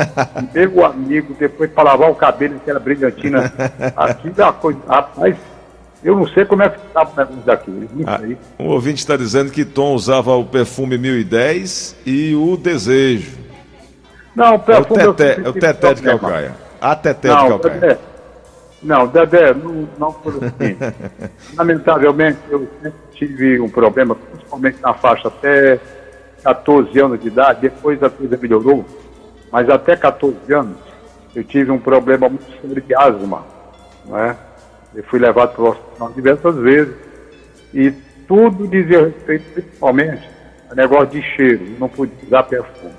meu 0.53 0.85
amigo, 0.85 1.35
depois 1.39 1.71
para 1.71 1.91
lavar 1.91 2.11
o 2.11 2.15
cabelo, 2.15 2.59
que 2.59 2.69
era 2.69 2.79
brilhantina. 2.79 3.51
Aquilo 3.95 4.35
é 4.37 4.43
uma 4.43 4.53
coisa, 4.53 4.79
rapaz, 4.87 5.35
eu 6.03 6.15
não 6.15 6.27
sei 6.27 6.45
como 6.45 6.61
é 6.61 6.69
que 6.69 6.77
estava 6.85 7.09
o 7.09 7.17
negócio 7.17 7.41
daquele. 7.45 7.89
Ah, 8.05 8.19
um 8.59 8.67
ouvinte 8.67 8.99
está 8.99 9.17
dizendo 9.17 9.51
que 9.51 9.65
Tom 9.65 9.95
usava 9.95 10.35
o 10.35 10.45
perfume 10.45 10.99
1010 10.99 11.95
e 12.05 12.35
o 12.35 12.55
Desejo. 12.55 13.37
Não, 14.35 14.55
o 14.55 14.59
perfume. 14.59 15.01
É 15.01 15.07
o 15.07 15.13
Teté, 15.15 15.41
é 15.41 15.49
o 15.49 15.53
teté 15.53 15.93
de 15.95 16.01
Calcaia. 16.03 16.55
A 16.79 16.95
Teté 16.95 17.29
não, 17.29 17.43
de 17.43 17.49
Calcaia. 17.49 17.99
Não, 18.85 19.07
Dedé, 19.07 19.53
não, 19.53 19.89
não 19.97 20.11
foi 20.11 20.33
assim. 20.33 20.77
Lamentavelmente, 21.57 22.37
eu 22.49 22.67
sempre 22.81 22.99
tive 23.13 23.59
um 23.59 23.67
problema, 23.67 24.15
principalmente 24.15 24.79
na 24.79 24.93
faixa 24.93 25.27
até 25.27 25.79
14 26.43 26.99
anos 26.99 27.19
de 27.19 27.27
idade, 27.27 27.61
depois 27.61 28.01
a 28.03 28.09
coisa 28.09 28.37
melhorou, 28.37 28.85
mas 29.51 29.67
até 29.69 29.95
14 29.95 30.53
anos 30.53 30.77
eu 31.33 31.43
tive 31.43 31.71
um 31.71 31.79
problema 31.79 32.29
muito 32.29 32.45
sério 32.61 32.81
de 32.81 32.95
asma, 32.95 33.43
não 34.05 34.19
é? 34.19 34.37
Eu 34.93 35.03
fui 35.05 35.19
levado 35.19 35.55
para 35.55 35.63
o 35.63 35.69
hospital 35.69 36.11
diversas 36.11 36.55
vezes 36.57 36.95
e 37.73 37.91
tudo 38.27 38.67
dizia 38.67 39.05
respeito, 39.05 39.51
principalmente, 39.51 40.29
a 40.69 40.75
negócio 40.75 41.07
de 41.07 41.21
cheiro, 41.35 41.65
não 41.79 41.89
podia 41.89 42.15
usar 42.25 42.43
perfume. 42.43 42.93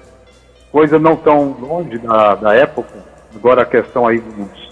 Coisa 0.72 0.98
não 0.98 1.16
tão 1.16 1.56
longe 1.60 1.96
da, 1.98 2.34
da 2.34 2.54
época, 2.54 2.92
agora 3.34 3.62
a 3.62 3.66
questão 3.66 4.06
aí 4.06 4.18
uns, 4.18 4.65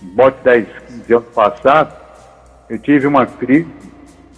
bote 0.00 0.38
10, 0.42 0.66
15 0.88 1.14
anos 1.14 1.28
passados, 1.34 1.94
eu 2.68 2.78
tive 2.78 3.06
uma 3.06 3.26
crise 3.26 3.68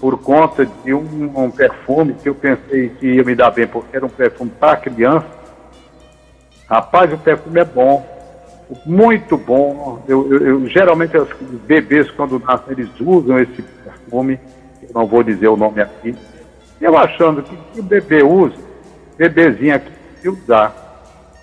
por 0.00 0.18
conta 0.18 0.64
de 0.64 0.94
um, 0.94 1.32
um, 1.36 1.50
perfume 1.50 2.14
que 2.14 2.28
eu 2.28 2.34
pensei 2.34 2.88
que 2.88 3.06
ia 3.06 3.22
me 3.22 3.34
dar 3.34 3.50
bem, 3.50 3.66
porque 3.66 3.96
era 3.96 4.06
um 4.06 4.10
perfume 4.10 4.50
para 4.58 4.76
criança. 4.78 5.26
Rapaz, 6.66 7.12
o 7.12 7.18
perfume 7.18 7.60
é 7.60 7.64
bom, 7.64 8.06
muito 8.86 9.36
bom. 9.36 10.02
Eu, 10.08 10.32
eu, 10.32 10.46
eu, 10.46 10.66
geralmente 10.68 11.16
os 11.18 11.28
bebês 11.66 12.10
quando 12.12 12.38
nascem 12.38 12.72
eles 12.72 12.88
usam 12.98 13.38
esse 13.38 13.60
perfume, 13.60 14.40
eu 14.82 14.90
não 14.94 15.06
vou 15.06 15.22
dizer 15.22 15.48
o 15.48 15.56
nome 15.56 15.82
aqui. 15.82 16.16
Eu 16.80 16.96
achando 16.96 17.42
que, 17.42 17.54
que 17.72 17.80
o 17.80 17.82
bebê 17.82 18.22
usa, 18.22 18.56
bebezinho 19.18 19.74
aqui 19.74 19.92
se 20.20 20.28
usar. 20.28 20.89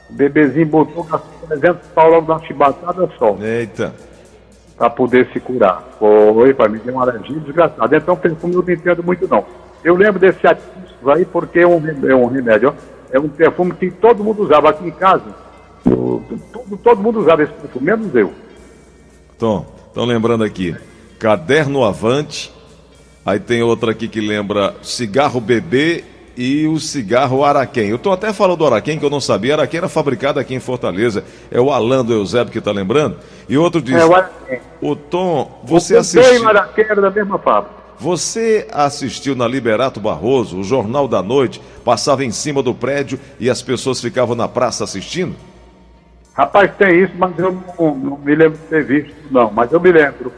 O 0.10 0.14
bebezinho 0.14 0.68
botou 0.68 1.06
300 1.48 1.88
pau 1.90 2.10
logo 2.10 2.34
na 2.34 2.40
chibatada 2.42 3.10
só. 3.18 3.36
Eita. 3.42 3.94
Para 4.78 4.90
poder 4.90 5.28
se 5.34 5.40
curar. 5.40 5.84
Foi, 6.00 6.54
para 6.54 6.70
mim 6.70 6.80
deu 6.84 6.94
uma 6.94 7.04
alergia 7.04 7.40
desgraçada. 7.40 7.98
Então 7.98 8.16
perfume 8.16 8.56
eu 8.56 8.64
não 8.64 8.74
entendo 8.74 9.04
muito 9.04 9.28
não. 9.28 9.46
Eu 9.84 9.96
lembro 9.96 10.20
desse 10.20 10.46
ativos 10.46 11.08
aí 11.08 11.26
porque 11.26 11.60
é 11.60 11.68
um, 11.68 11.82
é 12.08 12.16
um 12.16 12.28
remédio. 12.28 12.74
É 13.12 13.20
um 13.20 13.28
perfume 13.28 13.74
que 13.74 13.90
todo 13.90 14.24
mundo 14.24 14.44
usava 14.44 14.70
aqui 14.70 14.88
em 14.88 14.92
casa 14.92 15.48
todo, 16.52 16.78
todo 16.78 17.02
mundo 17.02 17.20
usava 17.20 17.44
esse 17.44 17.54
perfume, 17.54 17.86
menos 17.86 18.14
eu. 18.16 18.34
Tom, 19.38 19.66
estão 19.88 20.06
lembrando 20.06 20.44
aqui. 20.44 20.76
Caderno 21.20 21.84
Avante. 21.84 22.54
Aí 23.26 23.40
tem 23.40 23.62
outra 23.62 23.92
aqui 23.92 24.08
que 24.08 24.22
lembra 24.22 24.76
cigarro 24.82 25.42
bebê 25.42 26.04
e 26.38 26.68
o 26.68 26.80
cigarro 26.80 27.44
Araquém. 27.44 27.90
Eu 27.90 27.96
estou 27.96 28.14
até 28.14 28.32
falando 28.32 28.60
do 28.60 28.66
Araquém, 28.68 29.00
que 29.00 29.04
eu 29.04 29.10
não 29.10 29.20
sabia. 29.20 29.56
Araquém 29.56 29.80
era 29.80 29.90
fabricado 29.90 30.40
aqui 30.40 30.54
em 30.54 30.60
Fortaleza. 30.60 31.24
É 31.50 31.60
o 31.60 31.72
Alan 31.72 32.06
do 32.06 32.14
Eusébio 32.14 32.52
que 32.52 32.60
está 32.60 32.72
lembrando. 32.72 33.18
E 33.50 33.58
outro 33.58 33.82
diz: 33.82 33.96
é, 33.96 34.62
o, 34.80 34.92
o 34.92 34.96
Tom, 34.96 35.62
você 35.64 35.96
o 35.96 36.00
assistiu. 36.00 36.44
O 36.44 36.48
Araquém 36.48 36.86
era 36.88 37.02
da 37.02 37.10
mesma 37.10 37.40
fábrica. 37.40 37.76
Você 38.00 38.68
assistiu 38.72 39.36
na 39.36 39.48
Liberato 39.48 40.00
Barroso, 40.00 40.60
o 40.60 40.64
Jornal 40.64 41.08
da 41.08 41.24
Noite, 41.24 41.60
passava 41.84 42.24
em 42.24 42.30
cima 42.30 42.62
do 42.62 42.76
prédio 42.76 43.20
e 43.40 43.50
as 43.50 43.64
pessoas 43.64 44.00
ficavam 44.00 44.36
na 44.36 44.48
praça 44.48 44.84
assistindo? 44.84 45.36
Rapaz, 46.36 46.72
tem 46.78 47.04
isso, 47.04 47.14
mas 47.18 47.38
eu 47.40 47.52
não, 47.52 47.96
não, 47.96 48.18
me 48.20 48.36
lembro 48.36 48.60
de 48.60 48.66
ter 48.66 48.86
visto, 48.86 49.16
não. 49.32 49.52
Mas 49.52 49.72
eu 49.72 49.80
me 49.80 49.92
lembro. 49.92 50.32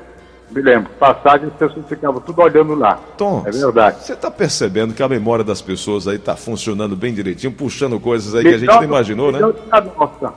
Me 0.51 0.61
lembro. 0.61 0.89
Passagem, 0.93 1.47
as 1.47 1.53
pessoas 1.53 1.85
ficavam 1.87 2.19
tudo 2.21 2.41
olhando 2.41 2.73
lá. 2.73 2.99
Tom, 3.17 3.43
é 3.45 3.51
verdade. 3.51 4.03
Você 4.03 4.13
está 4.13 4.31
percebendo 4.31 4.93
que 4.93 5.03
a 5.03 5.07
memória 5.07 5.43
das 5.43 5.61
pessoas 5.61 6.07
aí 6.07 6.15
está 6.15 6.35
funcionando 6.35 6.95
bem 6.95 7.13
direitinho, 7.13 7.53
puxando 7.53 7.99
coisas 7.99 8.33
aí 8.33 8.43
que 8.43 8.55
a 8.55 8.57
gente 8.57 8.73
não 8.73 8.83
imaginou, 8.83 9.31
né? 9.31 9.39
Nossa. 9.39 10.33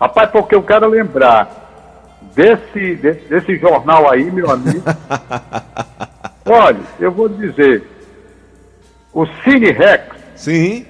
Rapaz, 0.00 0.30
porque 0.30 0.54
eu 0.54 0.62
quero 0.62 0.88
lembrar 0.88 2.18
desse, 2.34 2.96
desse, 2.96 3.28
desse 3.28 3.56
jornal 3.56 4.10
aí, 4.10 4.30
meu 4.30 4.50
amigo. 4.50 4.82
Olha, 6.46 6.80
eu 6.98 7.12
vou 7.12 7.28
dizer. 7.28 7.86
O 9.12 9.26
Cine 9.44 9.70
Rex. 9.70 10.06
Sim. 10.34 10.86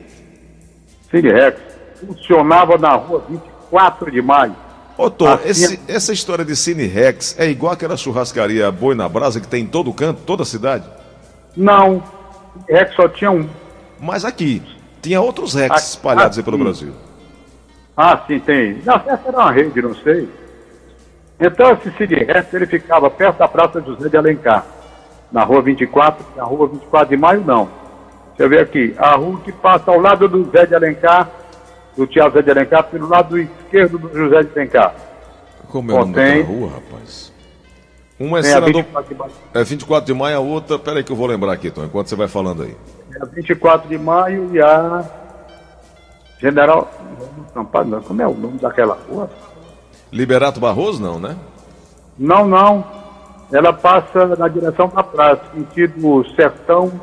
Cine 1.10 1.30
Rex 1.30 1.60
funcionava 2.06 2.78
na 2.78 2.94
rua 2.94 3.24
20 3.28 3.52
4 3.72 4.10
de 4.10 4.20
maio. 4.20 4.54
Ô, 4.96 5.10
Tom, 5.10 5.28
assim, 5.28 5.48
esse, 5.48 5.80
essa 5.88 6.12
história 6.12 6.44
de 6.44 6.54
Cine 6.54 6.86
Rex 6.86 7.34
é 7.38 7.48
igual 7.48 7.72
aquela 7.72 7.96
churrascaria 7.96 8.70
Boi 8.70 8.94
na 8.94 9.08
Brasa 9.08 9.40
que 9.40 9.48
tem 9.48 9.64
em 9.64 9.66
todo 9.66 9.92
canto, 9.92 10.22
toda 10.26 10.42
a 10.42 10.46
cidade? 10.46 10.84
Não, 11.56 12.02
Rex 12.68 12.94
só 12.94 13.08
tinha 13.08 13.30
um. 13.30 13.48
Mas 13.98 14.24
aqui, 14.24 14.62
tinha 15.00 15.20
outros 15.20 15.54
Rex 15.54 15.70
aqui, 15.70 15.80
espalhados 15.80 16.38
aqui. 16.38 16.40
aí 16.40 16.44
pelo 16.44 16.58
Brasil. 16.62 16.92
Ah, 17.96 18.20
sim, 18.26 18.38
tem. 18.38 18.82
Não, 18.84 18.96
essa 18.96 19.22
era 19.28 19.38
uma 19.38 19.50
rede, 19.50 19.80
não 19.80 19.94
sei. 19.94 20.28
Então 21.40 21.72
esse 21.72 21.90
Cine 21.96 22.24
Rex, 22.24 22.52
ele 22.52 22.66
ficava 22.66 23.10
perto 23.10 23.38
da 23.38 23.48
Praça 23.48 23.80
José 23.80 24.08
de 24.08 24.16
Alencar. 24.16 24.64
Na 25.30 25.44
rua 25.44 25.62
24, 25.62 26.24
na 26.36 26.44
rua 26.44 26.68
24 26.68 27.08
de 27.08 27.16
maio 27.16 27.42
não. 27.44 27.82
Deixa 28.28 28.42
eu 28.44 28.48
ver 28.48 28.60
aqui. 28.60 28.94
A 28.98 29.14
rua 29.16 29.40
que 29.40 29.52
passa 29.52 29.90
ao 29.90 29.98
lado 29.98 30.28
do 30.28 30.50
Zé 30.50 30.66
de 30.66 30.74
Alencar 30.74 31.30
do 31.96 32.06
Teatro 32.06 32.34
Zé 32.34 32.42
de 32.42 32.50
Alencar 32.50 32.84
pelo 32.84 33.08
lado 33.08 33.38
esquerdo 33.38 33.98
do 33.98 34.08
José 34.12 34.42
de 34.42 34.58
Alencar. 34.58 34.94
Como 35.68 35.90
é 35.90 35.94
o 35.94 35.98
nome 35.98 36.14
da 36.14 36.46
rua, 36.46 36.70
rapaz? 36.70 37.32
Uma 38.18 38.38
é 38.38 38.42
senador... 38.42 38.72
24 38.74 39.32
é 39.54 39.64
24 39.64 40.06
de 40.06 40.14
maio, 40.14 40.36
a 40.36 40.40
outra... 40.40 40.78
Peraí 40.78 41.02
que 41.02 41.10
eu 41.10 41.16
vou 41.16 41.26
lembrar 41.26 41.52
aqui, 41.52 41.70
Tom, 41.70 41.84
enquanto 41.84 42.08
você 42.08 42.16
vai 42.16 42.28
falando 42.28 42.62
aí. 42.62 42.76
É 43.14 43.22
a 43.22 43.26
24 43.26 43.88
de 43.88 43.98
maio 43.98 44.50
e 44.52 44.60
a... 44.60 45.04
General... 46.40 46.90
Não, 47.54 47.64
como 48.02 48.22
é 48.22 48.26
o 48.26 48.34
nome 48.34 48.58
daquela 48.58 48.98
rua? 49.08 49.30
Liberato 50.10 50.60
Barroso 50.60 51.02
não, 51.02 51.18
né? 51.18 51.36
Não, 52.18 52.46
não. 52.46 52.84
Ela 53.52 53.72
passa 53.72 54.26
na 54.36 54.48
direção 54.48 54.88
da 54.88 55.02
praça, 55.02 55.42
sentido 55.54 56.24
sertão. 56.34 57.00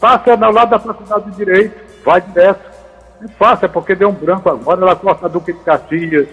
Passa 0.00 0.32
ao 0.32 0.52
lado 0.52 0.70
da 0.70 0.78
Faculdade 0.78 1.30
de 1.30 1.36
Direito, 1.36 1.74
vai 2.04 2.20
direto. 2.20 2.73
É 3.22 3.28
fácil, 3.28 3.66
é 3.66 3.68
porque 3.68 3.94
deu 3.94 4.08
um 4.08 4.12
branco 4.12 4.48
agora, 4.48 4.82
ela 4.82 4.96
corta 4.96 5.26
a 5.26 5.28
Duque 5.28 5.52
de 5.52 5.60
Caxias 5.60 6.28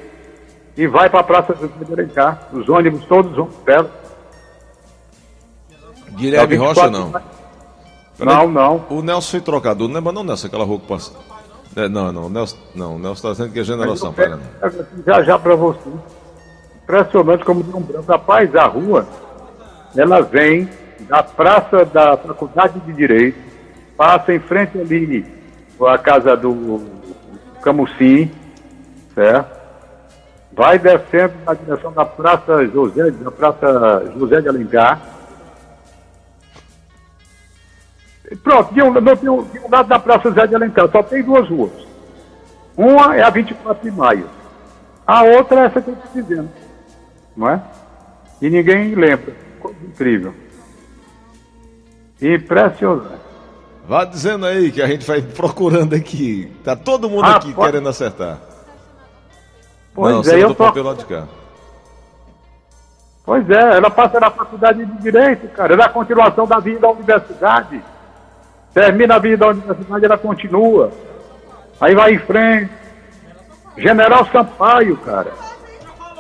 e 0.76 0.88
vai 0.88 1.10
para 1.10 1.20
a 1.20 1.24
Praça 1.24 1.54
de 1.54 1.94
Alencar. 1.94 2.50
Os 2.54 2.68
ônibus 2.68 3.06
todos 3.06 3.36
vão 3.36 3.50
dela. 3.66 3.90
Guilherme 6.12 6.56
Rocha 6.56 6.90
não. 6.90 7.14
Não, 8.20 8.50
não. 8.50 8.86
O 8.90 9.02
Nelson 9.02 9.32
foi 9.32 9.42
trocador, 9.42 9.88
não 9.88 9.96
lembra 9.96 10.12
não, 10.12 10.24
Nelson, 10.24 10.48
aquela 10.48 10.64
rua 10.64 10.80
que 10.80 10.88
passa. 10.88 11.14
É, 11.76 11.88
não, 11.88 12.12
não, 12.12 12.30
Nelson, 12.30 12.58
não, 12.76 13.00
Nelson 13.00 13.14
está 13.14 13.32
dizendo 13.32 13.54
que 13.54 13.60
é 13.60 13.64
General 13.64 13.96
Sampaio. 13.96 14.40
Já, 15.06 15.24
já 15.24 15.40
para 15.40 15.56
você. 15.56 15.90
Impressionante 16.84 17.46
como 17.46 17.64
deu 17.64 17.78
um 17.78 17.82
branco. 17.82 18.12
Rapaz, 18.12 18.54
a 18.56 18.66
rua, 18.66 19.08
ela 19.96 20.22
vem 20.22 20.70
da 21.02 21.24
Praça 21.24 21.86
da 21.86 22.18
Faculdade 22.18 22.80
de 22.82 22.94
Direito, 22.94 23.40
passa 23.96 24.34
em 24.34 24.40
frente 24.40 24.78
ali 24.78 25.41
a 25.88 25.98
casa 25.98 26.36
do 26.36 26.82
Camusim, 27.62 28.32
certo? 29.14 29.60
Vai 30.54 30.78
descendo 30.78 31.34
na 31.46 31.54
direção 31.54 31.94
da 31.94 32.06
Praça 32.06 32.66
José, 32.68 33.10
da 33.12 33.32
Praça 33.32 34.12
José 34.18 34.42
de 34.42 34.50
Alencar. 34.50 35.02
Pronto, 38.44 38.74
de 38.74 38.82
um, 38.82 38.94
de, 38.94 39.30
um, 39.30 39.44
de 39.44 39.60
um 39.60 39.70
lado 39.70 39.88
da 39.88 40.00
Praça 40.00 40.30
José 40.30 40.48
de 40.48 40.56
Alencar 40.56 40.90
só 40.90 41.02
tem 41.04 41.24
duas 41.24 41.48
ruas. 41.50 41.72
Uma 42.76 43.16
é 43.16 43.22
a 43.22 43.30
24 43.30 43.84
de 43.84 43.96
maio. 43.96 44.30
A 45.06 45.24
outra 45.24 45.62
é 45.62 45.66
essa 45.66 45.82
que 45.82 45.90
eu 45.90 45.94
estou 45.94 46.22
dizendo. 46.22 46.50
Não 47.36 47.50
é? 47.50 47.62
E 48.42 48.50
ninguém 48.50 48.96
lembra. 48.96 49.34
Incrível. 49.84 50.34
Impressionante. 52.22 53.31
Vá 53.92 54.06
dizendo 54.06 54.46
aí 54.46 54.72
que 54.72 54.82
a 54.82 54.88
gente 54.88 55.06
vai 55.06 55.22
procurando 55.22 55.94
aqui. 55.94 56.50
Tá 56.64 56.78
todo 56.78 57.10
mundo 57.10 57.26
ah, 57.26 57.36
aqui 57.36 57.54
pode... 57.54 57.74
querendo 57.74 57.90
acertar. 57.90 58.38
Pois 59.94 60.26
Não, 60.26 60.34
é, 60.34 60.42
eu 60.42 60.56
tô... 60.56 60.72
pelo 60.72 60.94
de 60.94 61.04
cá. 61.04 61.28
Pois 63.26 63.50
é, 63.50 63.76
ela 63.76 63.92
passa 63.92 64.18
na 64.18 64.32
faculdade 64.32 64.86
de 64.86 65.02
Direito, 65.02 65.46
cara. 65.50 65.74
Ela 65.74 65.84
é 65.84 65.86
a 65.88 65.90
continuação 65.90 66.48
da 66.48 66.58
vida 66.60 66.80
da 66.80 66.90
universidade. 66.90 67.84
Termina 68.74 69.16
a 69.16 69.20
vida 69.20 69.36
da 69.36 69.48
universidade, 69.50 70.06
ela 70.06 70.18
continua. 70.18 70.94
Aí 71.82 71.94
vai 71.94 72.14
em 72.14 72.20
frente. 72.20 72.72
General 73.76 74.26
Sampaio, 74.32 74.96
cara. 75.00 75.34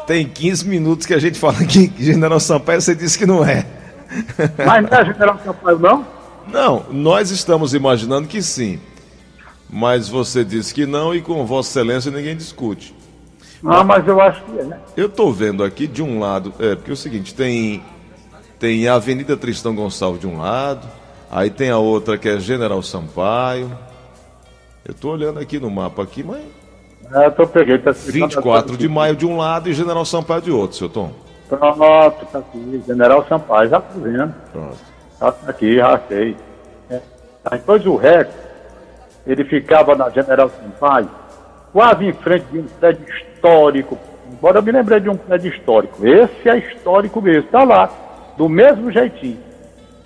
Tem 0.06 0.28
15 0.28 0.68
minutos 0.68 1.06
que 1.06 1.14
a 1.14 1.20
gente 1.20 1.40
fala 1.40 1.64
que 1.64 1.90
General 1.98 2.42
Sampaio, 2.42 2.82
você 2.82 2.94
disse 2.94 3.18
que 3.18 3.26
não 3.26 3.46
é. 3.46 3.66
Mas 4.58 4.90
não 4.90 4.98
é 4.98 5.06
General 5.06 5.40
Sampaio, 5.46 5.80
não? 5.80 6.21
Não, 6.48 6.86
nós 6.89 7.32
estamos 7.32 7.74
imaginando 7.74 8.28
que 8.28 8.42
sim. 8.42 8.80
Mas 9.70 10.10
você 10.10 10.44
disse 10.44 10.74
que 10.74 10.86
não 10.86 11.16
e 11.16 11.22
com 11.22 11.46
Vossa 11.46 11.70
Excelência 11.70 12.12
ninguém 12.12 12.36
discute. 12.36 12.94
Ah, 13.66 13.84
mas 13.84 14.06
eu 14.08 14.20
acho 14.20 14.44
que 14.44 14.60
é, 14.60 14.64
né? 14.64 14.80
Eu 14.98 15.06
estou 15.06 15.32
vendo 15.32 15.64
aqui 15.64 15.88
de 15.88 16.02
um 16.02 16.20
lado, 16.20 16.54
é, 16.60 16.76
porque 16.76 16.89
é 16.89 16.94
o 16.94 16.98
seguinte, 16.98 17.34
tem, 17.34 17.84
tem 18.60 18.88
a 18.88 18.96
Avenida 18.96 19.38
Tristão 19.38 19.76
Gonçalves 19.76 20.20
de 20.20 20.28
um 20.28 20.39
lado, 20.39 20.88
aí 21.30 21.50
tem 21.50 21.70
a 21.70 21.78
outra 21.78 22.18
que 22.18 22.28
é 22.28 22.39
General 22.39 22.82
Sampaio. 22.82 23.72
Eu 24.84 24.92
estou 24.94 25.14
olhando 25.14 25.39
aqui 25.39 25.60
no 25.60 25.70
mapa 25.70 26.02
aqui, 26.02 26.24
mas. 26.24 26.42
É, 27.14 27.28
eu 27.28 27.32
tô 27.32 27.46
pegando, 27.46 27.84
tá 27.84 27.92
24 27.92 28.76
de 28.76 28.88
maio 28.88 29.16
de 29.16 29.26
um 29.26 29.38
lado 29.38 29.70
e 29.70 29.74
General 29.74 30.04
Sampaio 30.06 30.42
de 30.42 30.52
outro, 30.52 30.78
seu 30.78 30.89
Tom. 30.89 31.12
Pronto, 31.48 32.26
tá 32.32 32.39
aqui, 32.39 32.82
General 32.88 33.26
Sampaio, 33.28 33.70
já 33.70 33.80
tô 33.80 34.00
vendo. 34.00 34.34
Pronto. 34.52 34.91
Tá 35.22 35.36
aqui, 35.48 35.80
achei. 35.80 36.36
É. 36.90 37.00
Depois 37.52 37.86
o 37.86 37.96
Rex, 37.96 38.28
ele 39.28 39.44
ficava 39.44 39.94
na 39.94 40.10
General 40.10 40.50
Sampaio, 40.50 41.12
quase 41.72 42.06
em 42.08 42.14
frente 42.14 42.46
de 42.52 42.58
um 42.58 42.64
prédio 42.64 43.06
histórico. 43.08 44.00
Agora 44.40 44.58
eu 44.58 44.64
me 44.64 44.72
lembrei 44.72 45.00
de 45.00 45.10
um 45.10 45.16
prédio 45.16 45.54
histórico. 45.54 46.08
Esse 46.08 46.50
é 46.50 46.58
histórico 46.58 47.22
mesmo, 47.22 47.42
está 47.42 47.64
lá, 47.64 47.88
do 48.36 48.50
mesmo 48.50 48.92
jeitinho, 48.92 49.38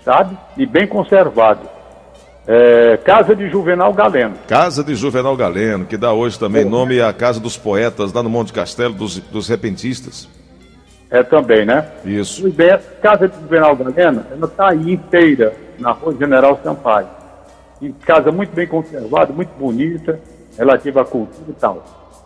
sabe? 0.03 0.38
E 0.57 0.66
bem 0.66 0.86
conservado. 0.86 1.61
É, 2.45 2.97
Casa 2.97 3.34
de 3.34 3.49
Juvenal 3.49 3.93
Galeno. 3.93 4.36
Casa 4.49 4.84
de 4.84 4.95
Juvenal 4.95 5.36
Galeno, 5.38 5.86
que 5.86 5.95
dá 5.95 6.11
hoje 6.11 6.38
também 6.38 6.63
é. 6.63 6.66
nome 6.66 6.99
à 6.99 7.13
Casa 7.13 7.39
dos 7.39 7.55
Poetas, 7.55 8.11
lá 8.11 8.22
no 8.22 8.30
Monte 8.30 8.51
Castelo, 8.51 8.93
dos, 8.93 9.18
dos 9.18 9.47
Repentistas. 9.47 10.28
É 11.16 11.24
também, 11.24 11.66
né? 11.66 11.88
Isso. 12.03 12.45
E 12.45 12.51
bem, 12.51 12.72
essa 12.72 12.91
Casa 13.01 13.30
de 13.30 13.39
Juvenal 13.39 13.74
Galeno, 13.74 14.26
ela 14.30 14.47
está 14.47 14.72
aí 14.72 14.91
inteira, 14.91 15.53
na 15.80 15.91
Rua 15.91 16.13
General 16.13 16.59
Sampaio. 16.61 17.07
E 17.82 17.89
casa 17.93 18.34
muito 18.34 18.53
bem 18.53 18.68
conservada, 18.68 19.32
muito 19.32 19.51
bonita, 19.57 20.20
relativa 20.57 21.03
à 21.03 21.05
cultura 21.05 21.45
e 21.47 21.53
tal. 21.53 21.86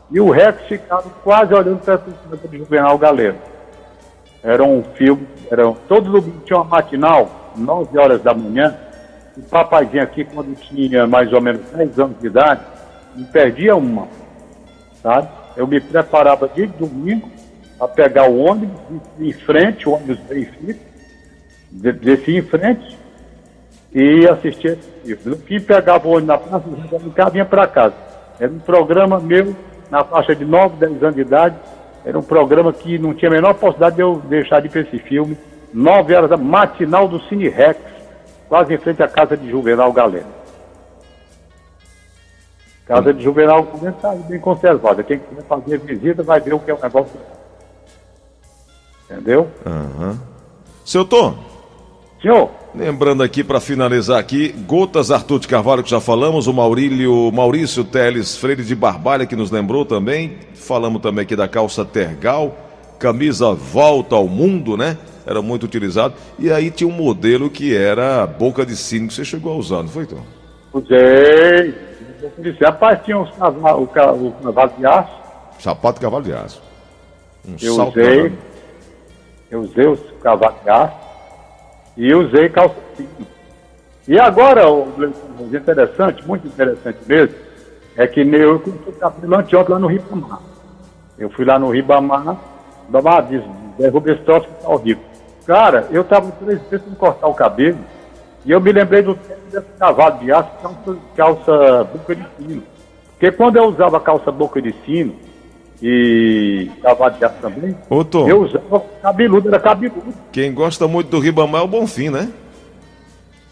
E 0.09 0.19
o 0.19 0.31
Rex 0.31 0.63
ficava 0.67 1.07
quase 1.23 1.53
olhando 1.53 1.79
para 1.81 1.93
essa 1.93 2.47
de 2.47 2.57
Juvenal 2.57 2.97
Galeno. 2.97 3.37
Era 4.41 4.63
um 4.63 4.81
filme, 4.95 5.27
era, 5.51 5.71
todo 5.87 6.11
domingo 6.11 6.41
tinha 6.43 6.57
uma 6.57 6.65
matinal, 6.65 7.29
9 7.55 7.95
horas 7.95 8.23
da 8.23 8.33
manhã. 8.33 8.75
O 9.37 9.41
papaizinho 9.43 10.01
aqui, 10.01 10.25
quando 10.25 10.55
tinha 10.55 11.05
mais 11.05 11.31
ou 11.31 11.39
menos 11.39 11.61
10 11.75 11.99
anos 11.99 12.19
de 12.19 12.25
idade, 12.25 12.61
me 13.15 13.25
perdia 13.25 13.75
uma, 13.75 14.07
sabe? 15.03 15.27
Eu 15.55 15.67
me 15.67 15.79
preparava 15.79 16.47
de 16.47 16.65
domingo 16.65 17.29
a 17.79 17.87
pegar 17.87 18.29
o 18.29 18.37
ônibus 18.37 18.79
em 19.19 19.31
frente, 19.31 19.87
o 19.87 19.93
ônibus 19.93 20.19
bem 20.27 20.45
fixo, 20.45 20.81
descia 21.71 22.39
em 22.39 22.41
frente 22.41 22.97
e 23.93 24.27
assistia 24.27 24.73
esse 24.73 25.15
filme. 25.15 25.37
No 25.37 25.37
fim, 25.37 25.59
pegava 25.59 26.07
o 26.07 26.11
ônibus 26.11 26.27
na 26.27 26.37
praça, 26.37 26.65
e 26.67 27.31
vinha 27.31 27.45
para 27.45 27.67
casa. 27.67 27.95
Era 28.39 28.51
um 28.51 28.59
programa 28.59 29.19
meu 29.19 29.55
na 29.89 30.03
faixa 30.03 30.35
de 30.35 30.45
9, 30.45 30.77
10 30.77 31.03
anos 31.03 31.15
de 31.15 31.21
idade. 31.21 31.55
Era 32.05 32.17
um 32.17 32.23
programa 32.23 32.71
que 32.71 32.97
não 32.97 33.13
tinha 33.13 33.29
a 33.29 33.33
menor 33.33 33.53
possibilidade 33.55 33.95
de 33.95 34.01
eu 34.01 34.21
deixar 34.27 34.61
de 34.61 34.67
ver 34.67 34.85
esse 34.85 34.99
filme. 34.99 35.37
9 35.73 36.15
horas 36.15 36.29
da 36.29 36.37
matinal 36.37 37.07
do 37.07 37.19
Cine 37.23 37.49
Rex, 37.49 37.79
quase 38.47 38.73
em 38.73 38.77
frente 38.77 39.03
à 39.03 39.07
casa 39.07 39.37
de 39.37 39.49
Juvenal 39.49 39.91
Galeno. 39.91 40.39
Casa 42.85 43.13
de 43.13 43.23
Juvenal 43.23 43.63
Galeno 43.63 43.95
está 43.95 44.15
bem 44.15 44.39
conservada. 44.39 45.03
Quem 45.03 45.19
quiser 45.19 45.43
fazer 45.43 45.79
visita 45.79 46.23
vai 46.23 46.39
ver 46.39 46.53
o 46.53 46.59
que 46.59 46.71
é 46.71 46.73
o 46.73 46.81
negócio. 46.81 47.19
Entendeu? 49.09 49.47
Uhum. 49.65 50.17
Seu 50.85 51.03
Tom. 51.03 51.35
Senhor. 52.21 52.49
Lembrando 52.75 53.23
aqui 53.23 53.43
para 53.43 53.59
finalizar 53.59 54.19
aqui, 54.19 54.49
Gotas 54.67 55.09
Arthur 55.09 55.39
de 55.39 55.47
Carvalho 55.47 55.83
que 55.83 55.89
já 55.89 55.99
falamos, 55.99 56.45
o 56.45 56.53
Maurílio, 56.53 57.31
Maurício 57.31 57.83
Teles 57.83 58.37
Freire 58.37 58.63
de 58.63 58.75
Barbalha 58.75 59.25
que 59.25 59.35
nos 59.35 59.49
lembrou 59.49 59.85
também. 59.85 60.37
Falamos 60.53 61.01
também 61.01 61.23
aqui 61.23 61.35
da 61.35 61.47
calça 61.47 61.83
Tergal, 61.83 62.55
camisa 62.99 63.53
Volta 63.53 64.15
ao 64.15 64.27
Mundo, 64.27 64.77
né? 64.77 64.97
Era 65.25 65.41
muito 65.41 65.63
utilizado. 65.63 66.13
E 66.37 66.51
aí 66.51 66.69
tinha 66.69 66.87
um 66.87 66.91
modelo 66.91 67.49
que 67.49 67.75
era 67.75 68.27
boca 68.27 68.65
de 68.65 68.75
sino 68.75 69.07
que 69.07 69.13
você 69.13 69.25
chegou 69.25 69.53
a 69.53 69.55
usar, 69.55 69.81
não 69.81 69.89
foi, 69.89 70.05
Tom? 70.05 70.21
Usei. 70.73 71.73
Rapaz, 72.61 72.99
tinha 73.03 73.17
os 73.17 73.31
cavalo, 73.31 73.83
o, 73.83 73.87
cavalo 73.87 74.71
de 74.77 74.85
aço. 74.85 75.11
Sapato 75.59 75.99
de 75.99 76.05
cavalo 76.05 76.23
de 76.23 76.33
aço. 76.33 76.61
Um 77.47 77.55
eu 77.61 77.87
usei. 77.87 78.33
Eu 79.49 79.61
usei 79.61 79.87
de 80.63 80.69
aço 80.69 80.95
e 81.97 82.13
usei 82.13 82.49
calcetinho. 82.49 83.27
E 84.07 84.19
agora, 84.19 84.69
o 84.69 84.87
interessante, 85.53 86.25
muito 86.27 86.47
interessante 86.47 86.99
mesmo, 87.05 87.35
é 87.95 88.07
que 88.07 88.21
eu 88.21 88.59
comecei 88.59 88.93
cabelo 88.93 89.35
anteontem 89.35 89.73
lá 89.73 89.79
no 89.79 89.87
Ribamar. 89.87 90.39
Eu 91.17 91.29
fui 91.29 91.45
lá 91.45 91.59
no 91.59 91.69
Ribamar, 91.69 92.37
Ribamar 92.85 93.27
diz, 93.27 93.43
derruba 93.77 94.11
esse 94.11 94.21
troço 94.23 94.47
que 94.47 94.63
tá 94.63 94.69
horrível. 94.69 95.03
Cara, 95.45 95.87
eu 95.91 96.01
estava 96.01 96.31
três 96.31 96.61
vezes 96.69 96.85
sem 96.85 96.95
cortar 96.95 97.27
o 97.27 97.33
cabelo, 97.33 97.79
e 98.45 98.51
eu 98.51 98.61
me 98.61 98.71
lembrei 98.71 99.01
do 99.01 99.15
tempo 99.15 99.41
desse 99.51 99.67
cavalo 99.77 100.19
de 100.19 100.31
aço, 100.31 100.49
calça, 100.61 100.97
calça 101.15 101.83
boca 101.85 102.15
de 102.15 102.25
sino. 102.37 102.63
Porque 103.11 103.31
quando 103.31 103.57
eu 103.57 103.65
usava 103.65 103.99
calça 103.99 104.31
boca 104.31 104.61
de 104.61 104.73
sino, 104.85 105.15
e 105.81 106.69
cavalo 106.81 107.15
de 107.17 107.25
aço 107.25 107.35
também. 107.41 107.75
Ô, 107.89 108.03
Tom. 108.03 108.27
Eu 108.27 108.41
usava 108.43 108.83
cabeludo, 109.01 109.47
era 109.47 109.59
cabeludo. 109.59 110.13
Quem 110.31 110.53
gosta 110.53 110.87
muito 110.87 111.09
do 111.09 111.19
Ribamar 111.19 111.61
é 111.61 111.63
o 111.63 111.67
Bonfim, 111.67 112.09
né? 112.09 112.29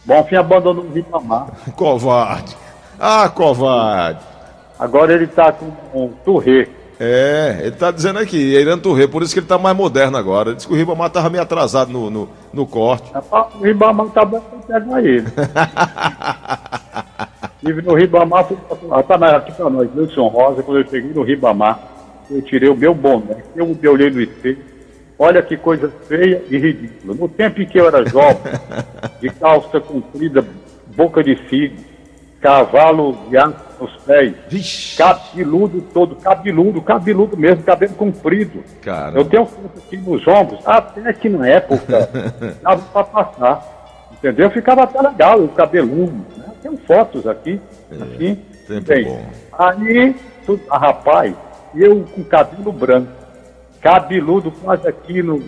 Bonfim 0.06 0.36
abandonou 0.36 0.86
o 0.86 0.92
Ribamar. 0.92 1.48
covarde. 1.76 2.56
Ah, 3.00 3.30
covarde. 3.30 4.20
Agora 4.80 5.14
ele 5.14 5.28
tá 5.28 5.52
com 5.52 5.72
um 5.94 6.10
turrê. 6.24 6.68
É, 7.00 7.60
ele 7.62 7.76
tá 7.76 7.92
dizendo 7.92 8.18
aqui, 8.18 8.38
Irã 8.38 8.76
Turrê, 8.78 9.08
por 9.08 9.22
isso 9.22 9.32
que 9.32 9.40
ele 9.40 9.46
tá 9.46 9.58
mais 9.58 9.78
moderno 9.78 10.18
agora. 10.18 10.50
Ele 10.50 10.56
disse 10.56 10.68
que 10.68 10.74
o 10.74 10.76
Ribamar 10.76 11.12
tava 11.12 11.30
meio 11.30 11.44
atrasado 11.44 11.92
no, 11.92 12.10
no, 12.10 12.30
no 12.52 12.66
corte. 12.66 13.12
O 13.60 13.64
Ribamar 13.64 14.08
tá 14.08 14.26
bom 14.26 14.40
pra 14.40 14.80
pegar 14.80 15.04
ele. 15.04 15.28
Estive 17.62 17.82
no 17.82 17.96
Ribamar, 17.96 18.46
fui, 18.46 18.58
tá 19.08 19.38
aqui 19.38 19.52
pra 19.52 19.70
nós, 19.70 19.90
Wilson 19.96 20.28
Rosa, 20.28 20.64
quando 20.64 20.80
eu 20.80 20.88
cheguei 20.88 21.12
no 21.14 21.24
Ribamar. 21.24 21.97
Eu 22.30 22.42
tirei 22.42 22.70
o 22.70 22.76
meu 22.76 22.94
boné, 22.94 23.44
eu 23.56 23.68
me 23.68 23.88
olhei 23.88 24.10
no 24.10 24.22
espelho, 24.22 24.60
olha 25.18 25.42
que 25.42 25.58
coisa 25.58 25.92
feia 26.08 26.42
e 26.50 26.58
ridícula. 26.58 27.16
No 27.16 27.28
tempo 27.28 27.62
em 27.62 27.66
que 27.66 27.80
eu 27.80 27.88
era 27.88 28.06
jovem, 28.06 28.54
de 29.22 29.30
calça 29.30 29.80
comprida, 29.80 30.46
boca 30.96 31.24
de 31.24 31.36
figo, 31.36 31.76
cavalo 32.42 33.18
de 33.30 33.38
aço 33.38 33.68
nos 33.80 33.96
pés, 33.98 34.34
Vixe. 34.50 34.98
cabeludo 34.98 35.82
todo, 35.94 36.16
cabeludo, 36.16 36.82
cabeludo 36.82 37.38
mesmo, 37.38 37.64
cabelo 37.64 37.94
comprido. 37.94 38.64
Caramba. 38.82 39.20
Eu 39.20 39.26
tenho 39.26 39.46
foto 39.46 39.78
aqui 39.78 39.98
nos 39.98 40.28
ombros, 40.28 40.60
até 40.66 41.14
que 41.14 41.30
na 41.30 41.48
época 41.48 42.10
dava 42.62 42.82
para 42.82 43.04
passar. 43.04 43.78
Entendeu? 44.12 44.50
Ficava 44.50 44.84
até 44.84 45.00
legal, 45.00 45.40
o 45.40 45.48
cabeludo. 45.50 46.26
Né? 46.38 46.46
Tenho 46.62 46.78
fotos 46.78 47.28
aqui. 47.28 47.62
É, 47.92 48.04
aqui. 48.04 48.40
Sempre 48.66 49.06
bom. 49.06 49.26
Aí, 49.58 50.16
tudo, 50.46 50.62
ah, 50.72 50.78
rapaz, 50.78 51.36
eu 51.76 52.04
com 52.14 52.24
cabelo 52.24 52.72
branco, 52.72 53.12
cabeludo 53.82 54.52
quase 54.52 54.88
aqui 54.88 55.22
no. 55.22 55.42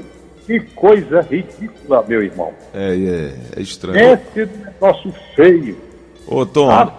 Que 0.46 0.60
coisa 0.60 1.22
ridícula, 1.22 2.04
meu 2.08 2.24
irmão. 2.24 2.52
É, 2.74 2.96
é, 2.96 3.60
é 3.60 3.62
estranho. 3.62 4.14
Esse 4.14 4.50
negócio 4.58 5.14
feio. 5.36 5.78
Ô, 6.28 6.44
Tom. 6.44 6.72
Ah, 6.72 6.92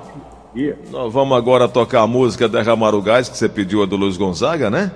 nós 0.90 1.12
vamos 1.12 1.36
agora 1.36 1.68
tocar 1.68 2.02
a 2.02 2.06
música 2.06 2.48
Derramar 2.48 2.94
o 2.94 3.02
Gás, 3.02 3.28
que 3.28 3.36
você 3.36 3.48
pediu 3.48 3.82
a 3.82 3.86
do 3.86 3.96
Luiz 3.96 4.16
Gonzaga, 4.16 4.70
né? 4.70 4.92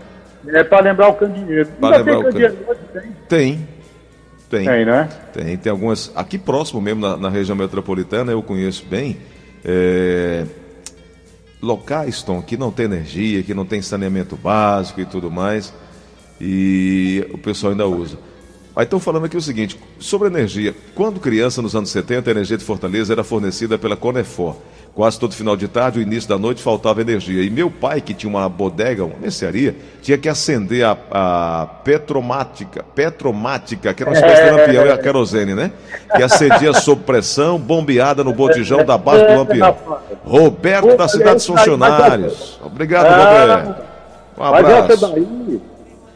É 0.46 0.62
para 0.62 0.84
lembrar 0.84 1.08
o 1.08 1.14
candeeiro. 1.14 1.68
Para 1.80 1.96
lembrar 1.96 2.18
o 2.18 2.24
candeeiro. 2.24 2.56
Tem. 3.28 3.56
tem. 3.56 3.68
Tem. 4.48 4.64
Tem, 4.64 4.84
né? 4.84 5.08
Tem, 5.32 5.56
tem 5.56 5.72
algumas. 5.72 6.12
Aqui 6.14 6.38
próximo 6.38 6.80
mesmo, 6.80 7.00
na, 7.00 7.16
na 7.16 7.28
região 7.28 7.56
metropolitana, 7.56 8.30
eu 8.30 8.42
conheço 8.42 8.86
bem. 8.86 9.16
É, 9.64 10.44
locais, 11.64 12.22
Tom, 12.22 12.40
que 12.42 12.56
não 12.56 12.70
tem 12.70 12.84
energia, 12.84 13.42
que 13.42 13.54
não 13.54 13.64
tem 13.64 13.82
saneamento 13.82 14.36
básico 14.36 15.00
e 15.00 15.04
tudo 15.04 15.30
mais. 15.30 15.72
E 16.40 17.26
o 17.32 17.38
pessoal 17.38 17.72
ainda 17.72 17.86
usa. 17.86 18.18
Aí 18.76 18.82
estão 18.82 18.98
falando 18.98 19.26
aqui 19.26 19.36
o 19.36 19.40
seguinte, 19.40 19.78
sobre 20.00 20.26
energia. 20.26 20.74
Quando 20.96 21.20
criança, 21.20 21.62
nos 21.62 21.76
anos 21.76 21.90
70, 21.90 22.28
a 22.28 22.32
energia 22.32 22.58
de 22.58 22.64
Fortaleza 22.64 23.12
era 23.12 23.22
fornecida 23.22 23.78
pela 23.78 23.96
Conefor. 23.96 24.56
Quase 24.94 25.18
todo 25.18 25.34
final 25.34 25.56
de 25.56 25.66
tarde, 25.66 25.98
o 25.98 26.02
início 26.02 26.28
da 26.28 26.38
noite, 26.38 26.62
faltava 26.62 27.00
energia. 27.00 27.42
E 27.42 27.50
meu 27.50 27.68
pai, 27.68 28.00
que 28.00 28.14
tinha 28.14 28.30
uma 28.30 28.48
bodega, 28.48 29.04
uma 29.04 29.16
mercearia, 29.16 29.74
tinha 30.02 30.16
que 30.16 30.28
acender 30.28 30.84
a, 30.84 30.96
a 31.10 31.66
petromática, 31.66 32.84
petromática, 32.94 33.92
que 33.92 34.02
era 34.02 34.10
uma 34.10 34.16
espécie 34.16 34.44
de 34.44 34.50
lampião 34.50 34.86
e 34.86 34.90
a 34.90 34.98
querosene, 34.98 35.54
né? 35.54 35.72
Que 36.14 36.22
acendia 36.22 36.72
sob 36.72 37.02
pressão, 37.02 37.58
bombeada 37.58 38.22
no 38.22 38.32
botijão 38.32 38.84
da 38.84 38.96
base 38.96 39.24
do 39.24 39.36
lampião. 39.36 39.76
Roberto, 40.24 40.96
da 40.96 41.08
cidade 41.08 41.36
dos 41.36 41.46
funcionários. 41.46 42.60
Obrigado, 42.62 43.06
Roberto. 43.06 43.82
Um 44.38 44.44
abraço. 44.44 45.73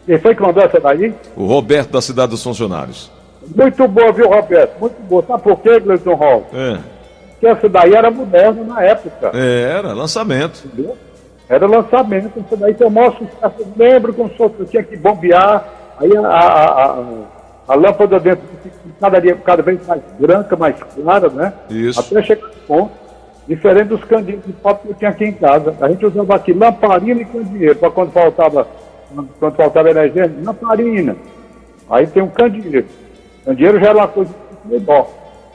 Quem 0.09 0.19
foi 0.19 0.35
que 0.35 0.43
mandou 0.43 0.65
essa 0.65 0.81
daí? 0.81 1.15
O 1.37 1.45
Roberto, 1.47 1.91
da 1.91 2.01
cidade 2.01 2.31
dos 2.31 2.43
funcionários. 2.43 3.13
Muito 3.55 3.87
boa, 3.87 4.11
viu, 4.11 4.29
Roberto? 4.29 4.81
Muito 4.81 5.01
boa. 5.03 5.23
Sabe 5.29 5.43
por 5.43 5.61
quê, 5.61 5.79
Gleison 5.79 6.15
Hall? 6.15 6.47
É 6.53 6.79
que 7.41 7.47
essa 7.47 7.69
daí 7.69 7.95
era 7.95 8.11
moderna 8.11 8.65
na 8.65 8.83
época. 8.83 9.31
É, 9.35 9.73
era, 9.79 9.93
lançamento. 9.93 10.65
Entendeu? 10.67 10.97
Era 11.49 11.67
lançamento, 11.67 12.39
isso 12.39 12.57
daí 12.57 12.75
que 12.75 12.85
eu 12.85 12.91
mostro, 12.91 13.27
lembro 13.77 14.13
como 14.13 14.29
se 14.29 14.37
fosse, 14.37 14.67
tinha 14.67 14.83
que 14.83 14.97
bombear, 14.99 15.67
aí 15.99 16.15
a, 16.15 16.21
a, 16.21 16.91
a, 16.91 17.05
a 17.69 17.75
lâmpada 17.75 18.21
dentro 18.21 18.45
cada, 19.01 19.19
dia, 19.19 19.35
cada 19.37 19.63
vez 19.63 19.87
mais 19.87 20.03
branca, 20.19 20.57
mais 20.57 20.77
clara, 20.83 21.31
né? 21.31 21.55
Isso. 21.71 22.01
Até 22.01 22.23
chegar 22.23 22.49
no 22.49 22.55
ponto, 22.67 22.91
diferente 23.47 23.89
dos 23.89 24.05
candeeiros 24.05 24.45
de 24.45 24.53
foto 24.55 24.83
que 24.83 24.91
eu 24.91 24.95
tinha 24.95 25.11
aqui 25.11 25.25
em 25.25 25.33
casa. 25.33 25.75
A 25.81 25.89
gente 25.89 26.05
usava 26.05 26.35
aqui 26.35 26.53
lamparina 26.53 27.23
e 27.23 27.25
candeeiro, 27.25 27.77
para 27.77 27.91
quando 27.91 28.13
faltava, 28.13 28.67
quando 29.39 29.57
faltava 29.57 29.91
energia, 29.91 30.31
lamparina. 30.45 31.17
Aí 31.91 32.07
tem 32.07 32.23
um 32.23 32.29
candeeiro. 32.29 32.87
Candeeiro 33.45 33.81
já 33.81 33.89
era 33.89 33.99
uma 33.99 34.09
coisa 34.09 34.35
melhor, 34.65 35.09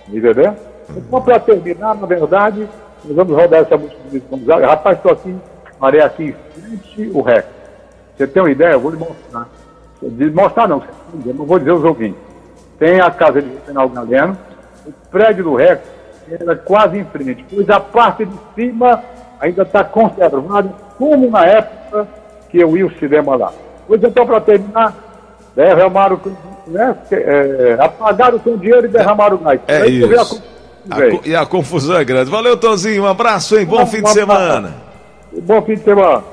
entendeu? 0.07 0.55
Então, 0.89 1.21
para 1.21 1.39
terminar, 1.39 1.95
na 1.95 2.07
verdade, 2.07 2.67
nós 3.05 3.15
vamos 3.15 3.35
rodar 3.35 3.61
essa 3.61 3.77
música 3.77 3.97
do. 4.09 4.61
Rapaz, 4.61 4.97
estou 4.97 5.11
aqui, 5.11 5.35
marei 5.79 6.01
aqui 6.01 6.35
em 6.57 6.61
frente 6.61 7.11
o 7.13 7.21
REC. 7.21 7.45
Você 8.15 8.27
tem 8.27 8.41
uma 8.41 8.51
ideia? 8.51 8.73
Eu 8.73 8.79
vou 8.79 8.91
lhe 8.91 8.97
mostrar. 8.97 9.47
Mostrar 10.33 10.67
não, 10.67 10.83
não 11.13 11.45
vou 11.45 11.59
dizer 11.59 11.71
os 11.71 11.83
ouvintes. 11.83 12.19
Tem 12.77 12.99
a 12.99 13.09
casa 13.09 13.41
de 13.41 13.49
Reginal 13.49 13.87
Galeno, 13.89 14.37
o 14.85 14.91
prédio 15.09 15.43
do 15.43 15.55
REC 15.55 15.81
era 16.29 16.55
quase 16.55 16.97
em 16.97 17.05
frente, 17.05 17.45
pois 17.49 17.69
a 17.69 17.79
parte 17.79 18.25
de 18.25 18.35
cima 18.55 19.03
ainda 19.39 19.63
está 19.63 19.83
conservada, 19.83 20.69
como 20.97 21.29
na 21.29 21.45
época 21.45 22.07
que 22.53 22.59
eu 22.59 22.77
ia 22.77 22.83
ao 22.83 22.91
cinema 22.91 23.35
lá. 23.35 23.51
Pois 23.87 24.01
então, 24.03 24.27
para 24.27 24.39
terminar, 24.39 24.95
derramaram, 25.55 26.21
né, 26.67 26.95
é, 27.11 27.75
apagaram 27.79 28.37
com 28.37 28.55
dinheiro 28.55 28.85
e 28.85 28.89
derramaram 28.89 29.37
gás. 29.37 29.59
É 29.67 29.87
isso. 29.87 30.41
A, 30.89 31.27
e 31.27 31.35
a 31.35 31.45
confusão 31.47 31.97
é 31.97 32.03
grande. 32.05 32.29
Valeu, 32.29 32.55
Tonzinho. 32.55 33.03
Um 33.03 33.07
abraço, 33.07 33.57
hein? 33.57 33.65
Bom 33.65 33.85
fim 33.87 34.03
de 34.03 34.11
semana. 34.11 34.75
Bom 35.41 35.61
fim 35.63 35.73
de 35.75 35.83
semana. 35.83 36.23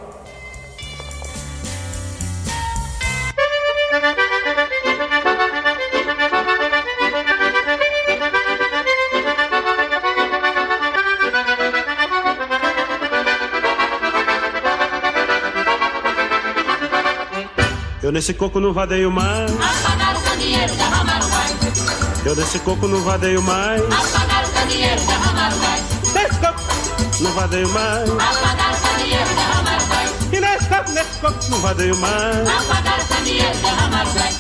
Eu 18.20 18.22
nesse 18.22 18.34
coco 18.34 18.60
não 18.60 18.74
vadeio 18.74 19.10
mais. 19.10 19.50
Apagaram 19.50 20.20
o 20.20 20.22
candeeiro, 20.22 20.74
derramaram 20.74 21.28
mais. 21.30 22.26
Eu 22.26 22.36
nesse 22.36 22.58
coco 22.58 22.86
não 22.86 23.02
vadeio 23.02 23.40
mais. 23.40 23.82
Apagaram 23.82 24.50
candeeiro, 24.50 25.00
derramaram 25.06 25.58
gás. 25.58 25.82
Nesse 26.12 26.38
copo, 26.38 27.22
não 27.22 27.32
vadeio 27.32 27.68
mais. 27.70 28.10
Apagaram 28.10 28.76
o 28.76 28.80
candeeiro, 28.82 29.24
derramaram 29.24 29.88
gás. 29.88 30.10
E 30.32 30.38
nesse 30.38 30.68
copo, 30.68 30.90
nesse 30.90 31.18
copo, 31.18 31.50
não 31.50 31.58
vadeio 31.60 31.96
mais. 31.96 32.46
Apagaram 32.46 33.02
o 33.02 33.08
candeeiro, 33.08 33.56
derramaram 33.56 34.12
gás. 34.12 34.39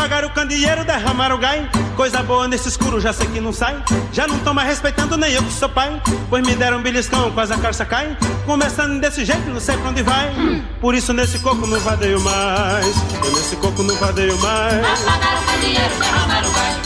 Apagaram 0.00 0.28
o 0.28 0.30
candeeiro, 0.30 0.82
derramaram 0.82 1.38
gás. 1.38 1.68
Coisa 1.94 2.22
boa 2.22 2.48
nesse 2.48 2.68
escuro, 2.68 2.98
já 2.98 3.12
sei 3.12 3.26
que 3.26 3.38
não 3.38 3.52
sai. 3.52 3.76
Já 4.10 4.26
não 4.26 4.38
tô 4.38 4.54
mais 4.54 4.66
respeitando 4.66 5.14
nem 5.18 5.34
eu 5.34 5.42
que 5.42 5.52
sou 5.52 5.68
pai. 5.68 6.00
Pois 6.30 6.42
me 6.42 6.54
deram 6.54 6.78
um 6.78 6.82
beliscão, 6.82 7.30
quase 7.32 7.52
a 7.52 7.58
carça 7.58 7.84
cai. 7.84 8.16
Começando 8.46 8.98
desse 8.98 9.26
jeito, 9.26 9.50
não 9.50 9.60
sei 9.60 9.76
pra 9.76 9.90
onde 9.90 10.02
vai. 10.02 10.64
Por 10.80 10.94
isso 10.94 11.12
nesse 11.12 11.38
coco 11.40 11.66
não 11.66 11.78
vadeio 11.80 12.18
mais. 12.18 12.96
Eu 13.22 13.30
nesse 13.30 13.56
coco 13.56 13.82
não 13.82 13.94
vadeio 13.96 14.38
mais. 14.38 14.86
Apagaram 14.86 15.38
o 15.38 15.44
candeeiro, 15.44 15.94
derramaram 15.98 16.50
gás. 16.50 16.76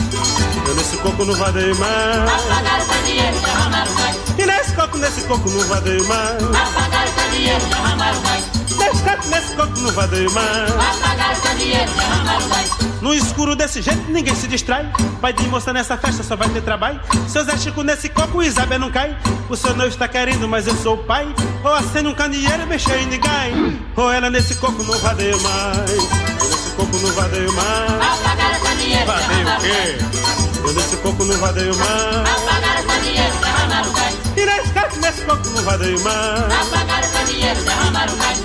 Eu 0.66 0.74
nesse 0.74 0.96
coco 0.96 1.24
não 1.24 1.34
vadeio 1.34 1.78
mais. 1.78 2.32
Apagaram 2.32 2.84
o 2.84 3.04
dinheiro, 3.04 3.38
derramaram 3.38 3.94
gás. 3.94 4.16
E 4.36 4.44
nesse 4.44 4.72
coco, 4.72 4.98
nesse 4.98 5.20
coco 5.20 5.50
não 5.50 5.60
vadeio 5.68 6.08
mais. 6.08 6.42
Apagaram 6.42 7.12
o 7.12 7.30
dinheiro, 7.30 7.64
derramaram 7.66 8.22
gás. 8.22 8.44
Nesse 8.44 8.53
coco, 8.90 9.28
nesse 9.28 9.54
coco 9.54 9.78
não 9.80 9.92
vadeio 9.92 10.30
mais. 10.32 10.72
Apagaram 10.72 11.52
o 11.52 11.58
dinheiro, 11.58 11.92
derramaram 11.92 12.48
gás. 12.48 12.70
No 13.00 13.12
escuro 13.14 13.54
desse 13.54 13.82
jeito 13.82 14.10
ninguém 14.10 14.34
se 14.34 14.48
distrai. 14.48 14.90
Pai 15.20 15.32
de 15.32 15.46
moça 15.48 15.72
nessa 15.72 15.96
festa 15.96 16.22
só 16.22 16.36
vai 16.36 16.48
ter 16.48 16.62
trabalho. 16.62 17.00
Seu 17.28 17.44
Zé 17.44 17.56
Chico 17.56 17.82
nesse 17.82 18.08
coco, 18.08 18.42
Isabel 18.42 18.78
não 18.78 18.90
cai. 18.90 19.16
O 19.48 19.56
seu 19.56 19.74
noivo 19.74 19.92
está 19.92 20.08
querendo, 20.08 20.48
mas 20.48 20.66
eu 20.66 20.74
sou 20.76 20.94
o 20.94 21.04
pai. 21.04 21.26
Ou 21.62 21.72
acendo 21.72 22.08
um 22.08 22.14
candeeiro 22.14 22.62
e 22.62 22.66
mexer 22.66 22.98
em 22.98 23.06
ninguém. 23.06 23.80
Ou 23.96 24.10
ela 24.10 24.30
nesse 24.30 24.54
coco 24.54 24.82
não 24.82 24.98
vadeio 24.98 25.38
mais. 25.42 25.90
Eu 25.90 26.48
nesse 26.48 26.70
coco 26.70 26.98
não 26.98 27.12
vadeio 27.12 27.52
mais. 27.52 27.92
O 27.92 29.06
vadeio 29.06 29.48
o 29.48 29.60
quê? 29.60 30.64
Eu 30.66 30.72
nesse 30.72 30.96
coco 30.96 31.24
não 31.24 31.36
vadeio 31.36 31.76
mais. 31.76 32.30
Apagaram 32.30 32.82
o 32.82 33.00
dinheiro, 33.02 33.36
derramaram 33.38 33.92
gás. 33.92 34.14
E 34.36 34.46
nesse 34.46 34.72
coco, 34.72 34.96
nesse 34.96 35.22
coco 35.22 35.50
não 35.50 35.62
vadeio 35.62 36.00
mais. 36.00 36.70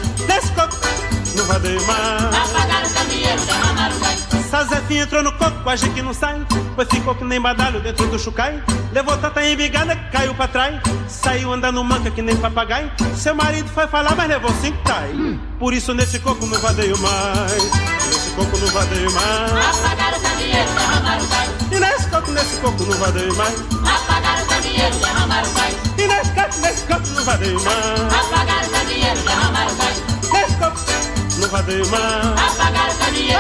O. 0.06 0.09
Não 1.50 1.56
vadeio 1.56 1.84
mais. 1.88 2.36
Apagaram 2.36 2.86
o 2.86 3.10
dinheiro, 3.10 3.42
derramaram 3.42 4.00
gás. 4.00 4.20
Sazefinho 4.52 5.04
entrou 5.04 5.24
no 5.24 5.32
coco, 5.32 5.68
a 5.68 5.76
gente 5.76 6.00
não 6.04 6.14
sai. 6.14 6.46
Pois 6.76 6.88
ficou 6.88 7.16
que 7.16 7.24
nem 7.24 7.42
badalho 7.42 7.80
dentro 7.82 8.08
do 8.08 8.20
chucai. 8.20 8.64
Levou 8.92 9.18
tanta 9.18 9.44
embigada, 9.44 9.96
caiu 10.12 10.36
pra 10.36 10.48
trás. 10.48 10.80
Saiu 11.08 11.52
andando 11.52 11.84
manca 11.84 12.12
que 12.12 12.22
nem 12.22 12.36
papagaio. 12.38 12.92
Seu 13.16 13.34
marido 13.34 13.68
foi 13.70 13.88
falar, 13.88 14.16
mas 14.16 14.28
levou 14.30 14.52
cinco 14.62 14.78
tai. 14.84 15.12
Por 15.58 15.74
isso 15.74 15.92
nesse 15.96 16.20
coco 16.20 16.46
não 16.46 16.60
vadeio 16.60 16.96
mais. 17.00 17.64
Nesse 18.06 18.30
coco 18.36 18.56
não 18.56 18.68
vadeio 18.68 19.12
mais. 19.12 19.76
Apagaram 19.76 20.18
o 20.18 20.38
dinheiro, 20.38 20.70
derramaram 20.72 21.28
gás. 21.28 21.50
E 21.72 21.80
nesse 21.80 22.10
coco, 22.10 22.32
nesse 22.32 22.58
coco 22.58 22.84
não 22.84 22.98
vadeio 23.00 23.36
mais. 23.36 23.56
Apagaram 23.88 24.44
o 24.44 24.62
dinheiro, 24.62 24.96
derramaram 24.98 25.54
gás. 25.54 25.76
E 25.98 26.08
nesse 26.08 26.32
coco, 26.32 26.60
nesse 26.62 26.84
coco 26.84 27.08
não 27.08 27.24
vadeio 27.24 27.64
mais. 27.64 28.14
Apagaram 28.14 28.68
o 28.68 28.86
dinheiro, 28.86 29.20
derramaram 29.22 29.76
gás. 29.78 30.04
Nesse 30.32 30.56
coco 30.58 30.99
chuva 31.50 31.64
de. 31.64 31.82
Apagar 31.82 32.96
da 32.98 33.12
minha 33.12 33.40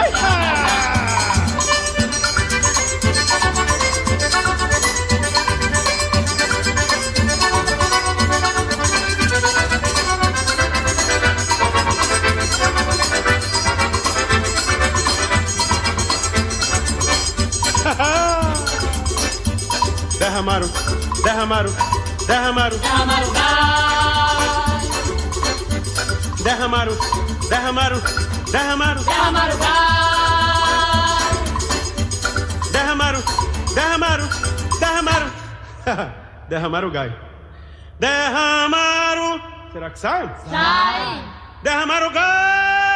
Derramaram, 20.19 20.67
derramaram, 21.23 21.73
derramaram, 22.27 22.77
derramaram, 22.79 23.27
derramaram 26.43 27.28
derramaram. 27.49 27.99
Derramaram, 28.51 29.03
derramaram, 29.03 29.57
derramaram, 29.57 29.59
derramaram 32.71 33.19
gás. 33.19 33.69
Derramaram, 33.73 34.29
derramaram, 34.79 35.29
derramaram, 35.85 36.13
derramaram 36.49 36.87
o 36.87 36.91
gás. 36.91 37.13
Derramaram. 37.99 39.41
Será 39.73 39.89
que 39.89 39.99
sai? 39.99 40.35
Sai. 40.49 41.23
Derramaram 41.63 42.07
o 42.07 42.11
gás. 42.11 42.88